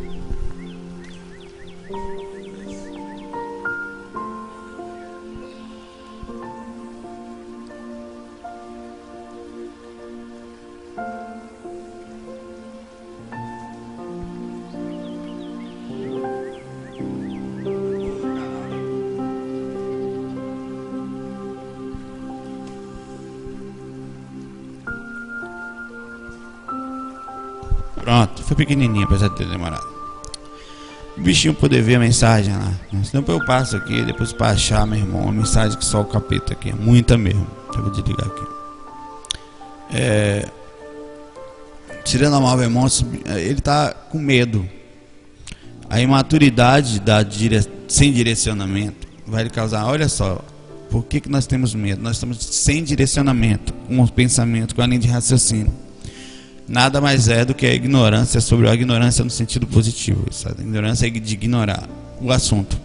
Pronto, 28.02 28.42
foi 28.42 28.56
pequenininho, 28.56 29.04
apesar 29.04 29.28
de 29.28 29.36
ter 29.36 29.48
demorado. 29.48 29.86
O 31.16 31.20
bichinho 31.20 31.54
poder 31.54 31.82
ver 31.82 31.94
a 31.94 31.98
mensagem 32.00 32.52
lá. 32.52 32.72
Senão 33.04 33.24
eu 33.28 33.44
passo 33.44 33.76
aqui, 33.76 34.02
depois 34.02 34.32
para 34.32 34.50
achar, 34.50 34.84
meu 34.84 34.98
irmão, 34.98 35.28
a 35.28 35.32
mensagem 35.32 35.78
que 35.78 35.84
só 35.84 36.00
o 36.00 36.04
capeta 36.04 36.52
aqui. 36.52 36.70
É 36.70 36.74
muita 36.74 37.16
mesmo. 37.16 37.46
Eu 37.72 37.82
vou 37.82 37.92
desligar 37.92 38.26
aqui. 38.26 38.46
É... 39.94 40.48
Tirando 42.04 42.34
a 42.34 42.40
Marvel 42.40 42.68
Monstros, 42.70 43.08
ele 43.36 43.60
tá 43.60 43.94
com 44.10 44.18
medo. 44.18 44.68
A 45.88 46.00
imaturidade 46.00 46.98
da 46.98 47.22
dire... 47.22 47.64
sem 47.86 48.12
direcionamento 48.12 49.06
vai 49.24 49.44
lhe 49.44 49.50
causar. 49.50 49.84
Olha 49.86 50.08
só, 50.08 50.44
por 50.90 51.04
que, 51.04 51.20
que 51.20 51.28
nós 51.28 51.46
temos 51.46 51.72
medo? 51.72 52.02
Nós 52.02 52.16
estamos 52.16 52.38
sem 52.38 52.82
direcionamento, 52.82 53.72
com 53.72 54.00
os 54.00 54.10
pensamentos, 54.10 54.74
com 54.74 54.82
a 54.82 54.86
linha 54.86 54.98
de 54.98 55.08
raciocínio 55.08 55.81
nada 56.72 57.02
mais 57.02 57.28
é 57.28 57.44
do 57.44 57.54
que 57.54 57.66
a 57.66 57.74
ignorância 57.74 58.40
sobre 58.40 58.66
a 58.66 58.72
ignorância 58.72 59.22
no 59.22 59.30
sentido 59.30 59.66
positivo. 59.66 60.32
Sabe? 60.32 60.56
A 60.60 60.62
ignorância 60.62 61.06
é 61.06 61.10
de 61.10 61.34
ignorar 61.34 61.86
o 62.18 62.32
assunto. 62.32 62.80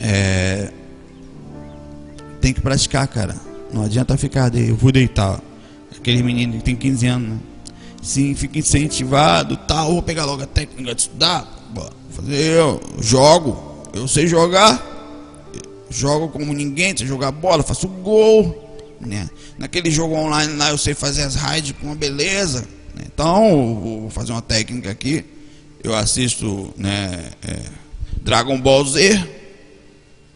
É, 0.00 0.72
tem 2.40 2.52
que 2.52 2.60
praticar, 2.60 3.06
cara. 3.06 3.36
Não 3.72 3.84
adianta 3.84 4.16
ficar 4.16 4.48
de 4.48 4.68
eu 4.68 4.74
vou 4.74 4.90
deitar. 4.90 5.40
Aquele 5.96 6.22
menino 6.22 6.54
que 6.54 6.64
tem 6.64 6.74
15 6.74 7.06
anos, 7.06 7.28
né? 7.28 7.38
Sim, 8.02 8.34
fica 8.34 8.58
incentivado, 8.58 9.56
tal, 9.56 9.92
vou 9.92 10.02
pegar 10.02 10.24
logo 10.24 10.42
a 10.42 10.46
técnica 10.46 10.94
de 10.94 11.00
estudar. 11.02 11.46
fazer 12.10 12.34
eu 12.34 12.80
jogo, 13.00 13.86
eu 13.92 14.08
sei 14.08 14.26
jogar. 14.26 14.96
Jogo 15.90 16.28
como 16.28 16.52
ninguém, 16.52 16.96
sei 16.96 17.06
jogar 17.06 17.30
bola, 17.30 17.62
faço 17.62 17.88
gol 17.88 18.67
né? 19.00 19.28
Naquele 19.58 19.90
jogo 19.90 20.14
online 20.14 20.54
lá 20.54 20.70
eu 20.70 20.78
sei 20.78 20.94
fazer 20.94 21.22
as 21.22 21.34
raids 21.34 21.74
com 21.80 21.86
uma 21.86 21.96
beleza. 21.96 22.60
Né? 22.94 23.04
Então, 23.06 23.80
vou 23.80 24.10
fazer 24.10 24.32
uma 24.32 24.42
técnica 24.42 24.90
aqui. 24.90 25.24
Eu 25.82 25.94
assisto 25.94 26.72
né, 26.76 27.30
é, 27.42 27.62
Dragon 28.22 28.60
Ball 28.60 28.84
Z. 28.84 29.26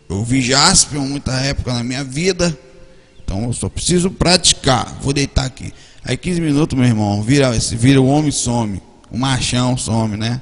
Eu 0.09 0.25
vi 0.25 0.43
Jaspion 0.43 1.07
muita 1.07 1.33
época 1.41 1.73
na 1.73 1.83
minha 1.83 2.05
vida. 2.05 2.57
Então 3.25 3.45
eu 3.45 3.53
só 3.53 3.69
preciso 3.69 4.11
praticar. 4.11 4.99
Vou 5.01 5.13
deitar 5.13 5.47
aqui. 5.47 5.73
Aí 6.05 6.17
15 6.17 6.41
minutos, 6.41 6.79
meu 6.79 6.87
irmão, 6.87 7.23
vira, 7.23 7.51
vira 7.53 8.01
o 8.01 8.07
homem 8.07 8.31
some. 8.31 8.83
O 9.11 9.17
machão 9.17 9.77
some, 9.77 10.17
né? 10.17 10.41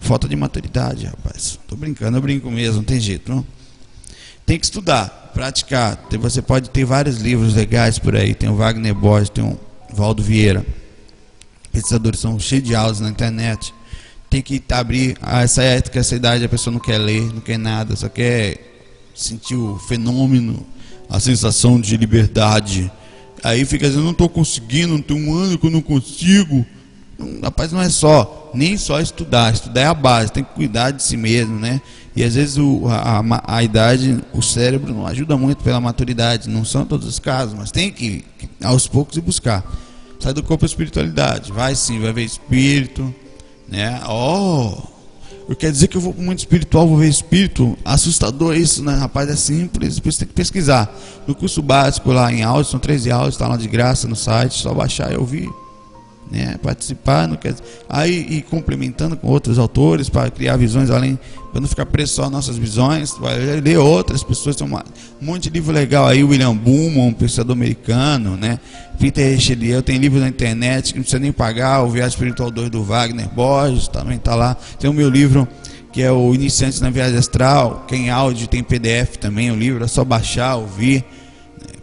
Falta 0.00 0.28
de 0.28 0.34
maturidade, 0.34 1.06
rapaz. 1.06 1.58
Tô 1.68 1.76
brincando, 1.76 2.16
eu 2.16 2.22
brinco 2.22 2.50
mesmo, 2.50 2.76
não 2.76 2.84
tem 2.84 2.98
jeito, 2.98 3.30
não? 3.30 3.46
Tem 4.44 4.58
que 4.58 4.64
estudar 4.64 5.21
praticar. 5.32 5.98
Você 6.20 6.42
pode 6.42 6.70
ter 6.70 6.84
vários 6.84 7.18
livros 7.18 7.54
legais 7.54 7.98
por 7.98 8.14
aí. 8.14 8.34
Tem 8.34 8.48
o 8.48 8.54
Wagner 8.54 8.94
Borges, 8.94 9.30
tem 9.30 9.44
o 9.44 9.58
Valdo 9.92 10.22
Vieira. 10.22 10.64
Pesquisadores 11.72 12.20
são 12.20 12.38
cheios 12.38 12.64
de 12.64 12.74
aulas 12.74 13.00
na 13.00 13.08
internet. 13.08 13.74
Tem 14.28 14.42
que 14.42 14.62
abrir 14.70 15.16
ah, 15.20 15.42
essa 15.42 15.62
ética, 15.62 16.00
essa 16.00 16.14
idade, 16.14 16.44
a 16.44 16.48
pessoa 16.48 16.72
não 16.72 16.80
quer 16.80 16.98
ler, 16.98 17.22
não 17.32 17.40
quer 17.40 17.58
nada, 17.58 17.96
só 17.96 18.08
quer 18.08 18.72
sentir 19.14 19.56
o 19.56 19.78
fenômeno, 19.78 20.66
a 21.08 21.20
sensação 21.20 21.80
de 21.80 21.96
liberdade. 21.96 22.90
Aí 23.42 23.64
fica 23.64 23.86
dizendo, 23.86 24.04
não 24.04 24.12
estou 24.12 24.28
conseguindo, 24.28 24.94
não 24.94 25.02
tem 25.02 25.16
um 25.16 25.34
ano 25.34 25.58
que 25.58 25.66
eu 25.66 25.70
não 25.70 25.82
consigo. 25.82 26.64
Rapaz, 27.42 27.72
não 27.72 27.80
é 27.80 27.88
só, 27.88 28.50
nem 28.54 28.76
só 28.76 29.00
estudar. 29.00 29.52
Estudar 29.52 29.80
é 29.80 29.86
a 29.86 29.94
base, 29.94 30.32
tem 30.32 30.44
que 30.44 30.54
cuidar 30.54 30.90
de 30.90 31.02
si 31.02 31.16
mesmo, 31.16 31.58
né? 31.58 31.80
E 32.14 32.22
às 32.22 32.34
vezes 32.34 32.58
o, 32.58 32.86
a, 32.88 33.20
a, 33.20 33.56
a, 33.56 33.62
idade, 33.62 34.22
o 34.34 34.42
cérebro 34.42 34.92
não 34.92 35.06
ajuda 35.06 35.36
muito 35.36 35.62
pela 35.64 35.80
maturidade. 35.80 36.48
Não 36.48 36.64
são 36.64 36.84
todos 36.84 37.06
os 37.06 37.18
casos, 37.18 37.54
mas 37.54 37.70
tem 37.70 37.90
que, 37.90 38.24
que 38.38 38.48
aos 38.62 38.86
poucos, 38.86 39.16
ir 39.16 39.20
buscar. 39.22 39.64
Sai 40.20 40.32
do 40.32 40.42
corpo 40.42 40.64
a 40.64 40.66
espiritualidade. 40.66 41.50
Vai 41.52 41.74
sim, 41.74 42.00
vai 42.00 42.12
ver 42.12 42.24
espírito. 42.24 43.14
Né? 43.66 44.00
Oh, 44.06 44.76
eu 45.48 45.56
quero 45.56 45.72
dizer 45.72 45.88
que 45.88 45.96
eu 45.96 46.00
vou 46.00 46.12
para 46.12 46.22
o 46.22 46.24
mundo 46.24 46.38
espiritual, 46.38 46.86
vou 46.86 46.98
ver 46.98 47.08
espírito. 47.08 47.78
Assustador 47.84 48.54
isso, 48.56 48.84
né? 48.84 48.94
Rapaz, 48.94 49.30
é 49.30 49.36
simples. 49.36 49.96
Depois 49.96 50.16
tem 50.18 50.28
que 50.28 50.34
pesquisar. 50.34 50.94
No 51.26 51.34
curso 51.34 51.62
básico 51.62 52.12
lá 52.12 52.30
em 52.30 52.42
áudio, 52.42 52.70
são 52.70 52.78
13 52.78 53.10
áudios, 53.10 53.34
está 53.34 53.48
lá 53.48 53.56
de 53.56 53.66
graça 53.66 54.06
no 54.06 54.16
site, 54.16 54.54
só 54.54 54.74
baixar 54.74 55.12
e 55.12 55.16
ouvir 55.16 55.48
né, 56.32 56.56
participar, 56.62 57.28
não 57.28 57.36
quer, 57.36 57.54
aí 57.86 58.26
e 58.30 58.42
complementando 58.42 59.16
com 59.16 59.28
outros 59.28 59.58
autores 59.58 60.08
para 60.08 60.30
criar 60.30 60.56
visões 60.56 60.88
além, 60.88 61.18
para 61.52 61.60
não 61.60 61.68
ficar 61.68 61.84
preso 61.84 62.14
só 62.14 62.30
nossas 62.30 62.56
visões, 62.56 63.14
ler 63.62 63.76
outras 63.76 64.24
pessoas, 64.24 64.56
tem 64.56 64.66
um 64.66 64.80
monte 65.20 65.44
de 65.44 65.50
livro 65.50 65.72
legal 65.72 66.06
aí, 66.06 66.24
William 66.24 66.56
Bumo, 66.56 67.06
um 67.06 67.12
pensador 67.12 67.54
americano, 67.54 68.34
né, 68.36 68.58
Peter 68.98 69.30
Richelieu, 69.30 69.82
tem 69.82 69.98
livro 69.98 70.18
na 70.18 70.28
internet 70.28 70.92
que 70.92 70.98
não 70.98 71.02
precisa 71.02 71.20
nem 71.20 71.32
pagar, 71.32 71.82
o 71.82 71.90
Viagem 71.90 72.10
Espiritual 72.10 72.50
2 72.50 72.70
do 72.70 72.82
Wagner 72.82 73.28
Borges, 73.28 73.86
também 73.88 74.16
está 74.16 74.34
lá, 74.34 74.56
tem 74.78 74.88
o 74.88 74.94
meu 74.94 75.10
livro 75.10 75.46
que 75.92 76.00
é 76.00 76.10
o 76.10 76.34
Iniciantes 76.34 76.80
na 76.80 76.88
Viagem 76.88 77.18
Astral, 77.18 77.84
quem 77.86 78.08
áudio 78.08 78.46
tem 78.46 78.62
PDF 78.62 79.18
também, 79.18 79.50
o 79.50 79.54
livro 79.54 79.84
é 79.84 79.86
só 79.86 80.02
baixar, 80.02 80.56
ouvir, 80.56 81.04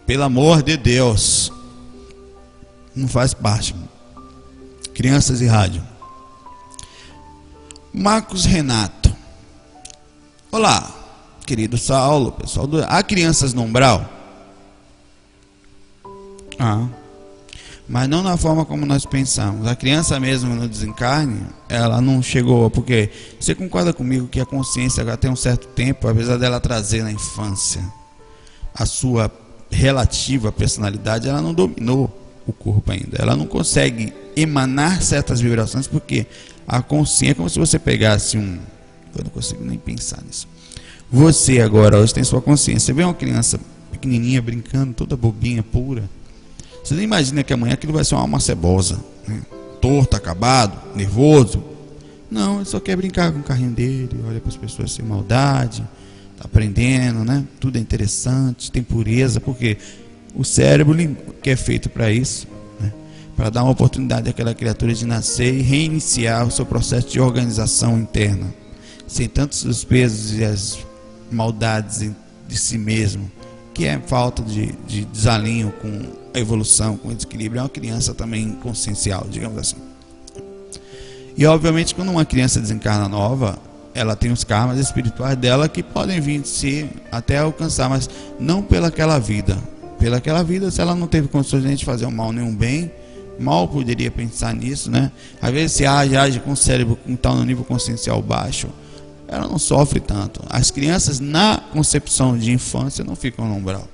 pelo 0.08 0.24
amor 0.24 0.64
de 0.64 0.76
Deus, 0.76 1.54
não 2.96 3.08
faz 3.08 3.36
parte, 3.36 3.76
Crianças 5.00 5.40
e 5.40 5.46
Rádio. 5.46 5.82
Marcos 7.94 8.44
Renato. 8.44 9.16
Olá, 10.52 10.94
querido 11.46 11.78
Saulo, 11.78 12.34
pessoal 12.34 12.68
do. 12.68 12.84
Há 12.84 13.02
crianças 13.02 13.54
no 13.54 13.62
umbral? 13.62 14.06
Ah. 16.60 16.86
Mas 17.88 18.10
não 18.10 18.22
na 18.22 18.36
forma 18.36 18.66
como 18.66 18.86
nós 18.86 19.06
pensamos. 19.06 19.66
A 19.68 19.74
criança 19.74 20.20
mesmo 20.20 20.54
no 20.54 20.68
desencarne, 20.68 21.44
ela 21.70 22.02
não 22.02 22.22
chegou, 22.22 22.70
porque 22.70 23.10
você 23.40 23.56
concorda 23.56 23.94
comigo 23.94 24.28
que 24.28 24.42
a 24.42 24.46
consciência 24.46 25.00
agora 25.00 25.16
tem 25.16 25.32
um 25.32 25.36
certo 25.38 25.66
tempo, 25.68 26.10
apesar 26.10 26.36
dela 26.36 26.60
trazer 26.60 27.04
na 27.04 27.12
infância 27.14 27.82
a 28.76 28.86
sua 28.86 29.32
relativa 29.72 30.52
personalidade, 30.52 31.30
ela 31.30 31.42
não 31.42 31.54
dominou 31.54 32.14
o 32.46 32.52
corpo 32.52 32.92
ainda. 32.92 33.16
Ela 33.18 33.38
não 33.38 33.46
consegue 33.46 34.14
emanar 34.42 35.02
certas 35.02 35.42
vibrações 35.42 35.88
porque 35.88 36.26
a 36.68 36.82
consciência 36.82 37.32
é 37.32 37.36
como 37.36 37.50
se 37.50 37.58
você 37.58 37.80
pegasse 37.80 38.38
um. 38.38 38.60
Eu 39.16 39.24
não 39.24 39.32
consigo 39.32 39.64
nem 39.64 39.78
pensar 39.78 40.22
nisso. 40.26 40.48
Você 41.12 41.60
agora 41.62 41.98
hoje 41.98 42.14
tem 42.14 42.24
sua 42.24 42.42
consciência. 42.42 42.88
Você 42.88 42.94
vê 42.94 43.04
uma 43.04 43.14
criança 43.14 43.60
pequenininha 43.92 44.42
brincando, 44.42 44.94
toda 44.94 45.18
bobinha, 45.18 45.64
pura. 45.64 46.08
Você 46.84 46.94
nem 46.94 47.04
imagina 47.04 47.44
que 47.44 47.52
amanhã 47.52 47.74
aquilo 47.74 47.94
vai 47.94 48.06
ser 48.06 48.16
uma 48.16 48.22
alma 48.22 48.40
cebosa, 48.40 49.00
né? 49.28 49.42
torto, 49.82 50.16
acabado, 50.16 50.96
nervoso. 50.96 51.64
Não, 52.30 52.58
ele 52.58 52.66
só 52.66 52.80
quer 52.80 52.96
brincar 52.96 53.32
com 53.32 53.40
o 53.40 53.44
carrinho 53.44 53.72
dele, 53.72 54.10
olha 54.28 54.40
para 54.40 54.50
as 54.50 54.58
pessoas 54.58 54.92
sem 54.92 55.04
maldade, 55.04 55.82
tá 56.38 56.46
aprendendo, 56.46 57.24
né? 57.26 57.44
Tudo 57.60 57.78
é 57.78 57.82
interessante, 57.82 58.72
tem 58.72 58.84
pureza, 58.84 59.42
porque 59.42 59.78
o 60.36 60.44
cérebro 60.44 60.96
que 61.42 61.50
é 61.50 61.56
feito 61.56 61.90
para 61.90 62.12
isso? 62.12 62.48
Para 63.40 63.50
dar 63.50 63.64
uma 63.64 63.72
oportunidade 63.72 64.30
àquela 64.30 64.54
criatura 64.54 64.94
de 64.94 65.06
nascer 65.06 65.54
e 65.54 65.62
reiniciar 65.62 66.46
o 66.46 66.52
seu 66.52 66.66
processo 66.66 67.08
de 67.08 67.22
organização 67.22 67.98
interna, 67.98 68.54
sem 69.08 69.30
tantos 69.30 69.64
os 69.64 69.82
pesos 69.86 70.38
e 70.38 70.44
as 70.44 70.78
maldades 71.32 72.12
de 72.46 72.58
si 72.58 72.78
mesmo, 72.78 73.32
que 73.74 73.86
é 73.86 73.98
falta 73.98 74.44
de, 74.44 74.76
de 74.86 75.06
desalinho 75.06 75.72
com 75.82 76.02
a 76.34 76.38
evolução, 76.38 76.98
com 76.98 77.08
o 77.08 77.16
desequilíbrio. 77.16 77.60
É 77.60 77.64
uma 77.64 77.70
criança 77.70 78.14
também 78.14 78.52
consciencial, 78.62 79.26
digamos 79.32 79.58
assim. 79.58 79.78
E 81.38 81.46
obviamente, 81.46 81.96
quando 81.96 82.10
uma 82.10 82.26
criança 82.26 82.60
desencarna 82.60 83.08
nova, 83.08 83.58
ela 83.94 84.18
tem 84.18 84.34
os 84.34 84.44
karmas 84.44 84.78
espirituais 84.78 85.38
dela 85.38 85.70
que 85.70 85.82
podem 85.82 86.20
vir 86.20 86.42
de 86.42 86.50
si 86.50 86.90
até 87.10 87.38
alcançar, 87.38 87.88
mas 87.88 88.10
não 88.38 88.62
pelaquela 88.62 89.18
vida, 89.18 89.58
pelaquela 89.98 90.44
vida, 90.44 90.70
se 90.70 90.82
ela 90.82 90.94
não 90.94 91.08
teve 91.08 91.30
condições 91.30 91.64
de 91.64 91.86
fazer 91.86 92.06
o 92.06 92.12
mal 92.12 92.34
nenhum 92.34 92.54
bem, 92.54 92.92
mal 93.40 93.68
poderia 93.68 94.12
pensar 94.12 94.54
nisso, 94.54 94.92
né? 94.92 95.12
Às 95.42 95.52
vezes 95.52 95.72
se 95.74 95.86
age, 95.86 96.16
age 96.16 96.40
com 96.40 96.52
o 96.52 96.56
cérebro 96.56 96.98
que 97.06 97.12
está 97.14 97.34
no 97.34 97.44
nível 97.44 97.64
consciencial 97.64 98.22
baixo, 98.22 98.68
ela 99.28 99.48
não 99.48 99.60
sofre 99.60 100.00
tanto. 100.00 100.42
As 100.50 100.72
crianças 100.72 101.20
na 101.20 101.58
concepção 101.72 102.38
de 102.38 102.52
infância 102.52 103.04
não 103.04 103.16
ficam 103.16 103.48
no 103.48 103.56
umbral. 103.56 103.88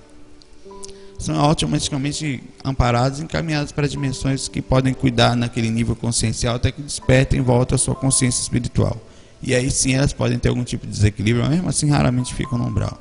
São 1.18 1.40
automaticamente 1.40 2.44
amparadas 2.64 3.20
encaminhadas 3.20 3.72
para 3.72 3.88
dimensões 3.88 4.48
que 4.48 4.62
podem 4.62 4.94
cuidar 4.94 5.36
naquele 5.36 5.70
nível 5.70 5.96
consciencial 5.96 6.56
até 6.56 6.72
que 6.72 6.82
despertem 6.82 7.40
em 7.40 7.44
volta 7.44 7.76
a 7.76 7.78
sua 7.78 7.96
consciência 7.96 8.42
espiritual. 8.42 8.98
E 9.42 9.54
aí 9.54 9.70
sim 9.70 9.94
elas 9.94 10.14
podem 10.14 10.40
ter 10.40 10.50
algum 10.50 10.64
tipo 10.64 10.86
de 10.86 10.92
desequilíbrio, 10.92 11.44
mas 11.44 11.54
mesmo 11.54 11.70
assim 11.70 11.90
raramente 11.90 12.34
ficam 12.34 12.58
no 12.58 12.66
umbral. 12.66 12.98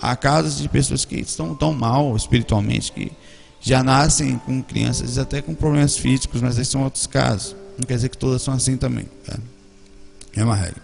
Há 0.00 0.14
casos 0.14 0.58
de 0.58 0.68
pessoas 0.68 1.04
que 1.04 1.16
estão 1.16 1.54
tão 1.54 1.72
mal 1.72 2.14
espiritualmente 2.16 2.92
que 2.92 3.12
já 3.60 3.82
nascem 3.82 4.38
com 4.38 4.62
crianças 4.62 5.18
até 5.18 5.42
com 5.42 5.54
problemas 5.54 5.96
físicos, 5.96 6.40
mas 6.40 6.56
esses 6.56 6.68
são 6.68 6.82
outros 6.82 7.06
casos. 7.06 7.56
Não 7.78 7.86
quer 7.86 7.94
dizer 7.94 8.08
que 8.08 8.18
todas 8.18 8.42
são 8.42 8.54
assim 8.54 8.76
também. 8.76 9.06
Tá? 9.24 9.38
É 10.36 10.44
uma 10.44 10.54
regra. 10.54 10.82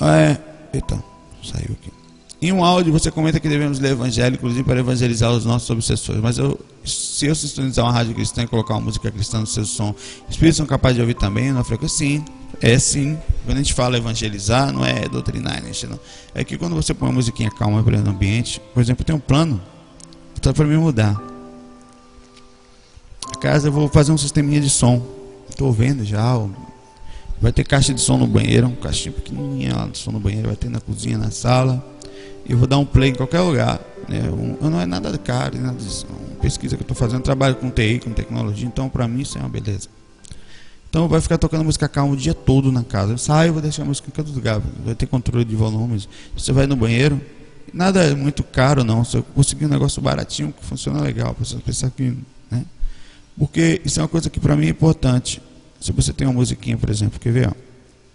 É, 0.00 0.38
eita, 0.72 1.02
saiu 1.42 1.76
aqui. 1.78 2.00
Em 2.42 2.52
um 2.52 2.64
áudio 2.64 2.90
você 2.90 3.10
comenta 3.10 3.38
que 3.38 3.48
devemos 3.48 3.78
ler 3.78 3.92
evangelho, 3.92 4.34
inclusive 4.34 4.64
para 4.64 4.80
evangelizar 4.80 5.30
os 5.30 5.44
nossos 5.44 5.68
obsessores. 5.68 6.22
Mas 6.22 6.38
eu, 6.38 6.58
se 6.82 7.26
eu 7.26 7.34
sintonizar 7.34 7.84
uma 7.84 7.92
rádio 7.92 8.14
cristã 8.14 8.42
e 8.42 8.46
colocar 8.46 8.74
uma 8.74 8.80
música 8.80 9.10
cristã 9.10 9.40
no 9.40 9.46
seu 9.46 9.66
som, 9.66 9.94
espíritos 10.28 10.56
são 10.56 10.64
capazes 10.64 10.96
de 10.96 11.02
ouvir 11.02 11.14
também 11.14 11.52
na 11.52 11.62
frequência? 11.62 11.98
Sim, 11.98 12.24
é 12.62 12.78
sim. 12.78 13.18
Quando 13.44 13.58
a 13.58 13.60
gente 13.60 13.74
fala 13.74 13.98
evangelizar, 13.98 14.72
não 14.72 14.86
é 14.86 15.06
doutrinar, 15.06 15.62
né? 15.62 15.70
não. 15.86 16.00
É 16.34 16.42
que 16.42 16.56
quando 16.56 16.74
você 16.74 16.94
põe 16.94 17.10
uma 17.10 17.16
musiquinha 17.16 17.50
calma 17.50 17.82
para 17.82 17.98
o 17.98 18.08
ambiente, 18.08 18.58
por 18.72 18.80
exemplo, 18.80 19.04
tem 19.04 19.14
um 19.14 19.20
plano, 19.20 19.60
só 20.42 20.52
para 20.52 20.64
me 20.64 20.76
mudar. 20.76 21.20
A 23.32 23.38
casa 23.38 23.68
eu 23.68 23.72
vou 23.72 23.88
fazer 23.88 24.12
um 24.12 24.18
sisteminha 24.18 24.60
de 24.60 24.70
som. 24.70 25.04
Estou 25.48 25.72
vendo 25.72 26.04
já, 26.04 26.36
Vai 27.40 27.52
ter 27.52 27.64
caixa 27.64 27.94
de 27.94 28.00
som 28.00 28.18
no 28.18 28.26
banheiro, 28.26 28.66
um 28.66 28.74
caixinha 28.76 29.12
pequenininha 29.12 29.74
lá 29.74 29.86
de 29.86 29.96
som 29.96 30.10
no 30.10 30.20
banheiro, 30.20 30.48
vai 30.48 30.56
ter 30.56 30.68
na 30.68 30.78
cozinha, 30.78 31.16
na 31.16 31.30
sala. 31.30 31.82
Eu 32.46 32.58
vou 32.58 32.66
dar 32.66 32.76
um 32.76 32.84
play 32.84 33.10
em 33.10 33.14
qualquer 33.14 33.40
lugar. 33.40 33.80
Né? 34.06 34.20
Não 34.60 34.78
é 34.78 34.84
nada 34.84 35.16
caro, 35.16 35.58
nada 35.58 35.78
disso. 35.78 36.06
Uma 36.10 36.36
pesquisa 36.42 36.76
que 36.76 36.82
eu 36.82 36.84
estou 36.84 36.96
fazendo, 36.96 37.22
trabalho 37.22 37.54
com 37.54 37.70
TI, 37.70 38.00
com 38.04 38.10
tecnologia, 38.10 38.66
então 38.66 38.90
para 38.90 39.08
mim 39.08 39.22
isso 39.22 39.38
é 39.38 39.40
uma 39.40 39.48
beleza. 39.48 39.88
Então 40.90 41.08
vai 41.08 41.20
ficar 41.20 41.38
tocando 41.38 41.64
música 41.64 41.88
calma 41.88 42.12
o 42.12 42.16
dia 42.16 42.34
todo 42.34 42.70
na 42.70 42.82
casa. 42.82 43.12
Eu 43.12 43.18
saio, 43.18 43.54
vou 43.54 43.62
deixar 43.62 43.82
a 43.82 43.86
música 43.86 44.08
em 44.08 44.10
todo 44.12 44.30
lugar. 44.32 44.60
Vai 44.84 44.94
ter 44.94 45.06
controle 45.06 45.44
de 45.44 45.56
volumes. 45.56 46.08
Você 46.36 46.52
vai 46.52 46.66
no 46.66 46.76
banheiro, 46.76 47.18
nada 47.72 48.02
é 48.02 48.14
muito 48.14 48.42
caro 48.42 48.84
não. 48.84 49.04
Se 49.04 49.16
eu 49.16 49.22
conseguir 49.22 49.66
um 49.66 49.68
negócio 49.68 50.00
baratinho 50.00 50.52
que 50.52 50.64
funciona 50.64 51.00
legal, 51.00 51.34
para 51.34 51.44
você 51.44 51.56
pensar 51.56 51.90
que, 51.90 52.16
né? 52.50 52.64
Porque 53.38 53.80
isso 53.84 54.00
é 54.00 54.02
uma 54.02 54.08
coisa 54.08 54.28
que 54.28 54.38
para 54.38 54.56
mim 54.56 54.66
é 54.66 54.70
importante. 54.70 55.40
Se 55.80 55.92
você 55.92 56.12
tem 56.12 56.26
uma 56.26 56.34
musiquinha, 56.34 56.76
por 56.76 56.90
exemplo, 56.90 57.18
quer 57.18 57.32
ver? 57.32 57.48
Ó? 57.48 57.52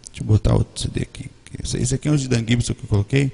Deixa 0.08 0.22
eu 0.22 0.26
botar 0.26 0.53
outro 0.53 0.82
CD 0.82 1.01
aqui. 1.01 1.30
Esse 1.64 1.95
aqui 1.95 2.08
é 2.08 2.12
um 2.12 2.16
de 2.16 2.28
Dan 2.28 2.43
Gibson 2.47 2.74
que 2.74 2.84
eu 2.84 2.88
coloquei. 2.88 3.32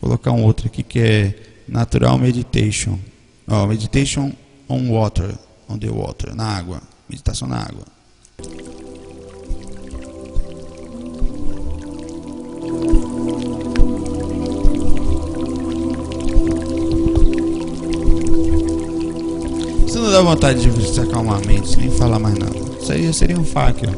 Vou 0.00 0.10
colocar 0.10 0.32
um 0.32 0.44
outro 0.44 0.66
aqui 0.66 0.82
que 0.82 0.98
é 0.98 1.34
Natural 1.68 2.18
Meditation. 2.18 2.98
Ó, 3.46 3.66
meditation 3.66 4.32
on 4.68 4.90
Water. 4.90 5.34
On 5.68 5.78
the 5.78 5.88
Water. 5.88 6.34
Na 6.34 6.44
água. 6.44 6.82
Meditação 7.08 7.48
na 7.48 7.58
água. 7.58 7.84
Não 20.02 20.10
dá 20.10 20.20
vontade 20.20 20.68
de 20.68 20.92
se 20.92 21.00
acalmar 21.00 21.36
a 21.36 21.46
mente, 21.46 21.78
nem 21.78 21.90
falar 21.90 22.18
mais 22.18 22.36
nada. 22.36 22.58
Aí 22.90 23.12
seria 23.14 23.38
um 23.38 23.44
fac, 23.44 23.80
ó. 23.86 23.92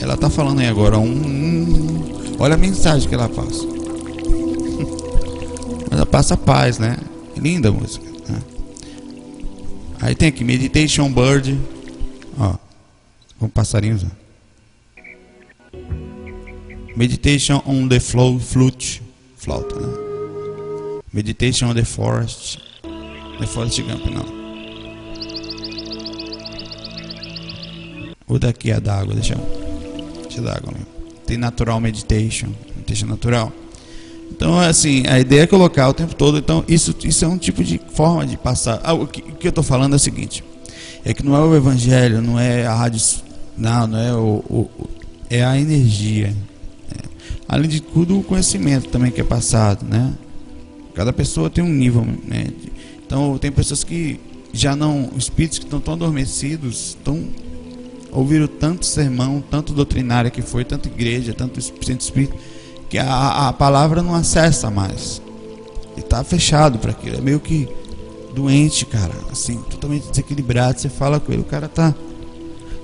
Ela 0.00 0.16
tá 0.16 0.30
falando 0.30 0.60
aí 0.60 0.66
agora 0.66 0.98
um, 0.98 1.04
um, 1.04 2.36
Olha 2.38 2.54
a 2.54 2.58
mensagem 2.58 3.08
que 3.08 3.14
ela 3.14 3.28
passa. 3.28 3.64
Ela 5.90 6.04
passa 6.04 6.36
paz, 6.36 6.78
né? 6.78 6.96
Linda 7.36 7.70
música. 7.70 8.04
Né? 8.28 8.42
Aí 10.00 10.14
tem 10.14 10.28
aqui 10.28 10.42
Meditation 10.42 11.12
Bird. 11.12 11.58
Ó. 12.38 12.54
Com 13.38 13.48
passarinhos. 13.48 14.04
Ó. 14.04 14.08
Meditation 16.96 17.62
on 17.66 17.86
the 17.88 18.00
flow 18.00 18.40
flute. 18.40 19.02
Flauta, 19.36 19.78
né? 19.78 19.92
Meditation 21.12 21.70
on 21.70 21.74
the 21.74 21.84
forest. 21.84 22.63
The 23.38 23.46
forest 23.46 23.82
Gump, 23.82 24.06
não. 24.06 24.44
O 28.26 28.38
daqui 28.38 28.70
é 28.70 28.80
da 28.80 28.96
água, 28.96 29.14
deixa 29.14 29.34
eu. 29.34 30.22
Deixa 30.22 30.40
da 30.40 30.52
água 30.52 30.72
mesmo. 30.72 30.86
Tem 31.26 31.36
natural 31.36 31.80
meditation, 31.80 32.48
meditation 32.76 33.06
natural. 33.06 33.52
Então, 34.30 34.58
assim, 34.58 35.06
a 35.06 35.20
ideia 35.20 35.42
é 35.42 35.46
colocar 35.46 35.88
o 35.88 35.94
tempo 35.94 36.14
todo. 36.14 36.38
Então, 36.38 36.64
isso, 36.66 36.94
isso 37.04 37.24
é 37.24 37.28
um 37.28 37.38
tipo 37.38 37.62
de 37.62 37.80
forma 37.92 38.26
de 38.26 38.36
passar. 38.36 38.80
Ah, 38.82 38.92
o, 38.92 39.06
que, 39.06 39.20
o 39.20 39.36
que 39.36 39.46
eu 39.46 39.50
estou 39.50 39.62
falando 39.62 39.92
é 39.92 39.96
o 39.96 39.98
seguinte: 39.98 40.42
é 41.04 41.12
que 41.14 41.24
não 41.24 41.36
é 41.36 41.40
o 41.40 41.54
evangelho, 41.54 42.20
não 42.20 42.38
é 42.38 42.66
a 42.66 42.74
rádio. 42.74 43.00
Não, 43.56 43.86
não 43.86 43.98
é 43.98 44.14
o. 44.14 44.44
o 44.48 44.70
é 45.30 45.44
a 45.44 45.58
energia. 45.58 46.34
É. 46.90 47.08
Além 47.48 47.68
de 47.68 47.80
tudo, 47.80 48.18
o 48.18 48.22
conhecimento 48.22 48.88
também 48.88 49.10
que 49.10 49.20
é 49.20 49.24
passado, 49.24 49.84
né? 49.84 50.12
Cada 50.94 51.12
pessoa 51.12 51.50
tem 51.50 51.62
um 51.62 51.68
nível, 51.68 52.06
né? 52.24 52.48
Então, 53.06 53.38
tem 53.38 53.50
pessoas 53.50 53.84
que 53.84 54.20
já 54.52 54.74
não. 54.74 55.10
Espíritos 55.16 55.58
que 55.58 55.64
estão 55.64 55.80
tão 55.80 55.94
adormecidos, 55.94 56.88
estão 56.88 57.28
ouviram 58.14 58.46
tanto 58.46 58.86
sermão, 58.86 59.42
tanto 59.50 59.72
doutrinária 59.72 60.30
que 60.30 60.40
foi, 60.40 60.64
tanta 60.64 60.88
igreja, 60.88 61.34
tanto 61.34 61.60
centro 61.60 62.04
espírito, 62.04 62.36
que 62.88 62.96
a, 62.96 63.48
a 63.48 63.52
palavra 63.52 64.02
não 64.02 64.14
acessa 64.14 64.70
mais. 64.70 65.20
E 65.96 66.00
está 66.00 66.22
fechado 66.22 66.78
para 66.78 66.92
aquilo. 66.92 67.16
É 67.16 67.20
meio 67.20 67.40
que 67.40 67.68
doente, 68.34 68.86
cara. 68.86 69.12
Assim, 69.30 69.56
totalmente 69.68 70.08
desequilibrado. 70.08 70.80
Você 70.80 70.88
fala 70.88 71.18
com 71.18 71.32
ele, 71.32 71.42
o 71.42 71.44
cara 71.44 71.68
tá 71.68 71.92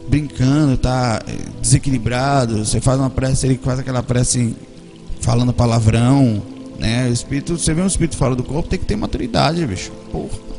brincando, 0.09 0.77
tá 0.77 1.23
eh, 1.27 1.33
desequilibrado. 1.61 2.65
Você 2.65 2.81
faz 2.81 2.99
uma 2.99 3.11
prece, 3.11 3.47
ele 3.47 3.61
faz 3.63 3.79
aquela 3.79 4.03
prece 4.03 4.57
falando 5.21 5.53
palavrão, 5.53 6.43
né? 6.81 7.09
O 7.09 7.13
espírito, 7.13 7.59
você 7.59 7.75
vê 7.75 7.83
um 7.83 7.87
espírito 7.87 8.17
fora 8.17 8.35
do 8.35 8.43
corpo, 8.43 8.69
tem 8.69 8.79
que 8.79 8.87
ter 8.87 8.97
maturidade, 8.97 9.65
bicho. 9.67 9.93
Porra. 10.11 10.51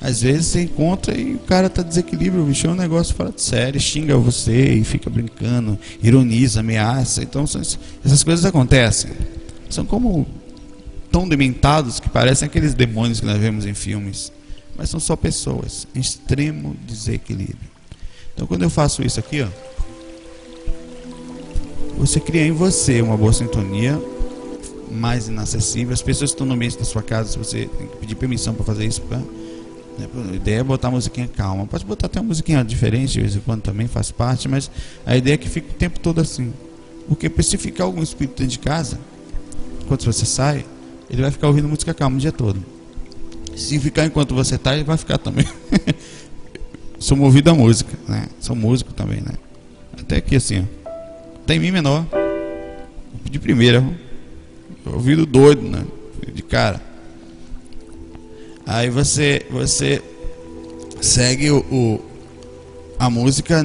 Às 0.00 0.20
vezes 0.20 0.46
você 0.46 0.62
encontra 0.62 1.16
e 1.16 1.36
o 1.36 1.38
cara 1.38 1.70
tá 1.70 1.80
desequilíbrio, 1.80 2.44
bicho 2.44 2.66
é 2.66 2.70
um 2.70 2.74
negócio 2.74 3.14
fora 3.14 3.30
de 3.30 3.40
série, 3.40 3.78
xinga 3.78 4.16
você 4.16 4.74
e 4.74 4.82
fica 4.82 5.08
brincando, 5.08 5.78
ironiza, 6.02 6.58
ameaça. 6.58 7.22
Então 7.22 7.46
são, 7.46 7.62
essas 8.04 8.24
coisas 8.24 8.44
acontecem. 8.44 9.12
São 9.70 9.86
como 9.86 10.26
tão 11.12 11.28
dementados 11.28 12.00
que 12.00 12.10
parecem 12.10 12.46
aqueles 12.46 12.74
demônios 12.74 13.20
que 13.20 13.26
nós 13.26 13.38
vemos 13.38 13.64
em 13.64 13.74
filmes. 13.74 14.32
Mas 14.76 14.90
são 14.90 14.98
só 14.98 15.14
pessoas 15.14 15.86
em 15.94 16.00
extremo 16.00 16.74
desequilíbrio. 16.84 17.70
Então 18.34 18.44
quando 18.44 18.62
eu 18.64 18.70
faço 18.70 19.04
isso 19.04 19.20
aqui, 19.20 19.42
ó, 19.42 19.48
você 21.96 22.18
cria 22.18 22.44
em 22.44 22.50
você 22.50 23.00
uma 23.00 23.16
boa 23.16 23.32
sintonia 23.32 24.02
mais 24.92 25.28
inacessível. 25.28 25.92
As 25.92 26.02
pessoas 26.02 26.30
que 26.30 26.34
estão 26.34 26.46
no 26.46 26.54
ambiente 26.54 26.78
da 26.78 26.84
sua 26.84 27.02
casa, 27.02 27.38
você 27.38 27.66
tem 27.66 27.86
que 27.86 27.96
pedir 27.96 28.14
permissão 28.14 28.54
para 28.54 28.64
fazer 28.64 28.84
isso, 28.84 29.00
pra, 29.02 29.18
né? 29.18 30.08
A 30.30 30.34
ideia 30.34 30.60
é 30.60 30.62
botar 30.62 30.88
a 30.88 30.90
musiquinha 30.90 31.28
calma. 31.28 31.66
Pode 31.66 31.84
botar 31.84 32.06
até 32.06 32.20
uma 32.20 32.28
musiquinha 32.28 32.64
diferente 32.64 33.12
de 33.12 33.20
vez 33.20 33.36
em 33.36 33.40
quando 33.40 33.62
também 33.62 33.86
faz 33.86 34.10
parte, 34.10 34.48
mas 34.48 34.70
a 35.04 35.16
ideia 35.16 35.34
é 35.34 35.36
que 35.36 35.48
fique 35.48 35.70
o 35.70 35.74
tempo 35.74 36.00
todo 36.00 36.20
assim. 36.20 36.52
Porque 37.08 37.30
se 37.42 37.56
ficar 37.58 37.84
algum 37.84 38.02
espírito 38.02 38.38
dentro 38.38 38.52
de 38.52 38.58
casa, 38.58 38.98
enquanto 39.82 40.04
você 40.04 40.24
sai, 40.24 40.64
ele 41.10 41.20
vai 41.20 41.30
ficar 41.30 41.48
ouvindo 41.48 41.68
música 41.68 41.92
calma 41.92 42.16
o 42.16 42.20
dia 42.20 42.32
todo. 42.32 42.62
Se 43.56 43.78
ficar 43.78 44.06
enquanto 44.06 44.34
você 44.34 44.54
está, 44.54 44.74
ele 44.74 44.84
vai 44.84 44.96
ficar 44.96 45.18
também. 45.18 45.46
Sou 46.98 47.16
movido 47.16 47.50
a 47.50 47.54
música, 47.54 47.92
né? 48.08 48.28
Sou 48.40 48.56
músico 48.56 48.92
também, 48.92 49.20
né? 49.20 49.32
Até 50.00 50.16
aqui 50.16 50.36
assim, 50.36 50.60
ó. 50.60 50.82
Tem 51.44 51.58
Mi 51.58 51.70
menor. 51.70 52.06
De 53.30 53.38
primeira. 53.38 53.84
Ouvido 54.84 55.24
doido, 55.26 55.62
né? 55.62 55.84
De 56.32 56.42
cara. 56.42 56.80
Aí 58.66 58.90
você 58.90 59.46
você 59.50 60.02
segue 61.00 61.50
o, 61.50 61.58
o, 61.58 62.00
a 62.98 63.10
música. 63.10 63.64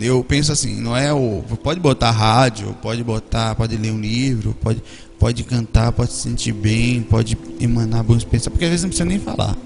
Eu 0.00 0.22
penso 0.22 0.52
assim, 0.52 0.78
não 0.80 0.94
é 0.94 1.12
o 1.12 1.42
pode 1.62 1.80
botar 1.80 2.10
rádio, 2.10 2.76
pode 2.82 3.02
botar, 3.02 3.54
pode 3.54 3.76
ler 3.76 3.92
um 3.92 4.00
livro, 4.00 4.54
pode 4.60 4.82
pode 5.18 5.42
cantar, 5.44 5.92
pode 5.92 6.12
se 6.12 6.22
sentir 6.22 6.52
bem, 6.52 7.02
pode 7.02 7.38
emanar 7.58 8.04
bons 8.04 8.22
pensamentos, 8.22 8.48
porque 8.48 8.64
às 8.64 8.70
vezes 8.70 8.82
não 8.82 8.90
precisa 8.90 9.08
nem 9.08 9.18
falar. 9.18 9.56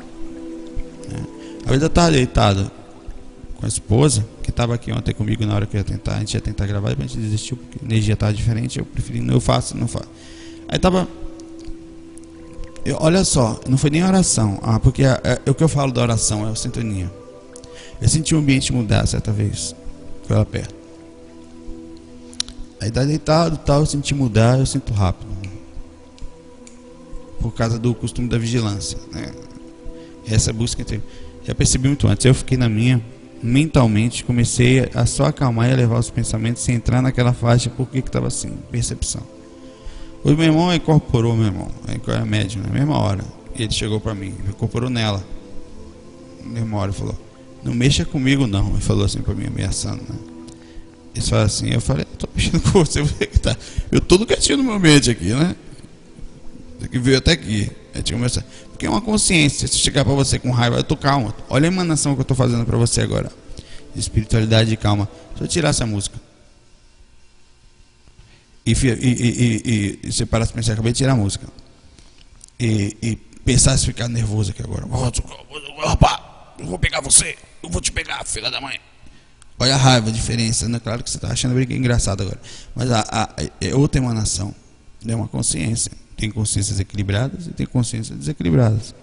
Né? 1.09 1.27
Às 1.63 1.69
vezes 1.69 1.83
eu 1.83 1.89
estava 1.89 2.13
deitado 2.13 2.71
com 3.57 3.67
a 3.67 3.69
esposa, 3.69 4.25
que 4.43 4.51
estava 4.51 4.75
aqui 4.75 4.93
ontem 4.93 5.13
comigo 5.13 5.45
na 5.45 5.55
hora 5.55 5.67
que 5.67 5.77
eu 5.77 5.79
ia 5.79 5.85
tentar, 5.85 6.17
a 6.17 6.19
gente 6.21 6.35
ia 6.35 6.41
tentar 6.41 6.67
gravar, 6.67 6.91
depois 6.91 7.11
a 7.11 7.15
gente 7.15 7.23
desistiu 7.23 7.57
porque 7.57 7.79
a 7.83 7.85
energia 7.85 8.15
estava 8.15 8.33
diferente, 8.33 8.79
eu 8.79 8.85
preferi, 8.85 9.21
não 9.21 9.35
eu 9.35 9.41
faço, 9.41 9.77
não 9.77 9.89
faço. 9.89 10.09
Aí 10.71 10.79
tava 10.79 11.07
eu, 12.85 12.97
olha 12.99 13.25
só, 13.25 13.61
não 13.69 13.77
foi 13.77 13.91
nem 13.91 14.03
oração, 14.03 14.59
ah, 14.63 14.81
porque 14.81 15.05
é, 15.05 15.21
é, 15.45 15.51
o 15.51 15.55
que 15.55 15.63
eu 15.63 15.69
falo 15.69 15.93
da 15.93 16.01
oração 16.01 16.49
é 16.49 16.51
a 16.51 16.55
sintonia. 16.55 17.11
Eu 18.01 18.09
senti 18.09 18.35
o 18.35 18.39
ambiente 18.39 18.73
mudar 18.73 19.07
certa 19.07 19.31
vez, 19.31 19.75
foi 20.27 20.37
lá 20.37 20.45
perto. 20.47 20.75
Aí 22.81 22.91
tá 22.91 23.05
deitado 23.05 23.59
tal, 23.59 23.81
eu 23.81 23.87
senti 23.87 24.15
mudar, 24.15 24.59
eu 24.59 24.65
sinto 24.65 24.95
rápido. 24.95 25.29
Por 27.39 27.53
causa 27.53 27.79
do 27.79 27.95
costume 27.95 28.29
da 28.29 28.39
vigilância. 28.39 28.99
Né? 29.13 29.31
Essa 30.27 30.53
busca 30.53 30.81
entre. 30.81 31.03
Já 31.45 31.55
percebi 31.55 31.89
muito 31.89 32.07
antes. 32.09 32.25
Eu 32.25 32.35
fiquei 32.35 32.57
na 32.57 32.69
minha, 32.69 33.03
mentalmente, 33.43 34.25
comecei 34.25 34.91
a 34.95 35.05
só 35.05 35.27
acalmar 35.27 35.69
e 35.69 35.73
a 35.73 35.77
levar 35.77 35.99
os 35.99 36.11
pensamentos 36.11 36.63
sem 36.63 36.75
entrar 36.75 37.03
naquela 37.03 37.35
faixa, 37.35 37.69
porque 37.71 38.01
que 38.01 38.09
estava 38.09 38.29
assim, 38.29 38.57
percepção. 38.71 39.40
O 40.23 40.31
meu 40.31 40.45
irmão 40.45 40.75
incorporou, 40.75 41.35
meu 41.35 41.47
irmão, 41.47 41.69
é 41.89 42.25
médium, 42.25 42.63
na 42.63 42.71
mesma 42.71 42.99
hora. 42.99 43.25
Ele 43.55 43.73
chegou 43.73 44.01
para 44.01 44.15
mim, 44.15 44.35
incorporou 44.49 44.91
nela. 44.91 45.25
Na 46.45 46.51
mesma 46.51 46.79
hora, 46.79 46.93
falou: 46.93 47.19
Não 47.65 47.75
mexa 47.75 48.05
comigo, 48.05 48.47
não. 48.47 48.71
Ele 48.71 48.81
falou 48.81 49.05
assim 49.05 49.23
para 49.23 49.35
mim, 49.35 49.47
ameaçando, 49.47 50.03
né? 50.03 50.17
Ele 51.15 51.25
falou 51.25 51.45
assim: 51.45 51.71
Eu 51.71 51.81
falei: 51.81 52.05
Tô 52.19 52.29
mexendo 52.35 52.61
com 52.61 52.85
você, 52.85 53.03
tá. 53.43 53.57
Eu 53.91 54.01
tô 54.01 54.19
no 54.19 54.27
quietinho 54.27 54.59
no 54.59 54.65
meu 54.65 54.75
ambiente 54.75 55.11
aqui, 55.11 55.33
né? 55.33 55.57
Que 56.91 56.99
veio 56.99 57.19
até 57.19 57.33
aqui. 57.33 57.71
Porque 58.71 58.87
é 58.87 58.91
uma 58.91 59.01
consciência. 59.01 59.69
Se 59.69 59.77
chegar 59.77 60.05
para 60.05 60.15
você 60.15 60.39
com 60.39 60.51
raiva, 60.51 60.77
eu 60.77 60.85
tô 60.85 60.97
calmo. 60.97 61.35
Olha 61.49 61.69
a 61.69 61.73
emanação 61.73 62.15
que 62.15 62.21
eu 62.21 62.25
tô 62.25 62.35
fazendo 62.35 62.65
para 62.65 62.79
você 62.79 63.03
agora. 63.03 63.31
Espiritualidade 63.95 64.73
e 64.73 64.77
calma. 64.77 65.09
Deixa 65.31 65.45
eu 65.45 65.49
tirar 65.49 65.69
essa 65.71 65.85
música. 65.85 66.19
E, 68.65 68.73
e, 68.73 68.87
e, 68.91 70.01
e, 70.05 70.13
você 70.13 70.27
pensar, 70.27 70.73
acabei 70.73 70.93
de 70.93 70.99
tirar 70.99 71.13
a 71.13 71.17
música. 71.17 71.47
E, 72.59 72.97
e 73.03 73.17
pensar 73.45 73.77
se 73.79 73.87
ficar 73.87 74.09
nervoso 74.09 74.51
aqui 74.51 74.63
agora. 74.63 74.87
Rapaz, 75.87 76.21
eu 76.59 76.67
vou 76.67 76.79
pegar 76.79 77.01
você. 77.01 77.37
Eu 77.63 77.71
vou 77.71 77.81
te 77.81 77.91
pegar, 77.91 78.25
filha 78.25 78.51
da 78.51 78.61
mãe. 78.61 78.79
Olha 79.59 79.75
a 79.75 79.79
raiva, 79.79 80.09
a 80.09 80.13
diferença. 80.13 80.69
Né? 80.69 80.79
Claro 80.79 81.03
que 81.03 81.11
você 81.11 81.17
está 81.17 81.29
achando 81.29 81.55
bem 81.55 81.77
engraçado 81.77 82.23
agora. 82.23 82.41
Mas 82.75 82.91
a, 82.91 83.05
a, 83.11 83.29
é 83.61 83.75
outra 83.75 84.01
emanação. 84.01 84.55
É 85.07 85.15
uma 85.15 85.29
consciência. 85.29 85.93
Tem 86.17 86.31
consciências 86.31 86.79
equilibradas 86.79 87.47
e 87.47 87.51
tem 87.51 87.67
consciências 87.67 88.19
desequilibradas. 88.19 88.95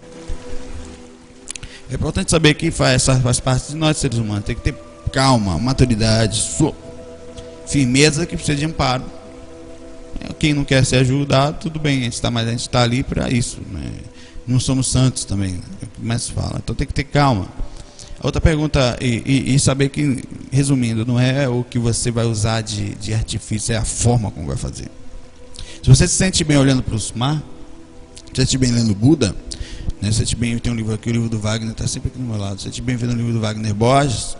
É 1.90 1.94
importante 1.94 2.30
saber 2.30 2.54
que 2.54 2.70
faz, 2.70 3.06
faz 3.06 3.40
parte 3.40 3.70
de 3.70 3.76
nós 3.76 3.96
seres 3.96 4.18
humanos. 4.18 4.44
Tem 4.44 4.54
que 4.54 4.62
ter 4.62 4.74
calma, 5.12 5.58
maturidade, 5.58 6.40
firmeza 7.66 8.26
que 8.26 8.36
precisa 8.36 8.56
de 8.56 8.64
amparo. 8.64 9.04
Quem 10.38 10.54
não 10.54 10.64
quer 10.64 10.84
ser 10.84 10.96
ajudado, 10.96 11.58
tudo 11.60 11.78
bem, 11.78 12.00
a 12.00 12.02
gente 12.04 12.14
está, 12.14 12.30
mas 12.30 12.46
a 12.46 12.50
gente 12.50 12.60
está 12.60 12.82
ali 12.82 13.02
para 13.02 13.30
isso. 13.30 13.58
Né? 13.70 13.90
Não 14.46 14.60
somos 14.60 14.86
santos 14.88 15.24
também, 15.24 15.52
né? 15.52 15.88
mais 15.98 16.28
fala. 16.28 16.60
Então 16.62 16.74
tem 16.74 16.86
que 16.86 16.94
ter 16.94 17.04
calma. 17.04 17.48
Outra 18.22 18.40
pergunta, 18.40 18.98
e, 19.00 19.22
e, 19.24 19.54
e, 19.54 19.60
saber 19.60 19.90
que, 19.90 20.24
resumindo, 20.50 21.06
não 21.06 21.20
é 21.20 21.48
o 21.48 21.62
que 21.62 21.78
você 21.78 22.10
vai 22.10 22.24
usar 22.24 22.62
de, 22.62 22.94
de 22.96 23.14
artifício, 23.14 23.72
é 23.72 23.76
a 23.76 23.84
forma 23.84 24.28
como 24.30 24.46
vai 24.48 24.56
fazer. 24.56 24.88
Se 25.82 25.88
você 25.88 26.08
se 26.08 26.14
sente 26.14 26.42
bem 26.42 26.56
olhando 26.56 26.82
para 26.82 26.96
o 26.96 27.00
mar, 27.14 27.40
se 28.32 28.40
sente 28.42 28.58
bem 28.58 28.72
lendo 28.72 28.92
Buda, 28.92 29.36
né, 30.02 30.10
se 30.10 30.18
sente 30.18 30.34
bem, 30.34 30.58
tem 30.58 30.72
um 30.72 30.74
livro 30.74 30.92
aqui, 30.92 31.08
o 31.08 31.12
livro 31.12 31.28
do 31.28 31.38
Wagner, 31.38 31.70
está 31.70 31.86
sempre 31.86 32.08
aqui 32.08 32.18
do 32.18 32.24
meu 32.24 32.36
lado, 32.36 32.58
se 32.58 32.64
sente 32.64 32.82
bem 32.82 32.96
vendo 32.96 33.12
o 33.12 33.16
livro 33.16 33.32
do 33.32 33.40
Wagner 33.40 33.72
Borges, 33.72 34.36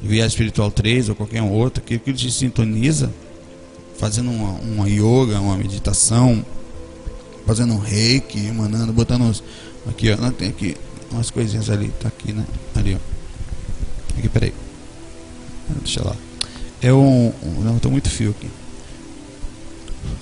Viagem 0.00 0.28
Espiritual 0.28 0.70
3 0.70 1.08
ou 1.08 1.16
qualquer 1.16 1.42
outro, 1.42 1.82
que 1.82 1.94
ele 1.94 2.16
te 2.16 2.30
sintoniza, 2.30 3.12
fazendo 3.96 4.30
uma, 4.30 4.50
uma 4.60 4.88
yoga, 4.88 5.40
uma 5.40 5.56
meditação, 5.56 6.44
fazendo 7.46 7.74
um 7.74 7.78
reiki, 7.78 8.46
emanando, 8.46 8.92
botando 8.92 9.22
uns, 9.22 9.42
aqui 9.88 10.10
ó, 10.10 10.16
não 10.16 10.32
tem 10.32 10.48
aqui 10.48 10.76
umas 11.10 11.30
coisinhas 11.30 11.70
ali, 11.70 11.92
tá 12.00 12.08
aqui, 12.08 12.32
né? 12.32 12.44
Ali 12.74 12.94
ó. 12.94 14.18
Aqui, 14.18 14.28
peraí. 14.28 14.52
Deixa 15.82 16.04
lá. 16.04 16.16
É 16.82 16.92
um, 16.92 17.32
um 17.42 17.60
não, 17.62 17.78
tô 17.78 17.90
muito 17.90 18.10
fio 18.10 18.30
aqui. 18.30 18.48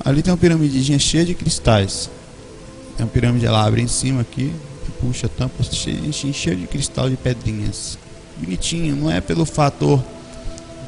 Ali 0.04 0.22
tem 0.22 0.32
uma 0.32 0.38
piramidinha 0.38 0.98
cheia 0.98 1.24
de 1.24 1.34
cristais. 1.34 2.10
É 2.98 3.02
uma 3.02 3.08
pirâmide, 3.08 3.46
ela 3.46 3.64
abre 3.64 3.82
em 3.82 3.88
cima 3.88 4.20
aqui, 4.20 4.52
puxa 5.00 5.26
a 5.26 5.28
tampa, 5.28 5.62
cheia, 5.62 6.12
cheia 6.12 6.56
de 6.56 6.66
cristal 6.66 7.08
de 7.10 7.16
pedrinhas. 7.16 7.98
Bonitinho, 8.36 8.94
não 8.94 9.10
é 9.10 9.20
pelo 9.20 9.44
fator 9.44 10.02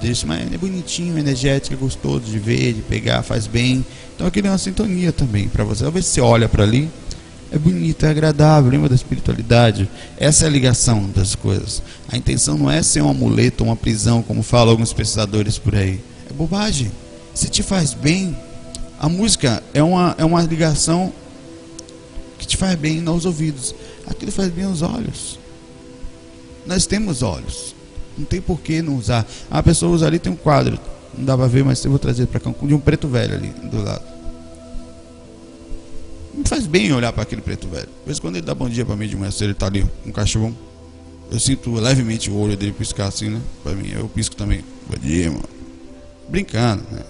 desse, 0.00 0.26
mas 0.26 0.52
é 0.52 0.58
bonitinho, 0.58 1.18
energético, 1.18 1.74
é 1.74 1.76
gostoso 1.76 2.24
de 2.24 2.38
ver, 2.38 2.74
de 2.74 2.82
pegar, 2.82 3.22
faz 3.22 3.46
bem. 3.46 3.84
Então 4.14 4.26
aquilo 4.26 4.48
é 4.48 4.50
uma 4.50 4.58
sintonia 4.58 5.12
também 5.12 5.48
para 5.48 5.64
você. 5.64 5.84
Talvez 5.84 6.06
você 6.06 6.20
olha 6.20 6.48
para 6.48 6.62
ali, 6.62 6.90
é 7.50 7.58
bonito, 7.58 8.04
é 8.04 8.10
agradável, 8.10 8.70
lembra 8.70 8.88
da 8.88 8.94
espiritualidade. 8.94 9.88
Essa 10.16 10.44
é 10.44 10.48
a 10.48 10.50
ligação 10.50 11.08
das 11.14 11.34
coisas. 11.34 11.82
A 12.08 12.16
intenção 12.16 12.58
não 12.58 12.70
é 12.70 12.82
ser 12.82 13.02
um 13.02 13.08
amuleto, 13.08 13.62
uma 13.64 13.76
prisão, 13.76 14.22
como 14.22 14.42
falam 14.42 14.70
alguns 14.70 14.92
pesquisadores 14.92 15.58
por 15.58 15.74
aí. 15.74 16.00
É 16.28 16.32
bobagem. 16.32 16.90
Se 17.32 17.48
te 17.48 17.62
faz 17.62 17.94
bem, 17.94 18.36
a 18.98 19.08
música 19.08 19.62
é 19.72 19.82
uma, 19.82 20.14
é 20.18 20.24
uma 20.24 20.42
ligação 20.42 21.12
que 22.38 22.46
te 22.46 22.56
faz 22.56 22.74
bem 22.76 23.00
nos 23.00 23.24
ouvidos. 23.24 23.74
Aquilo 24.06 24.32
faz 24.32 24.50
bem 24.50 24.64
aos 24.64 24.82
olhos. 24.82 25.38
Nós 26.66 26.86
temos 26.86 27.22
olhos. 27.22 27.73
Não 28.16 28.24
tem 28.24 28.40
por 28.40 28.60
que 28.60 28.80
não 28.82 28.96
usar. 28.96 29.26
A 29.50 29.62
pessoa 29.62 29.92
usa 29.92 30.06
ali, 30.06 30.18
tem 30.18 30.32
um 30.32 30.36
quadro. 30.36 30.78
Não 31.16 31.24
dá 31.24 31.36
para 31.36 31.46
ver, 31.46 31.64
mas 31.64 31.84
eu 31.84 31.90
vou 31.90 31.98
trazer 31.98 32.26
para 32.26 32.40
cá. 32.40 32.52
De 32.62 32.74
um 32.74 32.80
preto 32.80 33.08
velho 33.08 33.34
ali 33.34 33.48
do 33.70 33.82
lado. 33.82 34.02
Me 36.34 36.44
faz 36.44 36.66
bem 36.66 36.92
olhar 36.92 37.12
para 37.12 37.22
aquele 37.22 37.42
preto 37.42 37.68
velho. 37.68 37.88
Às 38.00 38.06
vezes 38.06 38.20
quando 38.20 38.36
ele 38.36 38.46
dá 38.46 38.54
bom 38.54 38.68
dia 38.68 38.84
para 38.84 38.96
mim 38.96 39.06
de 39.06 39.16
manhã, 39.16 39.30
se 39.30 39.44
ele 39.44 39.52
está 39.52 39.66
ali, 39.66 39.86
um 40.04 40.10
cachorro. 40.10 40.54
Eu 41.30 41.40
sinto 41.40 41.72
levemente 41.72 42.30
o 42.30 42.36
olho 42.36 42.56
dele 42.56 42.72
piscar 42.72 43.06
assim, 43.06 43.30
né? 43.30 43.40
Para 43.62 43.72
mim, 43.74 43.90
eu 43.92 44.08
pisco 44.08 44.36
também. 44.36 44.64
Bom 44.88 44.96
dia, 45.00 45.30
mano. 45.30 45.48
Brincando, 46.28 46.82
né? 46.90 47.02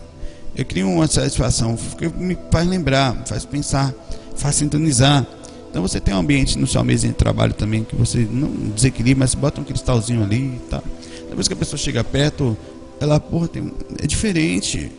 eu 0.57 0.65
crio 0.65 0.89
uma 0.89 1.07
satisfação, 1.07 1.77
me 2.17 2.37
faz 2.51 2.67
lembrar, 2.67 3.15
me 3.15 3.27
faz 3.27 3.45
pensar, 3.45 3.93
faz 4.37 4.57
sintonizar. 4.57 5.27
Então 5.75 5.83
você 5.83 5.99
tem 5.99 6.15
um 6.15 6.19
ambiente 6.19 6.57
no 6.57 6.69
seu 6.69 6.85
mesa 6.85 7.09
de 7.09 7.15
trabalho 7.15 7.53
também 7.53 7.83
que 7.83 7.97
você 7.97 8.29
não 8.31 8.49
desequilibra, 8.73 9.25
mas 9.25 9.35
bota 9.35 9.61
um 9.61 9.65
cristalzinho 9.65 10.23
ali 10.23 10.37
e 10.37 10.61
tá. 10.71 10.81
Depois 11.29 11.49
que 11.49 11.53
a 11.53 11.57
pessoa 11.57 11.77
chega 11.77 12.05
perto, 12.05 12.57
ela, 13.01 13.19
porra, 13.19 13.49
tem, 13.49 13.73
é 14.01 14.07
diferente. 14.07 14.93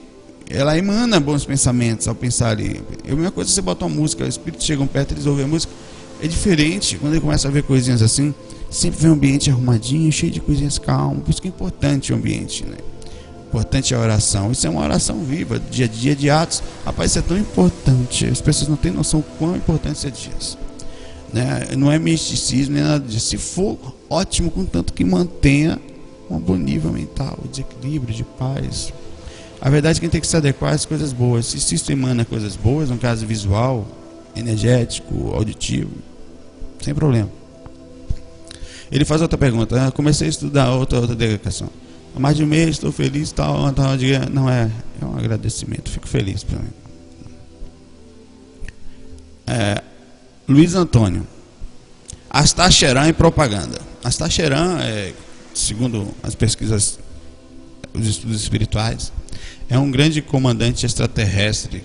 Ela 0.50 0.78
emana 0.78 1.18
bons 1.18 1.46
pensamentos 1.46 2.10
ao 2.10 2.14
pensar 2.14 2.50
ali. 2.50 2.82
É 3.08 3.14
a 3.14 3.16
mesma 3.16 3.32
coisa 3.32 3.50
você 3.50 3.62
bota 3.62 3.86
uma 3.86 3.96
música, 3.96 4.24
os 4.26 4.32
espíritos 4.32 4.66
chegam 4.66 4.86
perto, 4.86 5.14
eles 5.14 5.26
ouvem 5.26 5.46
a 5.46 5.48
música. 5.48 5.72
É 6.22 6.28
diferente. 6.28 6.98
Quando 6.98 7.14
ele 7.14 7.22
começa 7.22 7.48
a 7.48 7.52
ver 7.52 7.64
coisinhas 7.64 8.02
assim, 8.02 8.36
sempre 8.70 9.00
vem 9.00 9.12
um 9.12 9.14
ambiente 9.14 9.50
arrumadinho, 9.50 10.12
cheio 10.12 10.30
de 10.34 10.42
coisinhas 10.42 10.78
calmas. 10.78 11.24
Por 11.24 11.32
isso 11.32 11.42
que 11.42 11.48
é 11.48 11.52
importante 11.52 12.12
o 12.12 12.18
ambiente, 12.18 12.66
né? 12.66 12.76
importante 13.48 13.94
é 13.94 13.98
a 13.98 14.02
oração. 14.02 14.52
Isso 14.52 14.68
é 14.68 14.70
uma 14.70 14.82
oração 14.82 15.24
viva, 15.24 15.58
dia 15.58 15.86
a 15.86 15.88
dia 15.88 16.14
de 16.14 16.30
atos. 16.30 16.62
Rapaz, 16.84 17.12
isso 17.12 17.20
é 17.20 17.22
tão 17.22 17.38
importante. 17.38 18.26
As 18.26 18.42
pessoas 18.42 18.68
não 18.68 18.76
têm 18.76 18.92
noção 18.92 19.24
quão 19.40 19.56
importante 19.56 19.96
isso 19.96 20.08
é 20.08 20.10
disso. 20.10 20.65
Né? 21.36 21.76
Não 21.78 21.92
é 21.92 22.00
misticismo 22.00 22.76
nem 22.76 22.84
nada 22.86 23.06
disso. 23.06 23.28
Se 23.28 23.38
for, 23.38 23.78
ótimo, 24.10 24.50
contanto 24.50 24.94
que 24.94 25.04
mantenha 25.04 25.78
um 26.30 26.40
bom 26.40 26.56
nível 26.56 26.94
mental, 26.94 27.38
de 27.52 27.60
equilíbrio, 27.60 28.16
de 28.16 28.24
paz. 28.24 28.94
A 29.60 29.70
verdade 29.70 29.98
é 29.98 30.00
que 30.00 30.06
a 30.06 30.08
gente 30.08 30.12
tem 30.14 30.22
que 30.22 30.28
se 30.28 30.38
adequar 30.38 30.74
às 30.74 30.86
coisas 30.86 31.12
boas. 31.12 31.48
Se 31.48 31.76
isso 31.76 31.92
emana 31.92 32.24
coisas 32.24 32.56
boas, 32.56 32.90
no 32.90 32.98
caso 32.98 33.26
visual, 33.26 33.86
energético, 34.34 35.34
auditivo, 35.34 35.92
sem 36.82 36.96
problema. 36.96 37.30
Ele 38.90 39.04
faz 39.04 39.22
outra 39.22 39.38
pergunta. 39.38 39.88
Ah, 39.88 39.92
comecei 39.92 40.28
a 40.28 40.30
estudar 40.30 40.72
outra, 40.72 41.02
outra 41.02 41.18
dedicação. 41.18 41.68
Há 42.16 42.20
mais 42.20 42.38
de 42.38 42.46
um 42.46 42.48
mês 42.48 42.70
estou 42.70 42.94
feliz, 42.94 43.34
tal, 43.34 43.74
tal, 43.74 43.90
não 44.32 44.50
é, 44.50 44.72
é 45.02 45.06
um 45.06 45.18
agradecimento, 45.18 45.90
fico 45.90 46.08
feliz 46.08 46.46
para 46.46 46.60
mim. 46.60 46.70
É, 49.48 49.84
Luiz 50.48 50.76
Antônio, 50.76 51.28
Astacheran 52.30 53.08
e 53.08 53.14
propaganda. 53.14 53.80
Astacheran, 54.04 54.80
é, 54.82 55.14
segundo 55.54 56.14
as 56.22 56.36
pesquisas, 56.36 57.00
os 57.94 58.08
estudos 58.08 58.42
espirituais, 58.42 59.12
é 59.70 59.80
um 59.80 59.90
grande 59.90 60.22
comandante 60.22 60.86
extraterrestre 60.86 61.84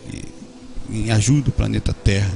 que 0.91 1.11
ajuda 1.11 1.51
o 1.51 1.53
planeta 1.53 1.93
Terra 1.93 2.33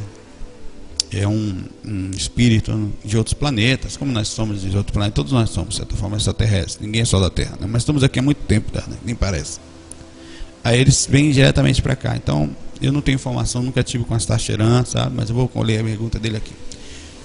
é 1.20 1.28
um, 1.28 1.64
um, 1.84 2.10
espírito 2.10 2.92
de 3.04 3.16
outros 3.16 3.34
planetas, 3.34 3.96
como 3.96 4.10
nós 4.10 4.28
somos 4.28 4.62
de 4.62 4.76
outros 4.76 4.92
planetas, 4.92 5.14
todos 5.14 5.32
nós 5.32 5.50
somos, 5.50 5.70
de 5.70 5.76
certa 5.76 5.94
forma, 5.96 6.16
extraterrestres, 6.16 6.78
ninguém 6.80 7.02
é 7.02 7.04
só 7.04 7.20
da 7.20 7.30
Terra, 7.30 7.56
né? 7.60 7.66
mas 7.68 7.82
estamos 7.82 8.02
aqui 8.02 8.18
há 8.18 8.22
muito 8.22 8.42
tempo, 8.46 8.70
né? 8.74 8.96
nem 9.04 9.14
parece. 9.14 9.60
Aí 10.62 10.80
eles 10.80 11.06
vêm 11.08 11.30
diretamente 11.30 11.80
para 11.80 11.94
cá, 11.94 12.16
então 12.16 12.50
eu 12.80 12.92
não 12.92 13.00
tenho 13.00 13.16
informação, 13.16 13.62
nunca 13.62 13.82
tive 13.82 14.04
com 14.04 14.14
Astacheran, 14.14 14.84
sabe, 14.84 15.14
mas 15.16 15.30
eu 15.30 15.34
vou 15.34 15.50
ler 15.62 15.80
a 15.80 15.84
pergunta 15.84 16.18
dele 16.18 16.36
aqui. 16.36 16.52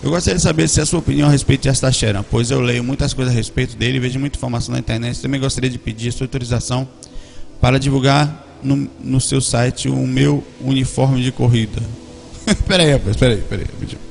Eu 0.01 0.11
gostaria 0.11 0.37
de 0.37 0.41
saber 0.41 0.67
se 0.69 0.79
a 0.79 0.85
sua 0.85 0.99
opinião 0.99 1.27
a 1.27 1.31
respeito 1.31 1.63
de 1.63 1.69
Astacheran, 1.69 2.23
pois 2.29 2.51
eu 2.51 2.61
leio 2.61 2.83
muitas 2.83 3.13
coisas 3.13 3.33
a 3.33 3.35
respeito 3.37 3.75
dele, 3.75 3.99
vejo 3.99 4.19
muita 4.19 4.37
informação 4.37 4.73
na 4.73 4.79
internet, 4.79 5.21
também 5.21 5.39
gostaria 5.39 5.69
de 5.69 5.77
pedir 5.77 6.09
a 6.09 6.11
sua 6.11 6.25
autorização 6.25 6.87
para 7.59 7.77
divulgar 7.77 8.45
no, 8.63 8.89
no 8.99 9.19
seu 9.19 9.41
site 9.41 9.89
o 9.89 10.07
meu 10.07 10.43
uniforme 10.61 11.21
de 11.21 11.31
corrida. 11.31 11.81
espera 12.47 12.83
aí, 12.83 12.91
rapaz, 12.91 13.11
espera 13.11 13.33
aí, 13.33 13.39
espera 13.39 14.08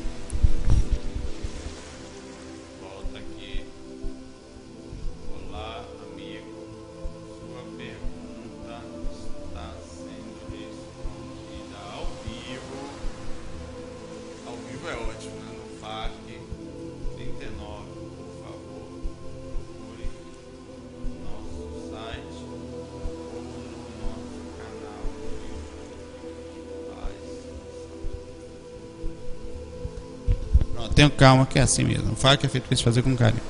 tenha 30.94 31.10
calma 31.10 31.46
que 31.46 31.58
é 31.58 31.62
assim 31.62 31.84
mesmo. 31.84 32.14
Que 32.14 32.46
é 32.46 32.48
feito 32.48 32.68
pra 32.68 32.76
se 32.76 32.82
fazer 32.82 33.02
com 33.02 33.16
carinho. 33.16 33.42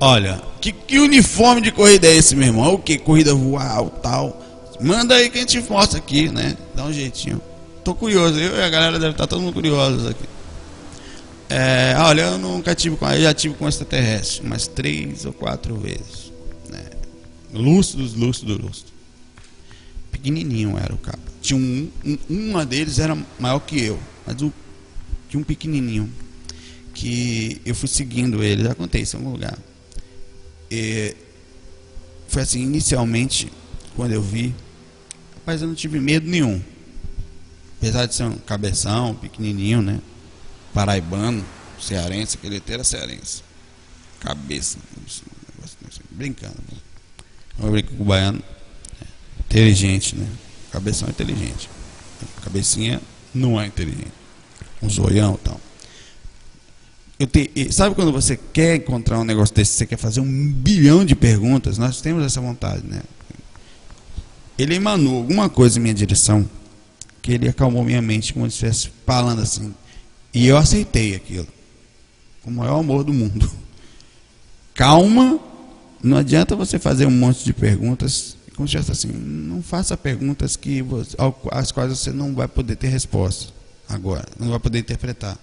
Olha, 0.00 0.40
que, 0.60 0.72
que 0.72 0.98
uniforme 0.98 1.60
de 1.60 1.70
corrida 1.70 2.06
é 2.06 2.16
esse, 2.16 2.34
meu 2.34 2.48
irmão? 2.48 2.74
O 2.74 2.78
que? 2.78 2.98
Corrida 2.98 3.34
voar, 3.34 3.84
tal. 4.02 4.40
Manda 4.80 5.14
aí 5.14 5.28
que 5.28 5.38
a 5.38 5.40
gente 5.42 5.60
mostra 5.70 5.98
aqui, 5.98 6.30
né? 6.30 6.56
Dá 6.74 6.84
um 6.84 6.92
jeitinho. 6.92 7.40
Tô 7.84 7.94
curioso, 7.94 8.38
eu 8.38 8.56
e 8.56 8.62
a 8.62 8.68
galera 8.68 8.98
deve 8.98 9.12
estar 9.12 9.26
todo 9.26 9.42
mundo 9.42 9.52
curiosos 9.52 10.06
aqui. 10.06 10.24
É, 11.50 11.94
olha, 11.98 12.22
eu 12.22 12.38
nunca 12.38 12.74
tive 12.74 12.96
com. 12.96 13.10
Eu 13.10 13.22
já 13.22 13.34
tive 13.34 13.54
com 13.54 13.68
extraterrestre, 13.68 14.46
umas 14.46 14.66
três 14.66 15.24
ou 15.24 15.32
quatro 15.32 15.74
vezes. 15.76 16.32
Né? 16.70 16.82
Lúcidos, 17.52 18.14
lúcidos, 18.14 18.56
lúcidos. 18.56 18.92
Pequenininho 20.12 20.78
era 20.78 20.94
o 20.94 20.98
cara. 20.98 21.18
Tinha 21.42 21.58
um, 21.58 21.90
um, 22.04 22.18
uma 22.28 22.64
deles 22.64 22.98
era 22.98 23.16
maior 23.38 23.58
que 23.60 23.82
eu, 23.82 23.98
mas 24.26 24.40
o 24.40 24.52
de 25.30 25.38
um 25.38 25.44
pequenininho 25.44 26.12
que 26.92 27.62
eu 27.64 27.74
fui 27.74 27.88
seguindo 27.88 28.42
ele, 28.42 28.64
já 28.64 28.74
contei 28.74 29.02
isso 29.02 29.16
em 29.16 29.20
algum 29.20 29.30
lugar. 29.30 29.56
E 30.68 31.16
foi 32.28 32.42
assim, 32.42 32.60
inicialmente, 32.60 33.50
quando 33.94 34.12
eu 34.12 34.20
vi, 34.20 34.54
rapaz, 35.36 35.62
eu 35.62 35.68
não 35.68 35.74
tive 35.74 36.00
medo 36.00 36.28
nenhum. 36.28 36.60
Apesar 37.78 38.06
de 38.06 38.14
ser 38.14 38.24
um 38.24 38.36
cabeção, 38.38 39.14
pequenininho, 39.14 39.80
né? 39.80 40.00
Paraibano, 40.74 41.44
cearense, 41.80 42.36
aquele 42.36 42.62
era 42.68 42.84
cearense. 42.84 43.42
Cabeça, 44.18 44.78
brincando. 46.10 46.56
Né? 46.70 46.78
Eu 47.62 47.70
brinco 47.70 47.94
com 47.94 48.02
o 48.02 48.06
baiano, 48.06 48.42
é, 49.00 49.06
inteligente, 49.40 50.16
né? 50.16 50.28
Cabeção 50.72 51.08
é 51.08 51.12
inteligente. 51.12 51.70
Cabecinha 52.42 53.00
não 53.32 53.58
é 53.60 53.66
inteligente 53.66 54.19
um 54.82 54.88
zoião 54.88 55.34
e 55.34 55.44
tal. 55.44 55.60
Te, 57.26 57.72
sabe 57.72 57.94
quando 57.94 58.12
você 58.12 58.38
quer 58.52 58.76
encontrar 58.76 59.18
um 59.18 59.24
negócio 59.24 59.54
desse, 59.54 59.72
você 59.72 59.86
quer 59.86 59.98
fazer 59.98 60.20
um 60.20 60.52
bilhão 60.52 61.04
de 61.04 61.14
perguntas? 61.14 61.76
Nós 61.76 62.00
temos 62.00 62.24
essa 62.24 62.40
vontade, 62.40 62.86
né? 62.86 63.02
Ele 64.58 64.74
emanou 64.74 65.18
alguma 65.18 65.48
coisa 65.48 65.78
em 65.78 65.82
minha 65.82 65.94
direção 65.94 66.48
que 67.20 67.32
ele 67.32 67.48
acalmou 67.48 67.84
minha 67.84 68.00
mente 68.00 68.32
como 68.32 68.46
se 68.50 68.54
estivesse 68.54 68.90
falando 69.04 69.42
assim. 69.42 69.74
E 70.32 70.46
eu 70.46 70.56
aceitei 70.56 71.14
aquilo. 71.14 71.46
Com 72.42 72.50
o 72.50 72.54
maior 72.54 72.78
amor 72.78 73.04
do 73.04 73.12
mundo. 73.12 73.50
Calma, 74.72 75.38
não 76.02 76.16
adianta 76.16 76.56
você 76.56 76.78
fazer 76.78 77.04
um 77.04 77.10
monte 77.10 77.44
de 77.44 77.52
perguntas 77.52 78.36
como 78.56 78.68
se 78.68 78.76
assim, 78.76 79.08
não 79.08 79.62
faça 79.62 79.96
perguntas 79.96 80.54
que 80.54 80.82
você, 80.82 81.16
às 81.50 81.72
quais 81.72 81.98
você 81.98 82.12
não 82.12 82.34
vai 82.34 82.46
poder 82.46 82.76
ter 82.76 82.88
resposta 82.88 83.59
agora, 83.90 84.26
não 84.38 84.48
vai 84.48 84.58
poder 84.58 84.78
interpretar. 84.78 85.38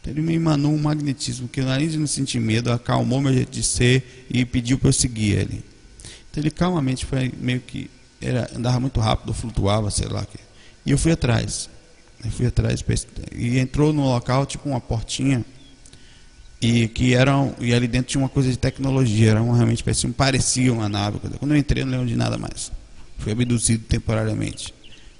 Então 0.00 0.12
ele 0.12 0.22
me 0.22 0.34
emanou 0.34 0.72
um 0.72 0.78
magnetismo 0.78 1.48
que, 1.48 1.60
além 1.60 1.88
de 1.88 1.98
não 1.98 2.06
sentir 2.06 2.40
medo, 2.40 2.72
acalmou 2.72 3.20
meu 3.20 3.32
jeito 3.32 3.50
de 3.50 3.62
ser 3.62 4.26
e 4.30 4.44
pediu 4.44 4.78
para 4.78 4.88
eu 4.88 4.92
seguir 4.92 5.32
ele. 5.32 5.64
Então 6.30 6.42
ele 6.42 6.50
calmamente 6.50 7.04
foi 7.04 7.32
meio 7.38 7.60
que 7.60 7.90
era, 8.20 8.50
andava 8.54 8.80
muito 8.80 9.00
rápido, 9.00 9.32
flutuava, 9.34 9.90
sei 9.90 10.08
lá. 10.08 10.26
E 10.84 10.90
eu 10.90 10.98
fui 10.98 11.12
atrás. 11.12 11.68
Eu 12.24 12.30
fui 12.30 12.46
atrás 12.46 12.84
e 13.34 13.58
entrou 13.58 13.92
no 13.92 14.04
local 14.04 14.46
tipo 14.46 14.68
uma 14.68 14.80
portinha 14.80 15.44
e 16.60 16.88
que 16.88 17.14
era 17.14 17.32
e 17.60 17.74
ali 17.74 17.86
dentro 17.86 18.08
tinha 18.08 18.22
uma 18.22 18.28
coisa 18.28 18.50
de 18.50 18.56
tecnologia, 18.56 19.32
era 19.32 19.42
realmente 19.42 19.84
parecia, 19.84 20.10
parecia 20.10 20.72
uma 20.72 20.88
nave. 20.88 21.18
Quando 21.38 21.52
eu 21.52 21.58
entrei, 21.58 21.84
não 21.84 21.92
lembro 21.92 22.06
de 22.06 22.16
nada 22.16 22.38
mais. 22.38 22.72
Fui 23.18 23.32
abduzido 23.32 23.84
temporariamente 23.84 24.74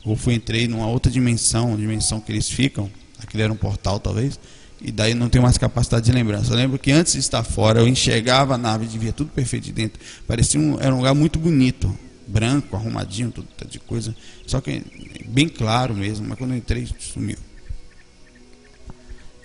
ou 0.07 0.17
fui 0.17 0.35
entrei 0.35 0.69
numa 0.69 0.87
outra 0.87 1.11
dimensão, 1.11 1.77
dimensão 1.77 2.21
que 2.21 2.31
eles 2.31 2.49
ficam, 2.49 2.89
aquele 3.19 3.43
era 3.43 3.53
um 3.53 3.57
portal 3.57 3.99
talvez, 3.99 4.39
e 4.81 4.93
daí 4.93 5.15
não 5.15 5.29
tenho 5.29 5.43
mais 5.43 5.59
capacidade 5.59 6.07
de 6.07 6.13
lembrança. 6.13 6.53
Eu 6.53 6.57
lembro 6.57 6.79
que 6.79 6.93
antes 6.93 7.15
de 7.15 7.19
estar 7.19 7.43
fora, 7.43 7.81
eu 7.81 7.89
enxergava 7.89 8.55
a 8.55 8.59
nave, 8.59 8.87
via 8.99 9.13
tudo 9.13 9.31
perfeito 9.31 9.65
de 9.65 9.73
dentro. 9.73 10.01
Parecia 10.27 10.61
um, 10.61 10.81
era 10.81 10.95
um 10.95 10.99
lugar 10.99 11.15
muito 11.15 11.41
bonito, 11.41 11.93
branco, 12.27 12.77
arrumadinho, 12.77 13.33
tudo 13.33 13.49
de 13.69 13.81
coisa. 13.81 14.15
Só 14.47 14.61
que 14.61 14.83
bem 15.27 15.49
claro 15.49 15.93
mesmo, 15.93 16.29
mas 16.29 16.39
quando 16.39 16.53
eu 16.53 16.57
entrei, 16.57 16.87
sumiu. 17.01 17.39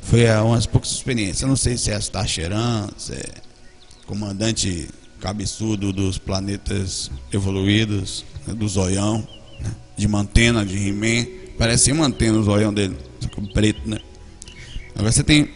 Foi 0.03 0.29
umas 0.41 0.67
poucas 0.67 0.91
experiências. 0.91 1.41
Eu 1.41 1.47
não 1.47 1.55
sei 1.55 1.75
se 1.75 1.89
é 1.89 1.95
Astacheran, 1.95 2.89
se 2.97 3.13
é 3.13 3.25
comandante 4.05 4.89
cabeçudo 5.19 5.93
dos 5.93 6.17
planetas 6.17 7.09
evoluídos, 7.31 8.25
né, 8.45 8.53
do 8.53 8.67
Zoião 8.67 9.25
de 9.95 10.07
mantena, 10.07 10.65
de 10.65 10.77
He-Man. 10.77 11.25
Parece 11.57 11.91
uma 11.91 12.05
antena 12.05 12.37
o 12.37 12.43
zoião 12.43 12.73
dele, 12.73 12.97
só 13.19 13.27
que 13.27 13.53
preto, 13.53 13.87
né? 13.87 13.99
Agora 14.95 15.11
você 15.11 15.23
tem. 15.23 15.49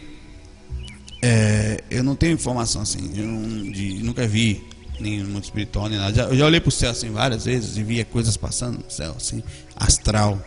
É, 1.22 1.82
eu 1.90 2.04
não 2.04 2.14
tenho 2.14 2.34
informação 2.34 2.82
assim, 2.82 3.10
eu 3.16 3.26
não, 3.26 3.70
de, 3.70 3.94
nunca 4.02 4.26
vi 4.26 4.62
nem 5.00 5.22
mundo 5.24 5.44
espiritual 5.44 5.88
nem 5.88 5.98
nada. 5.98 6.14
Já, 6.14 6.24
eu 6.24 6.36
já 6.36 6.46
olhei 6.46 6.60
para 6.60 6.68
o 6.68 6.72
céu 6.72 6.90
assim 6.90 7.10
várias 7.10 7.44
vezes 7.44 7.76
e 7.76 7.82
via 7.82 8.04
coisas 8.04 8.36
passando 8.36 8.78
no 8.84 8.90
céu, 8.90 9.14
assim, 9.16 9.42
astral. 9.74 10.40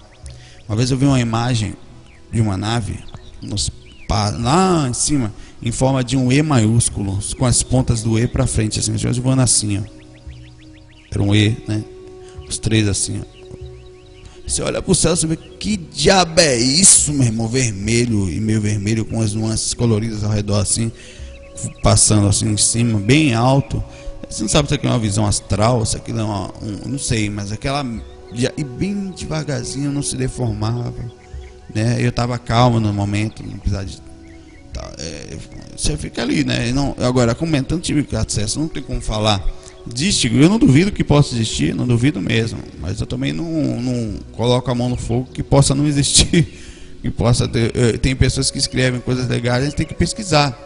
Uma 0.68 0.76
vez 0.76 0.92
eu 0.92 0.98
vi 0.98 1.06
uma 1.06 1.20
imagem 1.20 1.76
de 2.32 2.42
uma 2.42 2.56
nave 2.58 3.00
nos, 3.42 3.72
lá 4.10 4.88
em 4.88 4.94
cima, 4.94 5.34
em 5.62 5.72
forma 5.72 6.04
de 6.04 6.16
um 6.16 6.32
E 6.32 6.42
maiúsculo, 6.42 7.20
com 7.38 7.46
as 7.46 7.64
pontas 7.64 8.02
do 8.02 8.20
E 8.20 8.28
para 8.28 8.48
frente, 8.48 8.80
assim, 8.80 8.96
voando 9.20 9.42
assim, 9.42 9.80
ó. 9.80 9.84
Era 11.12 11.24
um 11.24 11.34
E, 11.34 11.58
né? 11.68 11.84
Os 12.48 12.58
três 12.58 12.88
assim, 12.88 13.22
ó. 13.22 13.39
Você 14.50 14.64
olha 14.64 14.82
para 14.82 14.92
o 14.92 14.96
céu, 14.96 15.16
você 15.16 15.28
vê 15.28 15.36
que 15.36 15.78
diabo 15.78 16.42
é 16.42 16.58
isso, 16.58 17.14
meu 17.14 17.28
irmão? 17.28 17.48
Vermelho 17.48 18.28
e 18.28 18.40
meio 18.40 18.60
vermelho, 18.60 19.06
com 19.06 19.22
as 19.22 19.36
nuances 19.36 19.76
coloridas 19.76 20.24
ao 20.24 20.32
redor, 20.32 20.60
assim, 20.60 20.92
passando 21.84 22.28
assim 22.28 22.50
em 22.50 22.58
cima, 22.58 23.00
bem 23.00 23.36
alto. 23.36 23.84
Você 24.28 24.42
não 24.42 24.50
sabe 24.50 24.68
se 24.68 24.74
aquilo 24.74 24.92
é 24.92 24.96
uma 24.96 25.02
visão 25.02 25.28
astral, 25.28 25.86
se 25.86 25.96
aquilo 25.98 26.20
é 26.20 26.24
uma. 26.24 26.48
Um, 26.64 26.90
não 26.90 26.98
sei, 26.98 27.30
mas 27.30 27.52
aquela. 27.52 27.86
E 28.58 28.64
bem 28.64 29.12
devagarzinho, 29.12 29.92
não 29.92 30.02
se 30.02 30.16
deformava. 30.16 31.12
Né? 31.74 31.98
Eu 32.00 32.10
estava 32.10 32.38
calmo 32.40 32.80
no 32.80 32.92
momento, 32.92 33.44
não 33.44 33.60
precisava 33.60 33.86
de. 33.86 34.02
Tá, 34.74 34.92
é, 34.98 35.38
você 35.78 35.96
fica 35.96 36.24
ali, 36.24 36.44
né? 36.44 36.72
Não, 36.72 36.96
agora, 37.00 37.36
comentando, 37.36 37.82
tive 37.82 38.08
acesso, 38.18 38.60
não 38.60 38.68
tem 38.68 38.82
como 38.82 39.00
falar 39.00 39.48
Existe, 39.94 40.28
eu 40.34 40.50
não 40.50 40.60
duvido 40.60 40.92
que 40.92 41.04
possa 41.04 41.34
existir, 41.34 41.74
não 41.74 41.88
duvido 41.88 42.22
mesmo, 42.22 42.60
mas 42.80 43.00
eu 43.00 43.08
também 43.08 43.34
não, 43.34 43.46
não 43.82 44.14
coloco 44.34 44.70
a 44.70 44.76
mão 44.76 44.90
no 44.90 44.98
fogo 44.98 45.28
que 45.34 45.42
possa 45.42 45.74
não 45.74 45.88
existir, 45.88 46.48
que 47.02 47.10
possa 47.10 47.48
ter, 47.48 47.72
eh, 47.76 47.98
tem 47.98 48.16
pessoas 48.16 48.52
que 48.52 48.58
escrevem 48.58 49.00
coisas 49.00 49.28
legais, 49.28 49.64
a 49.64 49.66
gente 49.66 49.76
tem 49.76 49.86
que 49.86 49.94
pesquisar. 49.94 50.58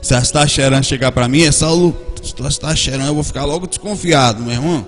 Se 0.00 0.14
a 0.14 0.20
Stacheran 0.20 0.82
chegar 0.82 1.12
para 1.12 1.28
mim, 1.28 1.42
é 1.42 1.52
Saulo, 1.52 1.96
se 2.22 2.34
a 2.42 2.50
Stacheran 2.50 3.06
eu 3.06 3.14
vou 3.14 3.22
ficar 3.22 3.44
logo 3.44 3.66
desconfiado, 3.66 4.42
meu 4.42 4.52
irmão. 4.52 4.86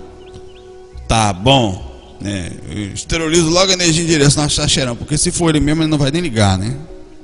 Tá 1.07 1.31
bom, 1.31 2.17
né? 2.19 2.51
Eu 2.69 2.93
esterilizo 2.93 3.49
logo 3.49 3.71
a 3.71 3.73
energia 3.73 4.03
em 4.03 4.07
direção 4.07 4.43
a 4.43 4.49
Stacheran, 4.49 4.95
porque 4.95 5.17
se 5.17 5.31
for 5.31 5.55
ele 5.55 5.63
mesmo, 5.63 5.83
ele 5.83 5.89
não 5.89 5.97
vai 5.97 6.11
nem 6.11 6.21
ligar, 6.21 6.57
né? 6.57 6.75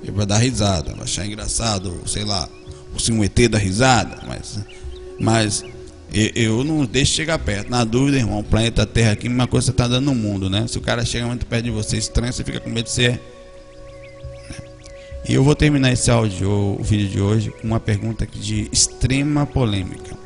Ele 0.01 0.11
vai 0.11 0.25
dar 0.25 0.37
risada, 0.37 0.93
vai 0.93 1.03
achar 1.03 1.25
engraçado, 1.25 2.01
sei 2.05 2.23
lá, 2.23 2.47
se 2.97 3.11
um 3.11 3.23
ET 3.23 3.37
da 3.49 3.57
risada, 3.57 4.19
mas 4.27 4.59
mas 5.21 5.63
eu 6.13 6.63
não 6.63 6.83
deixo 6.85 7.13
chegar 7.13 7.39
perto. 7.39 7.69
Na 7.69 7.83
dúvida, 7.83 8.17
irmão, 8.17 8.43
planeta 8.43 8.85
Terra 8.85 9.11
aqui, 9.11 9.27
uma 9.27 9.47
coisa 9.47 9.65
você 9.65 9.71
está 9.71 9.87
dando 9.87 10.05
no 10.05 10.15
mundo, 10.15 10.49
né? 10.49 10.65
Se 10.67 10.77
o 10.77 10.81
cara 10.81 11.05
chega 11.05 11.25
muito 11.27 11.45
perto 11.45 11.65
de 11.65 11.71
você, 11.71 11.97
estranho, 11.97 12.33
você 12.33 12.43
fica 12.43 12.59
com 12.59 12.69
medo 12.69 12.85
de 12.85 12.91
ser. 12.91 13.11
Né? 13.11 13.19
E 15.29 15.33
eu 15.33 15.43
vou 15.43 15.55
terminar 15.55 15.91
esse 15.91 16.09
áudio, 16.09 16.49
o 16.49 16.83
vídeo 16.83 17.07
de 17.07 17.21
hoje, 17.21 17.51
com 17.51 17.67
uma 17.67 17.79
pergunta 17.79 18.25
de 18.25 18.67
extrema 18.71 19.45
polêmica. 19.45 20.17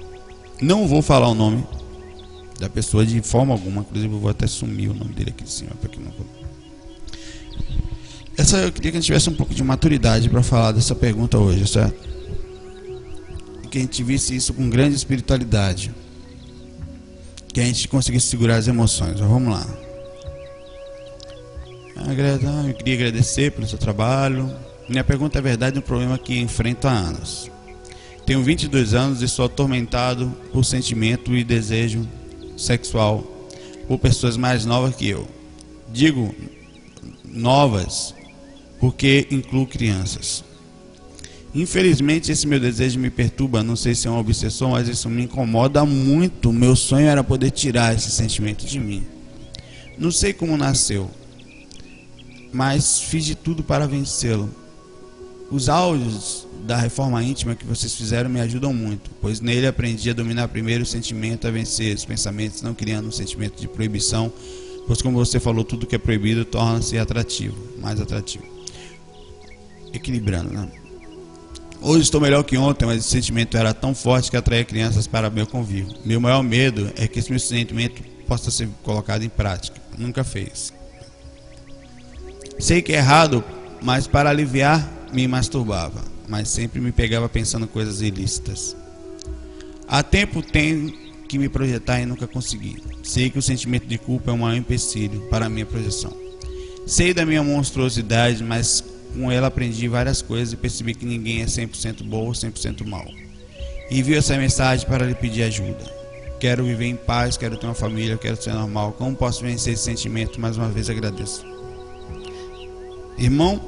Não 0.61 0.87
vou 0.87 1.01
falar 1.01 1.27
o 1.27 1.35
nome 1.35 1.63
da 2.59 2.69
pessoa 2.69 3.05
de 3.05 3.21
forma 3.21 3.53
alguma, 3.53 3.81
inclusive 3.81 4.13
eu 4.13 4.19
vou 4.19 4.29
até 4.29 4.47
sumir 4.47 4.89
o 4.89 4.93
nome 4.93 5.13
dele 5.13 5.31
aqui 5.31 5.43
em 5.43 5.47
cima 5.47 5.71
para 5.81 5.89
que 5.89 5.99
não 5.99 6.13
essa 8.37 8.57
eu 8.57 8.71
queria 8.71 8.91
que 8.91 8.97
a 8.97 8.99
gente 8.99 9.05
tivesse 9.05 9.29
um 9.29 9.33
pouco 9.33 9.53
de 9.53 9.63
maturidade 9.63 10.29
para 10.29 10.43
falar 10.43 10.73
dessa 10.73 10.93
pergunta 10.93 11.37
hoje, 11.37 11.65
certo? 11.67 12.14
Que 13.75 13.79
a 13.79 13.81
gente 13.81 14.03
visse 14.03 14.33
isso 14.33 14.53
com 14.53 14.69
grande 14.69 14.95
espiritualidade. 14.95 15.93
Que 17.49 17.59
a 17.59 17.65
gente 17.65 17.89
conseguisse 17.89 18.27
segurar 18.27 18.55
as 18.55 18.69
emoções. 18.69 19.19
Mas 19.19 19.29
vamos 19.29 19.53
lá. 19.53 19.67
Eu 21.97 22.73
queria 22.73 22.93
agradecer 22.93 23.51
pelo 23.51 23.67
seu 23.67 23.77
trabalho. 23.77 24.49
Minha 24.87 25.03
pergunta 25.03 25.39
é 25.39 25.41
verdade 25.41 25.77
um 25.77 25.81
problema 25.81 26.17
que 26.17 26.39
enfrento 26.39 26.87
há 26.87 26.91
anos. 26.91 27.51
Tenho 28.25 28.41
22 28.41 28.93
anos 28.93 29.21
e 29.21 29.27
sou 29.27 29.45
atormentado 29.45 30.31
por 30.53 30.63
sentimento 30.63 31.35
e 31.35 31.43
desejo 31.43 32.07
sexual 32.55 33.25
por 33.89 33.99
pessoas 33.99 34.37
mais 34.37 34.65
novas 34.65 34.95
que 34.95 35.09
eu. 35.09 35.27
Digo 35.91 36.33
novas 37.25 38.15
porque 38.79 39.27
incluo 39.29 39.67
crianças. 39.67 40.45
Infelizmente, 41.55 42.33
esse 42.33 42.45
meu 42.45 42.59
desejo 42.59 42.99
me 42.99 43.09
perturba. 43.09 43.63
Não 43.63 43.77
sei 43.77 43.95
se 43.95 44.07
é 44.07 44.11
uma 44.11 44.19
obsessão, 44.19 44.71
mas 44.71 44.89
isso 44.89 45.09
me 45.09 45.23
incomoda 45.23 45.85
muito. 45.85 46.51
Meu 46.51 46.75
sonho 46.75 47.07
era 47.07 47.23
poder 47.23 47.49
tirar 47.51 47.95
esse 47.95 48.11
sentimento 48.11 48.65
de 48.65 48.77
mim. 48.77 49.05
Não 49.97 50.11
sei 50.11 50.33
como 50.33 50.57
nasceu, 50.57 51.09
mas 52.51 52.99
fiz 52.99 53.23
de 53.23 53.35
tudo 53.35 53.63
para 53.63 53.87
vencê-lo. 53.87 54.49
Os 55.49 55.69
áudios 55.69 56.45
da 56.67 56.75
reforma 56.75 57.23
íntima 57.23 57.55
que 57.55 57.65
vocês 57.65 57.93
fizeram 57.93 58.29
me 58.29 58.41
ajudam 58.41 58.73
muito, 58.73 59.09
pois 59.21 59.39
nele 59.39 59.67
aprendi 59.67 60.09
a 60.09 60.13
dominar 60.13 60.49
primeiro 60.49 60.83
o 60.83 60.85
sentimento, 60.85 61.47
a 61.47 61.51
vencer 61.51 61.95
os 61.95 62.03
pensamentos, 62.03 62.61
não 62.61 62.73
criando 62.73 63.07
um 63.07 63.11
sentimento 63.11 63.61
de 63.61 63.67
proibição, 63.67 64.33
pois 64.85 65.01
como 65.01 65.17
você 65.17 65.39
falou, 65.39 65.63
tudo 65.63 65.85
que 65.85 65.95
é 65.95 65.99
proibido 65.99 66.43
torna-se 66.43 66.97
atrativo, 66.97 67.55
mais 67.79 68.01
atrativo. 68.01 68.43
Equilibrando, 69.93 70.51
né? 70.51 70.84
Hoje 71.81 72.03
estou 72.03 72.19
melhor 72.19 72.43
que 72.43 72.57
ontem, 72.57 72.85
mas 72.85 72.97
esse 72.97 73.09
sentimento 73.09 73.57
era 73.57 73.73
tão 73.73 73.93
forte 73.93 74.31
que 74.31 74.37
atraía 74.37 74.65
crianças 74.65 75.07
para 75.07 75.29
meu 75.29 75.45
convívio. 75.45 75.93
Meu 76.03 76.19
maior 76.19 76.41
medo 76.41 76.91
é 76.95 77.07
que 77.07 77.19
esse 77.19 77.29
meu 77.29 77.39
sentimento 77.39 78.01
possa 78.27 78.49
ser 78.49 78.67
colocado 78.81 79.23
em 79.23 79.29
prática. 79.29 79.79
Nunca 79.97 80.23
fez. 80.23 80.73
Sei 82.57 82.81
que 82.81 82.93
é 82.93 82.97
errado, 82.97 83.43
mas 83.81 84.07
para 84.07 84.29
aliviar 84.29 84.91
me 85.13 85.27
masturbava, 85.27 86.03
mas 86.27 86.49
sempre 86.49 86.79
me 86.79 86.91
pegava 86.91 87.29
pensando 87.29 87.67
coisas 87.67 88.01
ilícitas. 88.01 88.75
Há 89.87 90.01
tempo 90.01 90.41
tenho 90.41 90.91
que 91.27 91.37
me 91.37 91.49
projetar 91.49 92.01
e 92.01 92.05
nunca 92.05 92.27
consegui. 92.27 92.81
Sei 93.03 93.29
que 93.29 93.37
o 93.37 93.41
sentimento 93.41 93.85
de 93.85 93.97
culpa 93.97 94.31
é 94.31 94.33
um 94.33 94.39
maior 94.39 94.57
empecilho 94.57 95.21
para 95.29 95.45
a 95.45 95.49
minha 95.49 95.65
projeção. 95.65 96.13
Sei 96.87 97.13
da 97.13 97.25
minha 97.25 97.43
monstruosidade, 97.43 98.43
mas 98.43 98.83
com 99.15 99.31
ela 99.31 99.47
aprendi 99.47 99.87
várias 99.87 100.21
coisas 100.21 100.53
e 100.53 100.57
percebi 100.57 100.93
que 100.93 101.05
ninguém 101.05 101.41
é 101.41 101.45
100% 101.45 102.03
bom 102.03 102.25
ou 102.25 102.31
100% 102.31 102.85
mal. 102.85 103.05
E 103.89 104.01
vi 104.03 104.15
essa 104.15 104.37
mensagem 104.37 104.85
para 104.85 105.05
lhe 105.05 105.15
pedir 105.15 105.43
ajuda. 105.43 105.83
Quero 106.39 106.63
viver 106.65 106.85
em 106.85 106.95
paz, 106.95 107.37
quero 107.37 107.55
ter 107.55 107.65
uma 107.65 107.73
família, 107.73 108.17
quero 108.17 108.41
ser 108.41 108.53
normal. 108.53 108.93
Como 108.93 109.15
posso 109.15 109.41
vencer 109.41 109.73
esse 109.73 109.83
sentimento? 109.83 110.39
Mais 110.39 110.57
uma 110.57 110.69
vez 110.69 110.89
agradeço. 110.89 111.45
Irmão, 113.17 113.61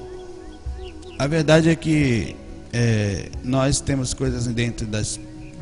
a 1.18 1.26
verdade 1.26 1.70
é 1.70 1.76
que 1.76 2.36
é, 2.74 3.30
nós 3.44 3.80
temos 3.80 4.14
coisas 4.14 4.48
dentro 4.48 4.86
das, 4.86 5.20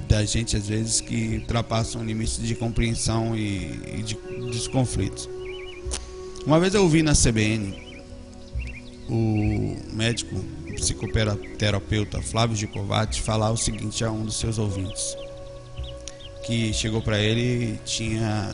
da 0.08 0.26
gente, 0.26 0.58
às 0.58 0.68
vezes, 0.68 1.00
que 1.00 1.38
ultrapassam 1.38 2.04
limites 2.04 2.40
de 2.42 2.56
compreensão 2.56 3.36
e, 3.36 3.80
e 3.98 4.04
de, 4.04 4.16
dos 4.40 4.68
conflitos. 4.68 5.30
Uma 6.46 6.60
vez 6.60 6.74
eu 6.74 6.82
ouvi 6.82 7.04
na 7.04 7.14
CBN 7.14 7.85
o 9.10 9.78
médico 9.94 10.36
psicoterapeuta 10.76 12.22
Flávio 12.22 12.56
Gicovati 12.56 13.22
falar 13.22 13.52
o 13.52 13.58
seguinte 13.58 14.04
a 14.04 14.12
um 14.12 14.26
dos 14.26 14.36
seus 14.36 14.58
ouvintes 14.58 15.16
que 16.46 16.72
chegou 16.74 17.02
para 17.02 17.20
ele 17.20 17.42
e 17.42 17.80
tinha 17.84 18.54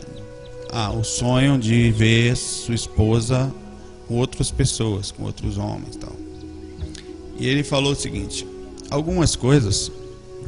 ah, 0.71 0.91
o 0.91 1.03
sonho 1.03 1.59
de 1.59 1.91
ver 1.91 2.35
sua 2.37 2.73
esposa 2.73 3.53
com 4.07 4.15
outras 4.15 4.49
pessoas, 4.49 5.11
com 5.11 5.23
outros 5.23 5.57
homens, 5.57 5.97
tal. 5.97 6.15
E 7.37 7.47
ele 7.47 7.63
falou 7.63 7.91
o 7.91 7.95
seguinte: 7.95 8.47
algumas 8.89 9.35
coisas 9.35 9.91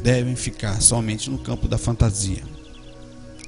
devem 0.02 0.34
ficar 0.34 0.80
somente 0.80 1.30
no 1.30 1.38
campo 1.38 1.68
da 1.68 1.76
fantasia. 1.76 2.42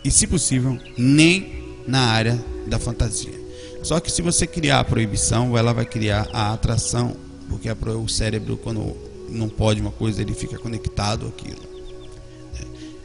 E 0.05 0.11
se 0.11 0.27
possível, 0.27 0.79
nem 0.97 1.65
na 1.87 2.01
área 2.01 2.39
da 2.67 2.79
fantasia. 2.79 3.46
Só 3.83 4.01
que 4.01 4.11
se 4.11 4.23
você 4.23 4.47
criar 4.47 4.81
a 4.81 4.85
proibição, 4.85 5.57
ela 5.57 5.73
vai 5.73 5.85
criar 5.85 6.29
a 6.33 6.53
atração, 6.53 7.17
porque 7.49 7.69
o 7.71 8.09
cérebro 8.09 8.57
quando 8.57 8.97
não 9.29 9.49
pode 9.49 9.81
uma 9.81 9.91
coisa, 9.91 10.23
ele 10.23 10.35
fica 10.35 10.59
conectado 10.59 11.27
àquilo. 11.27 11.77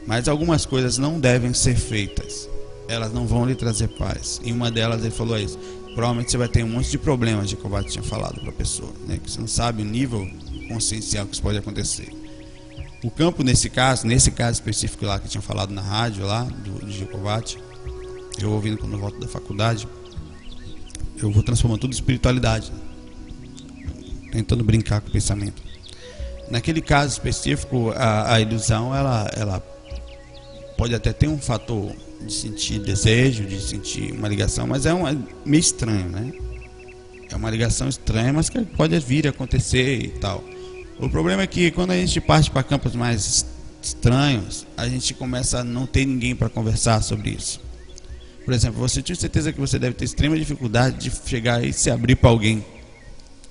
Mas 0.06 0.28
algumas 0.28 0.66
coisas 0.66 0.98
não 0.98 1.20
devem 1.20 1.54
ser 1.54 1.76
feitas. 1.76 2.48
Elas 2.88 3.12
não 3.12 3.26
vão 3.26 3.46
lhe 3.46 3.54
trazer 3.54 3.88
paz. 3.88 4.40
E 4.42 4.52
uma 4.52 4.70
delas 4.70 5.02
ele 5.02 5.10
falou 5.10 5.38
isso. 5.38 5.58
Provavelmente 5.94 6.30
você 6.30 6.38
vai 6.38 6.48
ter 6.48 6.64
um 6.64 6.68
monte 6.68 6.90
de 6.90 6.98
problemas, 6.98 7.48
de 7.48 7.56
combate 7.56 7.92
tinha 7.92 8.02
falado 8.02 8.40
para 8.40 8.48
a 8.48 8.52
pessoa, 8.52 8.92
né? 9.06 9.18
Que 9.22 9.30
você 9.30 9.40
não 9.40 9.46
sabe 9.46 9.82
o 9.82 9.84
nível 9.84 10.28
consciencial 10.68 11.26
que 11.26 11.34
isso 11.34 11.42
pode 11.42 11.58
acontecer. 11.58 12.08
O 13.04 13.10
campo 13.10 13.42
nesse 13.42 13.68
caso, 13.68 14.06
nesse 14.06 14.30
caso 14.30 14.54
específico 14.54 15.04
lá 15.04 15.18
que 15.18 15.28
tinha 15.28 15.42
falado 15.42 15.72
na 15.72 15.82
rádio 15.82 16.24
lá 16.24 16.44
do, 16.44 16.86
do 16.86 16.90
Gicovati, 16.90 17.58
eu 18.40 18.50
ouvindo 18.50 18.78
quando 18.78 18.96
volto 18.98 19.18
da 19.18 19.28
faculdade, 19.28 19.86
eu 21.22 21.30
vou 21.30 21.42
transformando 21.42 21.80
tudo 21.80 21.90
em 21.90 21.94
espiritualidade, 21.94 22.72
tentando 24.30 24.64
brincar 24.64 25.00
com 25.00 25.08
o 25.08 25.12
pensamento. 25.12 25.62
Naquele 26.50 26.80
caso 26.80 27.12
específico, 27.12 27.92
a, 27.96 28.34
a 28.34 28.40
ilusão 28.40 28.94
ela, 28.94 29.30
ela 29.36 29.60
pode 30.76 30.94
até 30.94 31.12
ter 31.12 31.28
um 31.28 31.38
fator 31.38 31.92
de 32.20 32.32
sentir 32.32 32.78
desejo, 32.78 33.44
de 33.44 33.60
sentir 33.60 34.12
uma 34.12 34.28
ligação, 34.28 34.66
mas 34.66 34.86
é, 34.86 34.92
um, 34.92 35.06
é 35.06 35.16
meio 35.44 35.60
estranho, 35.60 36.08
né? 36.08 36.32
É 37.30 37.36
uma 37.36 37.50
ligação 37.50 37.88
estranha, 37.88 38.32
mas 38.32 38.50
que 38.50 38.60
pode 38.62 38.98
vir 38.98 39.26
acontecer 39.26 40.02
e 40.02 40.08
tal. 40.08 40.44
O 40.98 41.08
problema 41.08 41.42
é 41.42 41.46
que 41.46 41.70
quando 41.70 41.92
a 41.92 41.96
gente 41.96 42.20
parte 42.20 42.50
para 42.50 42.62
campos 42.62 42.94
mais 42.94 43.46
estranhos, 43.82 44.66
a 44.76 44.86
gente 44.86 45.14
começa 45.14 45.60
a 45.60 45.64
não 45.64 45.86
ter 45.86 46.04
ninguém 46.04 46.36
para 46.36 46.48
conversar 46.48 47.02
sobre 47.02 47.30
isso. 47.30 47.60
Por 48.44 48.52
exemplo, 48.52 48.80
você 48.80 49.00
tinha 49.02 49.16
certeza 49.16 49.52
que 49.52 49.60
você 49.60 49.78
deve 49.78 49.94
ter 49.94 50.04
extrema 50.04 50.36
dificuldade 50.36 51.10
de 51.10 51.28
chegar 51.28 51.64
e 51.64 51.72
se 51.72 51.90
abrir 51.90 52.16
para 52.16 52.30
alguém. 52.30 52.64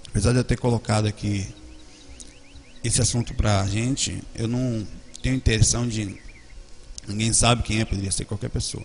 Apesar 0.09 0.31
de 0.31 0.39
eu 0.39 0.43
ter 0.43 0.57
colocado 0.57 1.07
aqui 1.07 1.47
esse 2.83 3.01
assunto 3.01 3.33
para 3.33 3.61
a 3.61 3.67
gente, 3.67 4.21
eu 4.35 4.47
não 4.47 4.85
tenho 5.21 5.35
intenção 5.35 5.87
de 5.87 6.19
Ninguém 7.07 7.33
sabe 7.33 7.63
quem 7.63 7.79
é, 7.79 7.85
poderia 7.85 8.11
ser 8.11 8.25
qualquer 8.25 8.49
pessoa. 8.49 8.83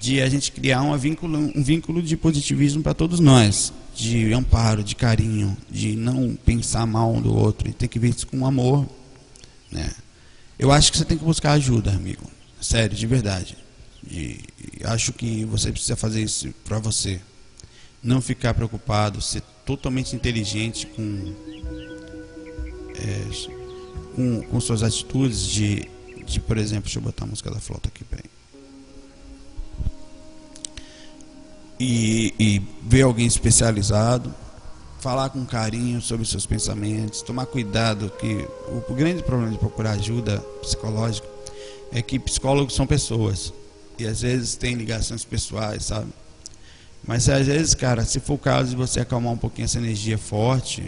De 0.00 0.20
a 0.20 0.28
gente 0.28 0.52
criar 0.52 0.82
um 0.82 0.96
vínculo, 0.98 1.38
um 1.38 1.62
vínculo 1.62 2.02
de 2.02 2.16
positivismo 2.16 2.82
para 2.82 2.92
todos 2.94 3.20
nós, 3.20 3.72
de 3.94 4.32
amparo, 4.32 4.82
de 4.82 4.94
carinho, 4.94 5.56
de 5.70 5.94
não 5.96 6.36
pensar 6.44 6.84
mal 6.86 7.12
um 7.12 7.22
do 7.22 7.34
outro 7.34 7.68
e 7.68 7.72
ter 7.72 7.88
que 7.88 7.98
ver 7.98 8.08
isso 8.08 8.26
com 8.26 8.44
amor. 8.44 8.86
Né? 9.70 9.90
Eu 10.58 10.72
acho 10.72 10.90
que 10.90 10.98
você 10.98 11.04
tem 11.04 11.16
que 11.16 11.24
buscar 11.24 11.52
ajuda, 11.52 11.90
amigo. 11.92 12.24
Sério, 12.60 12.96
de 12.96 13.06
verdade. 13.06 13.56
E 14.10 14.40
acho 14.84 15.12
que 15.12 15.44
você 15.44 15.72
precisa 15.72 15.96
fazer 15.96 16.22
isso 16.22 16.52
para 16.64 16.78
você. 16.78 17.20
Não 18.02 18.20
ficar 18.20 18.52
preocupado, 18.54 19.20
ser 19.20 19.42
totalmente 19.64 20.14
inteligente 20.14 20.86
com, 20.86 21.34
é, 22.96 24.14
com, 24.14 24.42
com 24.42 24.60
suas 24.60 24.82
atitudes 24.82 25.46
de 25.46 25.88
de, 26.24 26.40
por 26.40 26.58
exemplo, 26.58 26.84
deixa 26.84 26.98
eu 26.98 27.02
botar 27.02 27.24
a 27.24 27.28
música 27.28 27.50
da 27.50 27.60
flauta 27.60 27.88
aqui, 27.88 28.04
peraí. 28.04 28.24
E, 31.78 32.34
e 32.38 32.62
ver 32.82 33.02
alguém 33.02 33.26
especializado, 33.26 34.32
falar 35.00 35.28
com 35.30 35.44
carinho 35.44 36.00
sobre 36.00 36.24
seus 36.24 36.46
pensamentos, 36.46 37.20
tomar 37.20 37.46
cuidado 37.46 38.10
que 38.18 38.48
o, 38.68 38.92
o 38.92 38.94
grande 38.94 39.22
problema 39.22 39.52
de 39.52 39.58
procurar 39.58 39.92
ajuda 39.92 40.38
psicológica 40.62 41.28
é 41.92 42.00
que 42.00 42.18
psicólogos 42.18 42.74
são 42.74 42.86
pessoas 42.86 43.52
e 43.98 44.06
às 44.06 44.22
vezes 44.22 44.56
tem 44.56 44.74
ligações 44.74 45.24
pessoais, 45.24 45.84
sabe? 45.84 46.08
Mas 47.06 47.28
às 47.28 47.46
vezes, 47.46 47.74
cara, 47.74 48.04
se 48.04 48.18
for 48.18 48.34
o 48.34 48.38
caso 48.38 48.70
de 48.70 48.76
você 48.76 49.00
acalmar 49.00 49.32
um 49.32 49.36
pouquinho 49.36 49.66
essa 49.66 49.78
energia 49.78 50.16
forte, 50.16 50.82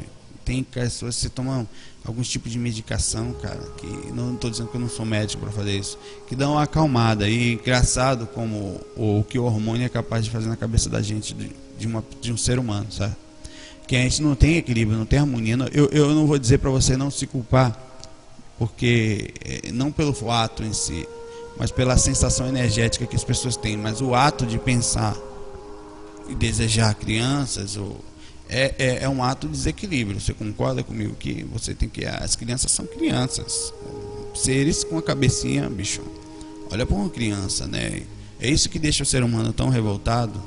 tem 0.45 0.63
pessoas 0.63 1.17
que 1.17 1.23
você 1.23 1.29
toma 1.29 1.67
alguns 2.05 2.29
tipos 2.29 2.53
de 2.53 2.59
medicação, 2.59 3.33
cara, 3.35 3.61
que 3.77 3.87
não 4.13 4.35
estou 4.35 4.49
dizendo 4.49 4.69
que 4.69 4.77
eu 4.77 4.81
não 4.81 4.89
sou 4.89 5.05
médico 5.05 5.43
para 5.43 5.53
fazer 5.53 5.77
isso, 5.77 5.99
que 6.29 6.37
dão 6.37 6.53
uma 6.53 6.63
acalmada. 6.63 7.29
E 7.29 7.55
engraçado 7.55 8.27
como 8.29 8.81
o, 8.97 9.21
o 9.21 9.25
que 9.25 9.39
o 9.39 9.45
hormônio 9.45 9.85
é 9.85 9.89
capaz 9.89 10.25
de 10.25 10.31
fazer 10.31 10.49
na 10.49 10.57
cabeça 10.57 10.89
da 10.89 11.03
gente, 11.03 11.35
de, 11.35 11.51
de, 11.79 11.87
uma, 11.87 12.03
de 12.21 12.33
um 12.33 12.37
ser 12.37 12.59
humano, 12.59 12.87
sabe? 12.91 13.15
Que 13.87 13.97
a 13.97 14.01
gente 14.01 14.23
não 14.23 14.35
tem 14.35 14.57
equilíbrio, 14.57 14.97
não 14.97 15.07
tem 15.07 15.19
harmonia. 15.19 15.57
Eu, 15.73 15.87
eu 15.89 16.15
não 16.15 16.27
vou 16.27 16.39
dizer 16.39 16.59
para 16.59 16.71
você 16.71 16.97
não 16.97 17.11
se 17.11 17.27
culpar, 17.27 17.77
porque 18.59 19.35
eh, 19.45 19.73
não 19.73 19.93
pelo 19.93 20.31
ato 20.31 20.63
em 20.63 20.73
si, 20.73 21.07
mas 21.59 21.71
pela 21.71 21.97
sensação 21.97 22.47
energética 22.47 23.07
que 23.07 23.17
as 23.17 23.25
pessoas 23.25 23.57
têm, 23.57 23.77
mas 23.77 24.01
o 24.01 24.15
ato 24.15 24.47
de 24.47 24.59
pensar 24.59 25.17
e 26.29 26.35
desejar 26.35 26.95
crianças 26.95 27.77
ou 27.77 28.01
é, 28.49 28.75
é, 28.79 29.05
é, 29.05 29.09
um 29.09 29.23
ato 29.23 29.47
de 29.47 29.55
desequilíbrio. 29.55 30.21
Você 30.21 30.33
concorda 30.33 30.83
comigo 30.83 31.15
que 31.15 31.45
você 31.53 31.75
tem 31.75 31.89
que. 31.89 32.05
As 32.05 32.37
crianças 32.37 32.71
são 32.71 32.87
crianças. 32.87 33.73
Seres 34.35 34.85
com 34.85 34.99
a 34.99 35.03
cabecinha, 35.03 35.69
bicho. 35.69 36.03
Olha 36.71 36.85
para 36.85 36.97
uma 36.97 37.09
criança, 37.09 37.67
né? 37.67 38.03
É 38.39 38.49
isso 38.49 38.69
que 38.69 38.79
deixa 38.79 39.03
o 39.03 39.07
ser 39.07 39.23
humano 39.23 39.53
tão 39.53 39.69
revoltado. 39.69 40.41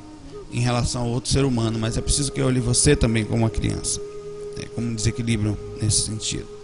em 0.51 0.61
relação 0.61 1.03
ao 1.03 1.09
outro 1.09 1.31
ser 1.31 1.45
humano, 1.45 1.77
mas 1.77 1.95
é 1.95 2.01
preciso 2.01 2.31
que 2.31 2.41
eu 2.41 2.47
olhe 2.47 2.59
você 2.59 2.95
também 2.95 3.23
como 3.23 3.43
uma 3.43 3.51
criança. 3.51 4.01
É 4.57 4.65
como 4.65 4.87
um 4.87 4.95
desequilíbrio 4.95 5.57
nesse 5.79 6.01
sentido. 6.01 6.58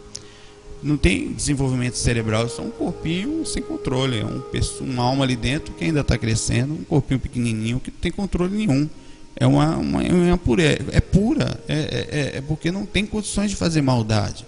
Não 0.85 0.97
tem 0.97 1.33
desenvolvimento 1.33 1.95
cerebral, 1.95 2.45
é 2.45 2.47
só 2.47 2.61
um 2.61 2.69
corpinho 2.69 3.43
sem 3.43 3.63
controle, 3.63 4.19
é 4.19 4.23
um, 4.23 4.43
uma 4.81 5.03
alma 5.03 5.23
ali 5.23 5.35
dentro 5.35 5.73
que 5.73 5.83
ainda 5.83 6.01
está 6.01 6.15
crescendo, 6.15 6.75
um 6.75 6.83
corpinho 6.83 7.19
pequenininho 7.19 7.79
que 7.79 7.89
não 7.89 7.97
tem 7.97 8.11
controle 8.11 8.55
nenhum. 8.55 8.87
É 9.35 9.47
uma, 9.47 9.77
uma, 9.77 10.03
uma 10.03 10.37
pura, 10.37 10.61
é, 10.61 10.77
é 10.91 11.01
pura, 11.01 11.59
é, 11.67 12.33
é, 12.33 12.37
é 12.37 12.41
porque 12.41 12.71
não 12.71 12.85
tem 12.85 13.03
condições 13.03 13.49
de 13.49 13.57
fazer 13.57 13.81
maldade, 13.81 14.45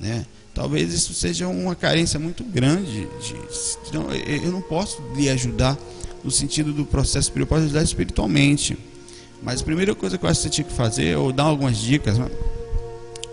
né? 0.00 0.24
Talvez 0.54 0.90
isso 0.94 1.12
seja 1.12 1.46
uma 1.46 1.74
carência 1.74 2.18
muito 2.18 2.42
grande. 2.42 3.06
De, 3.20 3.92
de, 3.92 4.44
eu 4.44 4.50
não 4.50 4.62
posso 4.62 5.02
lhe 5.14 5.28
ajudar 5.28 5.76
no 6.24 6.30
sentido 6.30 6.72
do 6.72 6.86
processo 6.86 7.28
espiritual, 7.28 7.58
posso 7.58 7.66
ajudar 7.66 7.82
espiritualmente. 7.82 8.76
Mas 9.42 9.60
a 9.60 9.64
primeira 9.64 9.94
coisa 9.94 10.16
que 10.16 10.24
eu 10.24 10.30
acho 10.30 10.40
que 10.40 10.48
você 10.48 10.50
tinha 10.50 10.64
que 10.64 10.72
fazer, 10.72 11.14
ou 11.16 11.30
dar 11.30 11.44
algumas 11.44 11.76
dicas, 11.76 12.18
né, 12.18 12.26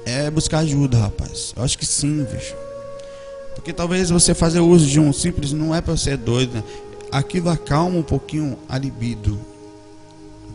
é 0.05 0.29
buscar 0.29 0.59
ajuda, 0.59 0.97
rapaz. 0.97 1.53
Eu 1.55 1.63
acho 1.63 1.77
que 1.77 1.85
sim, 1.85 2.23
bicho. 2.23 2.55
Porque 3.55 3.73
talvez 3.73 4.09
você 4.09 4.33
fazer 4.33 4.59
uso 4.59 4.85
de 4.85 4.99
um 4.99 5.11
simples 5.11 5.51
não 5.51 5.73
é 5.73 5.81
para 5.81 5.97
ser 5.97 6.17
doido. 6.17 6.53
Né? 6.55 6.63
Aquilo 7.11 7.49
acalma 7.49 7.97
um 7.97 8.03
pouquinho 8.03 8.57
a 8.69 8.77
libido 8.77 9.39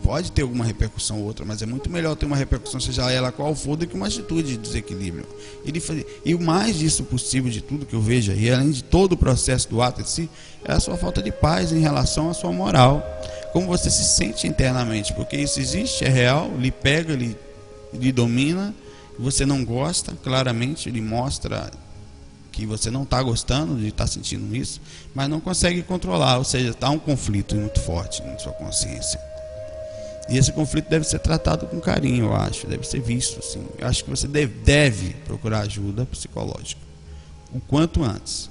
pode 0.01 0.31
ter 0.31 0.41
alguma 0.41 0.65
repercussão 0.65 1.19
ou 1.19 1.25
outra, 1.25 1.45
mas 1.45 1.61
é 1.61 1.65
muito 1.65 1.89
melhor 1.89 2.15
ter 2.15 2.25
uma 2.25 2.35
repercussão, 2.35 2.79
seja 2.79 3.09
ela 3.11 3.31
qual 3.31 3.53
for, 3.55 3.75
do 3.75 3.87
que 3.87 3.95
uma 3.95 4.07
atitude 4.07 4.51
de 4.51 4.57
desequilíbrio. 4.57 5.25
E 6.25 6.35
o 6.35 6.41
mais 6.41 6.77
disso 6.77 7.03
possível 7.03 7.49
de 7.49 7.61
tudo 7.61 7.85
que 7.85 7.93
eu 7.93 8.01
vejo 8.01 8.31
aí, 8.31 8.49
além 8.49 8.71
de 8.71 8.83
todo 8.83 9.13
o 9.13 9.17
processo 9.17 9.69
do 9.69 9.81
ato 9.81 10.01
em 10.01 10.05
si, 10.05 10.29
é 10.65 10.73
a 10.73 10.79
sua 10.79 10.97
falta 10.97 11.21
de 11.21 11.31
paz 11.31 11.71
em 11.71 11.79
relação 11.79 12.29
à 12.29 12.33
sua 12.33 12.51
moral. 12.51 13.05
Como 13.53 13.67
você 13.67 13.89
se 13.89 14.03
sente 14.03 14.47
internamente, 14.47 15.13
porque 15.13 15.37
isso 15.37 15.59
existe, 15.59 16.03
é 16.03 16.09
real, 16.09 16.51
lhe 16.57 16.71
pega, 16.71 17.15
lhe, 17.15 17.37
lhe 17.93 18.11
domina, 18.11 18.73
você 19.21 19.45
não 19.45 19.63
gosta, 19.63 20.13
claramente, 20.23 20.89
ele 20.89 21.01
mostra 21.01 21.71
que 22.51 22.65
você 22.65 22.91
não 22.91 23.03
está 23.03 23.21
gostando 23.21 23.77
de 23.77 23.87
estar 23.87 24.05
tá 24.05 24.11
sentindo 24.11 24.53
isso, 24.55 24.81
mas 25.15 25.29
não 25.29 25.39
consegue 25.39 25.81
controlar, 25.83 26.37
ou 26.37 26.43
seja, 26.43 26.71
está 26.71 26.89
um 26.89 26.99
conflito 26.99 27.55
muito 27.55 27.79
forte 27.79 28.21
na 28.23 28.37
sua 28.37 28.51
consciência. 28.53 29.19
E 30.29 30.37
esse 30.37 30.51
conflito 30.51 30.89
deve 30.89 31.05
ser 31.05 31.19
tratado 31.19 31.65
com 31.67 31.79
carinho, 31.79 32.25
eu 32.25 32.35
acho, 32.35 32.67
deve 32.67 32.85
ser 32.85 33.01
visto 33.01 33.39
assim. 33.39 33.65
Eu 33.77 33.87
acho 33.87 34.03
que 34.03 34.09
você 34.09 34.27
deve, 34.27 34.53
deve 34.63 35.13
procurar 35.25 35.61
ajuda 35.61 36.05
psicológica 36.05 36.91
o 37.53 37.59
quanto 37.59 38.03
antes, 38.03 38.49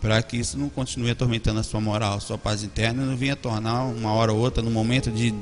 para 0.00 0.22
que 0.22 0.36
isso 0.36 0.56
não 0.58 0.68
continue 0.68 1.10
atormentando 1.10 1.60
a 1.60 1.62
sua 1.62 1.80
moral, 1.80 2.14
a 2.14 2.20
sua 2.20 2.38
paz 2.38 2.62
interna, 2.62 3.02
e 3.02 3.06
não 3.06 3.16
venha 3.16 3.34
tornar 3.34 3.84
uma 3.84 4.12
hora 4.12 4.32
ou 4.32 4.38
outra 4.38 4.62
no 4.62 4.70
momento 4.70 5.10
de 5.10 5.34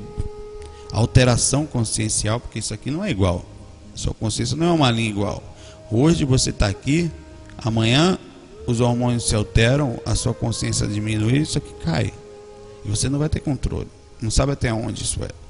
alteração 0.91 1.65
consciencial, 1.65 2.39
porque 2.39 2.59
isso 2.59 2.73
aqui 2.73 2.89
não 2.89 3.03
é 3.03 3.09
igual. 3.09 3.45
Sua 3.95 4.13
consciência 4.13 4.55
não 4.55 4.67
é 4.67 4.71
uma 4.71 4.91
linha 4.91 5.09
igual. 5.09 5.41
Hoje 5.89 6.23
você 6.25 6.51
está 6.51 6.67
aqui, 6.67 7.09
amanhã 7.57 8.19
os 8.67 8.81
hormônios 8.81 9.27
se 9.27 9.35
alteram, 9.35 9.99
a 10.05 10.13
sua 10.13 10.33
consciência 10.33 10.85
diminui, 10.85 11.39
isso 11.39 11.57
aqui 11.57 11.73
cai. 11.83 12.13
E 12.83 12.89
você 12.89 13.09
não 13.09 13.17
vai 13.17 13.29
ter 13.29 13.39
controle. 13.39 13.87
Não 14.21 14.29
sabe 14.29 14.51
até 14.51 14.71
onde 14.73 15.01
isso 15.03 15.23
é 15.23 15.45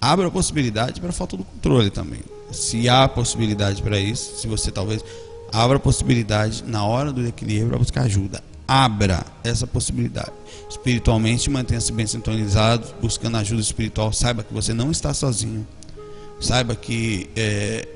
abre 0.00 0.26
a 0.26 0.30
possibilidade 0.30 1.00
para 1.00 1.12
falta 1.12 1.36
do 1.36 1.44
controle 1.44 1.90
também. 1.90 2.20
Se 2.50 2.88
há 2.88 3.06
possibilidade 3.08 3.82
para 3.82 3.98
isso, 3.98 4.40
se 4.40 4.46
você 4.46 4.70
talvez 4.70 5.04
abra 5.52 5.76
a 5.76 5.80
possibilidade 5.80 6.64
na 6.66 6.84
hora 6.84 7.12
do 7.12 7.26
equilíbrio 7.26 7.68
para 7.68 7.78
buscar 7.78 8.02
ajuda. 8.02 8.42
Abra 8.66 9.24
essa 9.42 9.66
possibilidade. 9.66 10.32
Espiritualmente, 10.68 11.48
mantenha-se 11.50 11.90
bem 11.90 12.06
sintonizado, 12.06 12.86
buscando 13.00 13.38
ajuda 13.38 13.62
espiritual. 13.62 14.12
Saiba 14.12 14.44
que 14.44 14.52
você 14.52 14.74
não 14.74 14.90
está 14.90 15.14
sozinho. 15.14 15.66
Saiba 16.40 16.74
que 16.74 17.28
é, 17.36 17.86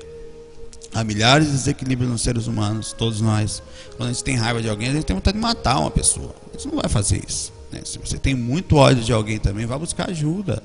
há 0.93 1.03
milhares 1.03 1.47
de 1.47 1.53
desequilíbrios 1.53 2.09
nos 2.09 2.21
seres 2.21 2.47
humanos, 2.47 2.93
todos 2.93 3.21
nós. 3.21 3.63
Quando 3.95 4.09
a 4.09 4.13
gente 4.13 4.23
tem 4.23 4.35
raiva 4.35 4.61
de 4.61 4.69
alguém, 4.69 4.89
a 4.89 4.93
gente 4.93 5.05
tem 5.05 5.15
vontade 5.15 5.37
de 5.37 5.41
matar 5.41 5.79
uma 5.79 5.91
pessoa. 5.91 6.35
A 6.49 6.57
gente 6.57 6.67
não 6.67 6.81
vai 6.81 6.89
fazer 6.89 7.21
isso. 7.27 7.53
Né? 7.71 7.81
Se 7.85 7.97
você 7.97 8.17
tem 8.17 8.35
muito 8.35 8.75
ódio 8.75 9.03
de 9.03 9.13
alguém 9.13 9.39
também, 9.39 9.65
vá 9.65 9.77
buscar 9.77 10.09
ajuda. 10.09 10.61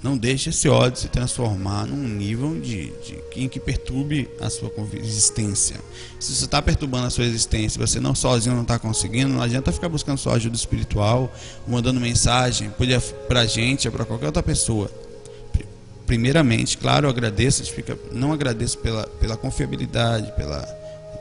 Não 0.00 0.16
deixe 0.16 0.50
esse 0.50 0.68
ódio 0.68 1.00
se 1.00 1.08
transformar 1.08 1.84
num 1.84 1.96
nível 1.96 2.60
de, 2.60 2.92
de 3.04 3.18
em 3.34 3.48
que 3.48 3.58
perturbe 3.58 4.28
a 4.40 4.48
sua 4.48 4.72
existência. 4.92 5.76
Se 6.20 6.34
você 6.34 6.44
está 6.44 6.62
perturbando 6.62 7.06
a 7.06 7.10
sua 7.10 7.24
existência, 7.24 7.84
você 7.84 7.98
não 7.98 8.14
sozinho 8.14 8.54
não 8.54 8.62
está 8.62 8.78
conseguindo, 8.78 9.34
não 9.34 9.42
adianta 9.42 9.72
ficar 9.72 9.88
buscando 9.88 10.18
sua 10.18 10.34
ajuda 10.34 10.54
espiritual, 10.54 11.32
mandando 11.66 11.98
mensagem, 12.00 12.72
para 13.26 13.40
a 13.40 13.46
gente 13.46 13.88
ou 13.88 13.92
para 13.92 14.04
qualquer 14.04 14.26
outra 14.26 14.42
pessoa. 14.42 14.88
Primeiramente, 16.08 16.78
claro, 16.78 17.06
eu 17.06 17.10
agradeço, 17.10 17.62
não 18.10 18.32
agradeço 18.32 18.78
pela, 18.78 19.06
pela 19.20 19.36
confiabilidade, 19.36 20.32
pela 20.32 20.62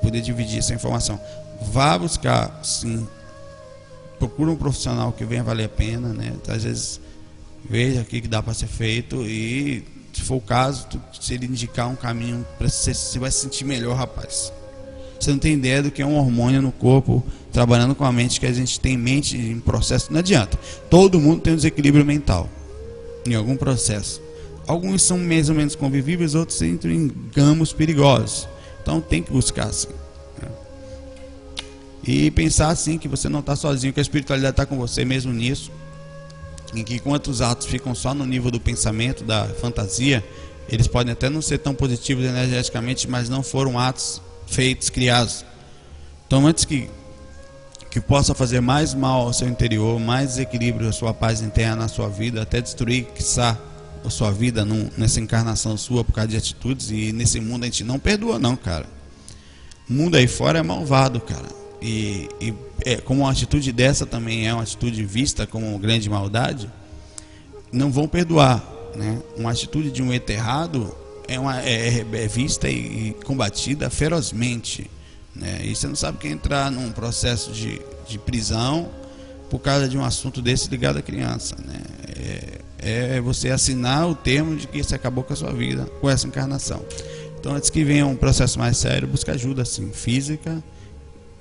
poder 0.02 0.22
dividir 0.22 0.60
essa 0.60 0.74
informação. 0.74 1.20
Vá 1.74 1.98
buscar, 1.98 2.62
sim, 2.64 3.06
procura 4.18 4.50
um 4.50 4.56
profissional 4.56 5.12
que 5.12 5.26
venha 5.26 5.44
valer 5.44 5.66
a 5.66 5.70
pena, 5.70 6.14
né? 6.14 6.34
Às 6.48 6.64
vezes 6.64 7.02
veja 7.70 8.00
o 8.00 8.06
que 8.06 8.22
dá 8.22 8.42
para 8.42 8.54
ser 8.54 8.68
feito 8.68 9.24
e 9.28 9.84
se 10.14 10.22
for 10.22 10.36
o 10.36 10.42
caso, 10.42 10.88
se 11.20 11.34
ele 11.34 11.48
indicar 11.48 11.90
um 11.90 11.96
caminho 11.98 12.48
para 12.58 12.70
você, 12.70 12.94
você 12.94 13.20
vai 13.20 13.30
se 13.30 13.40
sentir 13.40 13.66
melhor, 13.66 13.94
rapaz. 13.94 14.54
Você 15.20 15.32
não 15.32 15.38
tem 15.38 15.56
ideia 15.56 15.84
do 15.84 15.92
que 15.92 16.02
é 16.02 16.06
um 16.06 16.16
hormônio 16.16 16.62
no 16.62 16.72
corpo 16.72 17.22
trabalhando 17.52 17.94
com 17.94 18.06
a 18.06 18.12
mente 18.14 18.40
que 18.40 18.46
a 18.46 18.54
gente 18.54 18.80
tem 18.80 18.98
mente 18.98 19.36
em 19.36 19.60
processo, 19.60 20.14
não 20.14 20.20
adianta. 20.20 20.58
Todo 20.90 21.20
mundo 21.20 21.42
tem 21.42 21.52
um 21.52 21.58
desequilíbrio 21.58 22.06
mental 22.06 22.50
em 23.26 23.36
algum 23.36 23.58
processo. 23.58 24.26
Alguns 24.68 25.02
são 25.02 25.18
mais 25.18 25.50
ou 25.50 25.56
menos 25.56 25.76
convivíveis, 25.76 26.36
outros 26.36 26.62
entram 26.62 26.92
em 26.92 27.08
gamos 27.34 27.72
perigosos. 27.74 28.48
Então 28.82 29.00
tem 29.02 29.24
que 29.24 29.32
buscar 29.32 29.68
assim. 29.68 29.88
E 32.04 32.32
pensar 32.32 32.70
assim 32.70 32.98
que 32.98 33.08
você 33.08 33.28
não 33.28 33.40
está 33.40 33.56
sozinho, 33.56 33.92
que 33.92 34.00
a 34.00 34.02
espiritualidade 34.02 34.54
está 34.54 34.66
com 34.66 34.78
você 34.78 35.04
mesmo 35.04 35.34
nisso 35.34 35.72
em 36.74 36.84
que 36.84 36.96
enquanto 36.96 37.28
os 37.28 37.42
atos 37.42 37.68
ficam 37.68 37.96
só 37.96 38.14
no 38.14 38.26
nível 38.26 38.52
do 38.52 38.60
pensamento, 38.60 39.24
da 39.24 39.46
fantasia, 39.46 40.24
eles 40.70 40.88
podem 40.88 41.14
até 41.14 41.30
não 41.30 41.42
ser 41.42 41.60
tão 41.60 41.74
positivos 41.74 42.26
energeticamente, 42.26 43.10
mas 43.10 43.30
não 43.30 43.42
foram 43.42 43.80
atos 43.80 44.22
feitos, 44.46 44.90
criados. 44.90 45.46
Então, 46.26 46.46
antes 46.46 46.66
que 46.66 46.90
que 47.90 48.02
possa 48.02 48.36
fazer 48.36 48.60
mais 48.60 48.94
mal 48.94 49.22
ao 49.22 49.34
seu 49.34 49.48
interior, 49.48 49.98
mais 49.98 50.32
desequilíbrio 50.32 50.90
à 50.90 50.92
sua 50.92 51.14
paz 51.14 51.42
interna, 51.42 51.86
à 51.86 51.88
sua 51.88 52.10
vida, 52.10 52.42
até 52.42 52.62
destruir, 52.62 53.06
quiçá, 53.06 53.58
a 54.04 54.10
sua 54.10 54.32
vida 54.32 54.64
num, 54.66 54.90
nessa 54.98 55.20
encarnação 55.20 55.78
sua 55.78 56.04
por 56.04 56.14
causa 56.14 56.30
de 56.30 56.38
atitudes. 56.38 56.92
E 56.92 57.12
nesse 57.12 57.40
mundo 57.40 57.64
a 57.64 57.66
gente 57.66 57.84
não 57.84 58.00
perdoa, 58.00 58.40
não, 58.40 58.56
cara. 58.56 58.86
O 59.90 59.94
mundo 59.94 60.16
aí 60.16 60.28
fora 60.28 60.60
é 60.60 60.64
malvado, 60.64 61.20
cara. 61.22 61.48
E, 61.82 62.28
e 62.42 62.54
é, 62.86 62.98
como 62.98 63.22
uma 63.22 63.32
atitude 63.32 63.72
dessa 63.72 64.06
também 64.06 64.48
é 64.48 64.54
uma 64.54 64.64
atitude 64.64 65.04
vista 65.06 65.46
como 65.46 65.78
grande 65.78 66.10
maldade, 66.10 66.70
não 67.72 67.92
vão 67.92 68.08
perdoar. 68.08 68.64
Né? 68.96 69.22
Uma 69.38 69.52
atitude 69.52 69.92
de 69.92 70.02
um 70.02 70.12
errado 70.12 70.96
é, 71.28 71.40
uma, 71.40 71.62
é, 71.62 72.00
é 72.00 72.28
vista 72.28 72.70
e, 72.70 73.10
e, 73.10 73.16
combatida 73.26 73.90
ferozmente. 73.90 74.90
Né? 75.36 75.62
E 75.64 75.76
você 75.76 75.88
não 75.88 75.96
sabe 75.96 76.18
que 76.18 76.28
entrar 76.28 76.72
num 76.72 76.92
processo 76.92 77.52
de, 77.52 77.82
de 78.08 78.18
prisão 78.18 78.90
por 79.50 79.60
causa 79.60 79.88
de 79.88 79.98
um 79.98 80.04
assunto 80.04 80.42
desse 80.42 80.70
ligado 80.70 80.98
à 80.98 81.02
criança. 81.02 81.56
Né? 81.64 81.80
É, 82.08 82.62
é 82.80 83.20
você 83.20 83.50
assinar 83.50 84.08
o 84.08 84.16
termo 84.16 84.56
de 84.56 84.68
que 84.68 84.84
você 84.84 84.96
acabou 84.96 85.24
com 85.24 85.34
a 85.34 85.36
sua 85.36 85.52
vida 85.52 85.86
com 86.00 86.10
essa 86.10 86.28
encarnação. 86.28 86.84
Então, 87.40 87.56
antes 87.56 87.70
que 87.70 87.84
venha 87.84 88.06
um 88.06 88.16
processo 88.16 88.58
mais 88.60 88.78
sério, 88.78 89.08
busca 89.08 89.32
ajuda 89.32 89.62
assim, 89.62 89.92
física 89.92 90.64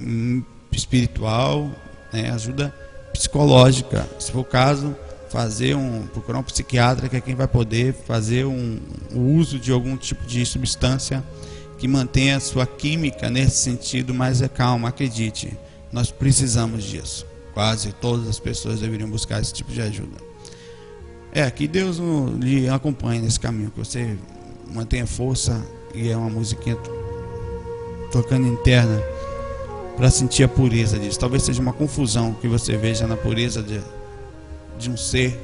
hum, 0.00 0.42
espiritual, 0.70 1.70
né, 2.12 2.30
ajuda 2.30 2.74
psicológica. 3.12 4.08
Se 4.18 4.30
for 4.30 4.40
o 4.40 4.44
caso, 4.44 4.94
fazer 5.30 5.74
um 5.74 6.06
procurar 6.06 6.38
um 6.38 6.42
psiquiatra 6.42 7.08
que 7.08 7.16
é 7.16 7.20
quem 7.20 7.34
vai 7.34 7.48
poder 7.48 7.92
fazer 7.92 8.44
um, 8.44 8.78
um 9.12 9.36
uso 9.36 9.58
de 9.58 9.72
algum 9.72 9.96
tipo 9.96 10.24
de 10.26 10.44
substância 10.46 11.24
que 11.78 11.88
mantenha 11.88 12.36
a 12.36 12.40
sua 12.40 12.66
química 12.66 13.28
nesse 13.28 13.58
sentido 13.58 14.14
mais 14.14 14.40
é 14.40 14.48
calma, 14.48 14.88
acredite. 14.88 15.56
Nós 15.92 16.10
precisamos 16.10 16.84
disso. 16.84 17.26
Quase 17.52 17.92
todas 17.92 18.28
as 18.28 18.38
pessoas 18.38 18.80
deveriam 18.80 19.10
buscar 19.10 19.40
esse 19.40 19.52
tipo 19.52 19.72
de 19.72 19.80
ajuda. 19.80 20.25
É, 21.36 21.50
que 21.50 21.68
Deus 21.68 21.98
lhe 22.40 22.66
acompanhe 22.66 23.20
nesse 23.20 23.38
caminho, 23.38 23.70
que 23.70 23.78
você 23.78 24.16
mantenha 24.72 25.06
força 25.06 25.62
e 25.94 26.08
é 26.08 26.16
uma 26.16 26.30
musiquinha 26.30 26.78
tocando 28.10 28.46
interna 28.46 28.98
para 29.98 30.10
sentir 30.10 30.44
a 30.44 30.48
pureza 30.48 30.98
disso. 30.98 31.18
Talvez 31.18 31.42
seja 31.42 31.60
uma 31.60 31.74
confusão 31.74 32.32
que 32.32 32.48
você 32.48 32.78
veja 32.78 33.06
na 33.06 33.18
pureza 33.18 33.62
de, 33.62 33.82
de 34.78 34.90
um 34.90 34.96
ser 34.96 35.38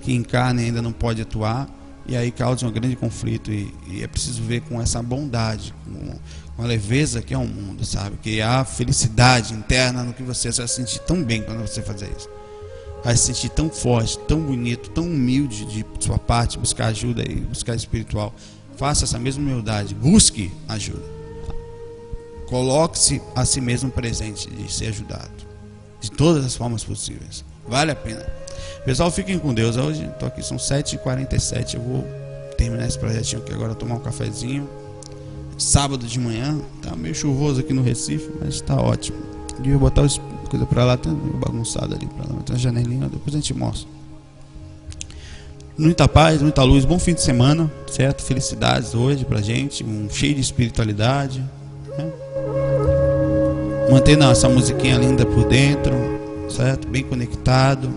que 0.00 0.12
encarna 0.12 0.60
e 0.60 0.64
ainda 0.64 0.82
não 0.82 0.92
pode 0.92 1.22
atuar, 1.22 1.68
e 2.04 2.16
aí 2.16 2.32
causa 2.32 2.66
um 2.66 2.72
grande 2.72 2.96
conflito. 2.96 3.52
E, 3.52 3.72
e 3.86 4.02
é 4.02 4.08
preciso 4.08 4.42
ver 4.42 4.62
com 4.62 4.82
essa 4.82 5.00
bondade, 5.00 5.72
com, 5.84 6.18
com, 6.56 6.62
a 6.64 6.66
leveza 6.66 7.22
que 7.22 7.32
é 7.32 7.38
o 7.38 7.46
mundo, 7.46 7.84
sabe? 7.84 8.16
Que 8.20 8.42
há 8.42 8.64
felicidade 8.64 9.54
interna 9.54 10.02
no 10.02 10.12
que 10.12 10.24
você 10.24 10.50
vai 10.50 10.66
sentir 10.66 10.98
tão 10.98 11.22
bem 11.22 11.42
quando 11.42 11.60
você 11.60 11.80
fazer 11.80 12.10
isso. 12.18 12.28
Vai 13.04 13.16
se 13.16 13.26
sentir 13.26 13.48
tão 13.50 13.68
forte, 13.68 14.18
tão 14.20 14.40
bonito, 14.40 14.90
tão 14.90 15.04
humilde 15.04 15.64
de 15.64 15.84
sua 16.00 16.18
parte, 16.18 16.58
buscar 16.58 16.86
ajuda 16.86 17.22
e 17.22 17.36
buscar 17.36 17.74
espiritual. 17.74 18.34
Faça 18.76 19.04
essa 19.04 19.18
mesma 19.18 19.42
humildade, 19.42 19.94
busque 19.94 20.50
ajuda. 20.68 21.02
Coloque-se 22.48 23.20
a 23.34 23.44
si 23.44 23.60
mesmo 23.60 23.90
presente 23.90 24.50
de 24.50 24.70
ser 24.70 24.88
ajudado. 24.88 25.30
De 26.00 26.10
todas 26.10 26.44
as 26.44 26.54
formas 26.54 26.84
possíveis. 26.84 27.44
Vale 27.66 27.92
a 27.92 27.96
pena. 27.96 28.26
Pessoal, 28.84 29.10
fiquem 29.10 29.38
com 29.38 29.54
Deus. 29.54 29.76
Hoje 29.76 30.04
estou 30.04 30.28
aqui, 30.28 30.42
são 30.42 30.56
7h47. 30.56 31.74
Eu 31.74 31.80
vou 31.80 32.04
terminar 32.58 32.86
esse 32.86 32.98
projetinho 32.98 33.40
aqui 33.40 33.52
agora, 33.52 33.74
tomar 33.74 33.94
um 33.94 34.00
cafezinho. 34.00 34.68
Sábado 35.56 36.06
de 36.06 36.18
manhã, 36.18 36.60
tá 36.82 36.96
meio 36.96 37.14
chuvoso 37.14 37.60
aqui 37.60 37.72
no 37.72 37.82
Recife, 37.82 38.30
mas 38.40 38.56
está 38.56 38.80
ótimo. 38.80 39.18
E 39.62 39.70
vou 39.70 39.78
botar 39.78 40.02
as 40.02 40.18
coisas 40.52 40.68
para 40.68 40.84
lá, 40.84 40.98
meio 41.06 41.38
bagunçado 41.38 41.94
ali 41.94 42.06
para 42.06 42.26
lá, 42.26 42.42
tem 42.42 42.54
uma 42.54 42.58
janelinha, 42.58 43.08
depois 43.08 43.34
a 43.34 43.38
gente 43.38 43.54
mostra. 43.54 43.88
Muita 45.78 46.06
paz, 46.06 46.42
muita 46.42 46.62
luz, 46.62 46.84
bom 46.84 46.98
fim 46.98 47.14
de 47.14 47.22
semana, 47.22 47.72
certo? 47.90 48.22
Felicidades 48.22 48.94
hoje 48.94 49.24
pra 49.24 49.40
gente, 49.40 49.82
um 49.82 50.10
cheio 50.10 50.34
de 50.34 50.42
espiritualidade. 50.42 51.42
Né? 51.96 52.12
Mantendo 53.90 54.24
essa 54.24 54.46
musiquinha 54.46 54.98
linda 54.98 55.24
por 55.24 55.44
dentro, 55.48 55.94
certo? 56.50 56.86
Bem 56.86 57.02
conectado. 57.02 57.90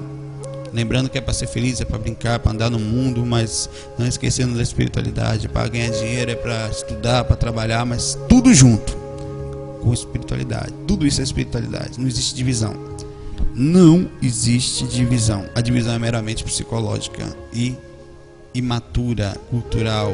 Lembrando 0.73 1.09
que 1.09 1.17
é 1.17 1.21
para 1.21 1.33
ser 1.33 1.47
feliz, 1.47 1.81
é 1.81 1.85
para 1.85 1.97
brincar, 1.97 2.39
para 2.39 2.53
andar 2.53 2.69
no 2.69 2.79
mundo, 2.79 3.25
mas 3.25 3.69
não 3.99 4.07
esquecendo 4.07 4.55
da 4.55 4.63
espiritualidade. 4.63 5.49
Para 5.49 5.67
ganhar 5.67 5.89
dinheiro, 5.89 6.31
é 6.31 6.35
para 6.35 6.69
estudar, 6.69 7.25
para 7.25 7.35
trabalhar, 7.35 7.85
mas 7.85 8.17
tudo 8.29 8.53
junto 8.53 9.04
com 9.85 9.93
espiritualidade. 9.93 10.73
Tudo 10.87 11.05
isso 11.05 11.21
é 11.21 11.23
espiritualidade. 11.23 11.99
Não 11.99 12.07
existe 12.07 12.33
divisão. 12.33 12.73
Não 13.53 14.09
existe 14.19 14.83
divisão. 14.87 15.45
A 15.53 15.61
divisão 15.61 15.93
é 15.93 15.99
meramente 15.99 16.43
psicológica 16.43 17.23
e 17.53 17.77
imatura, 18.51 19.37
cultural 19.51 20.11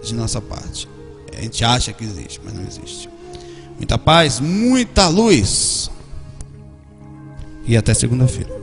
de 0.00 0.14
nossa 0.14 0.40
parte. 0.40 0.88
A 1.36 1.42
gente 1.42 1.64
acha 1.64 1.92
que 1.92 2.04
existe, 2.04 2.40
mas 2.44 2.54
não 2.54 2.62
existe. 2.62 3.10
Muita 3.76 3.98
paz, 3.98 4.38
muita 4.38 5.08
luz. 5.08 5.90
E 7.66 7.76
até 7.76 7.92
segunda-feira. 7.92 8.59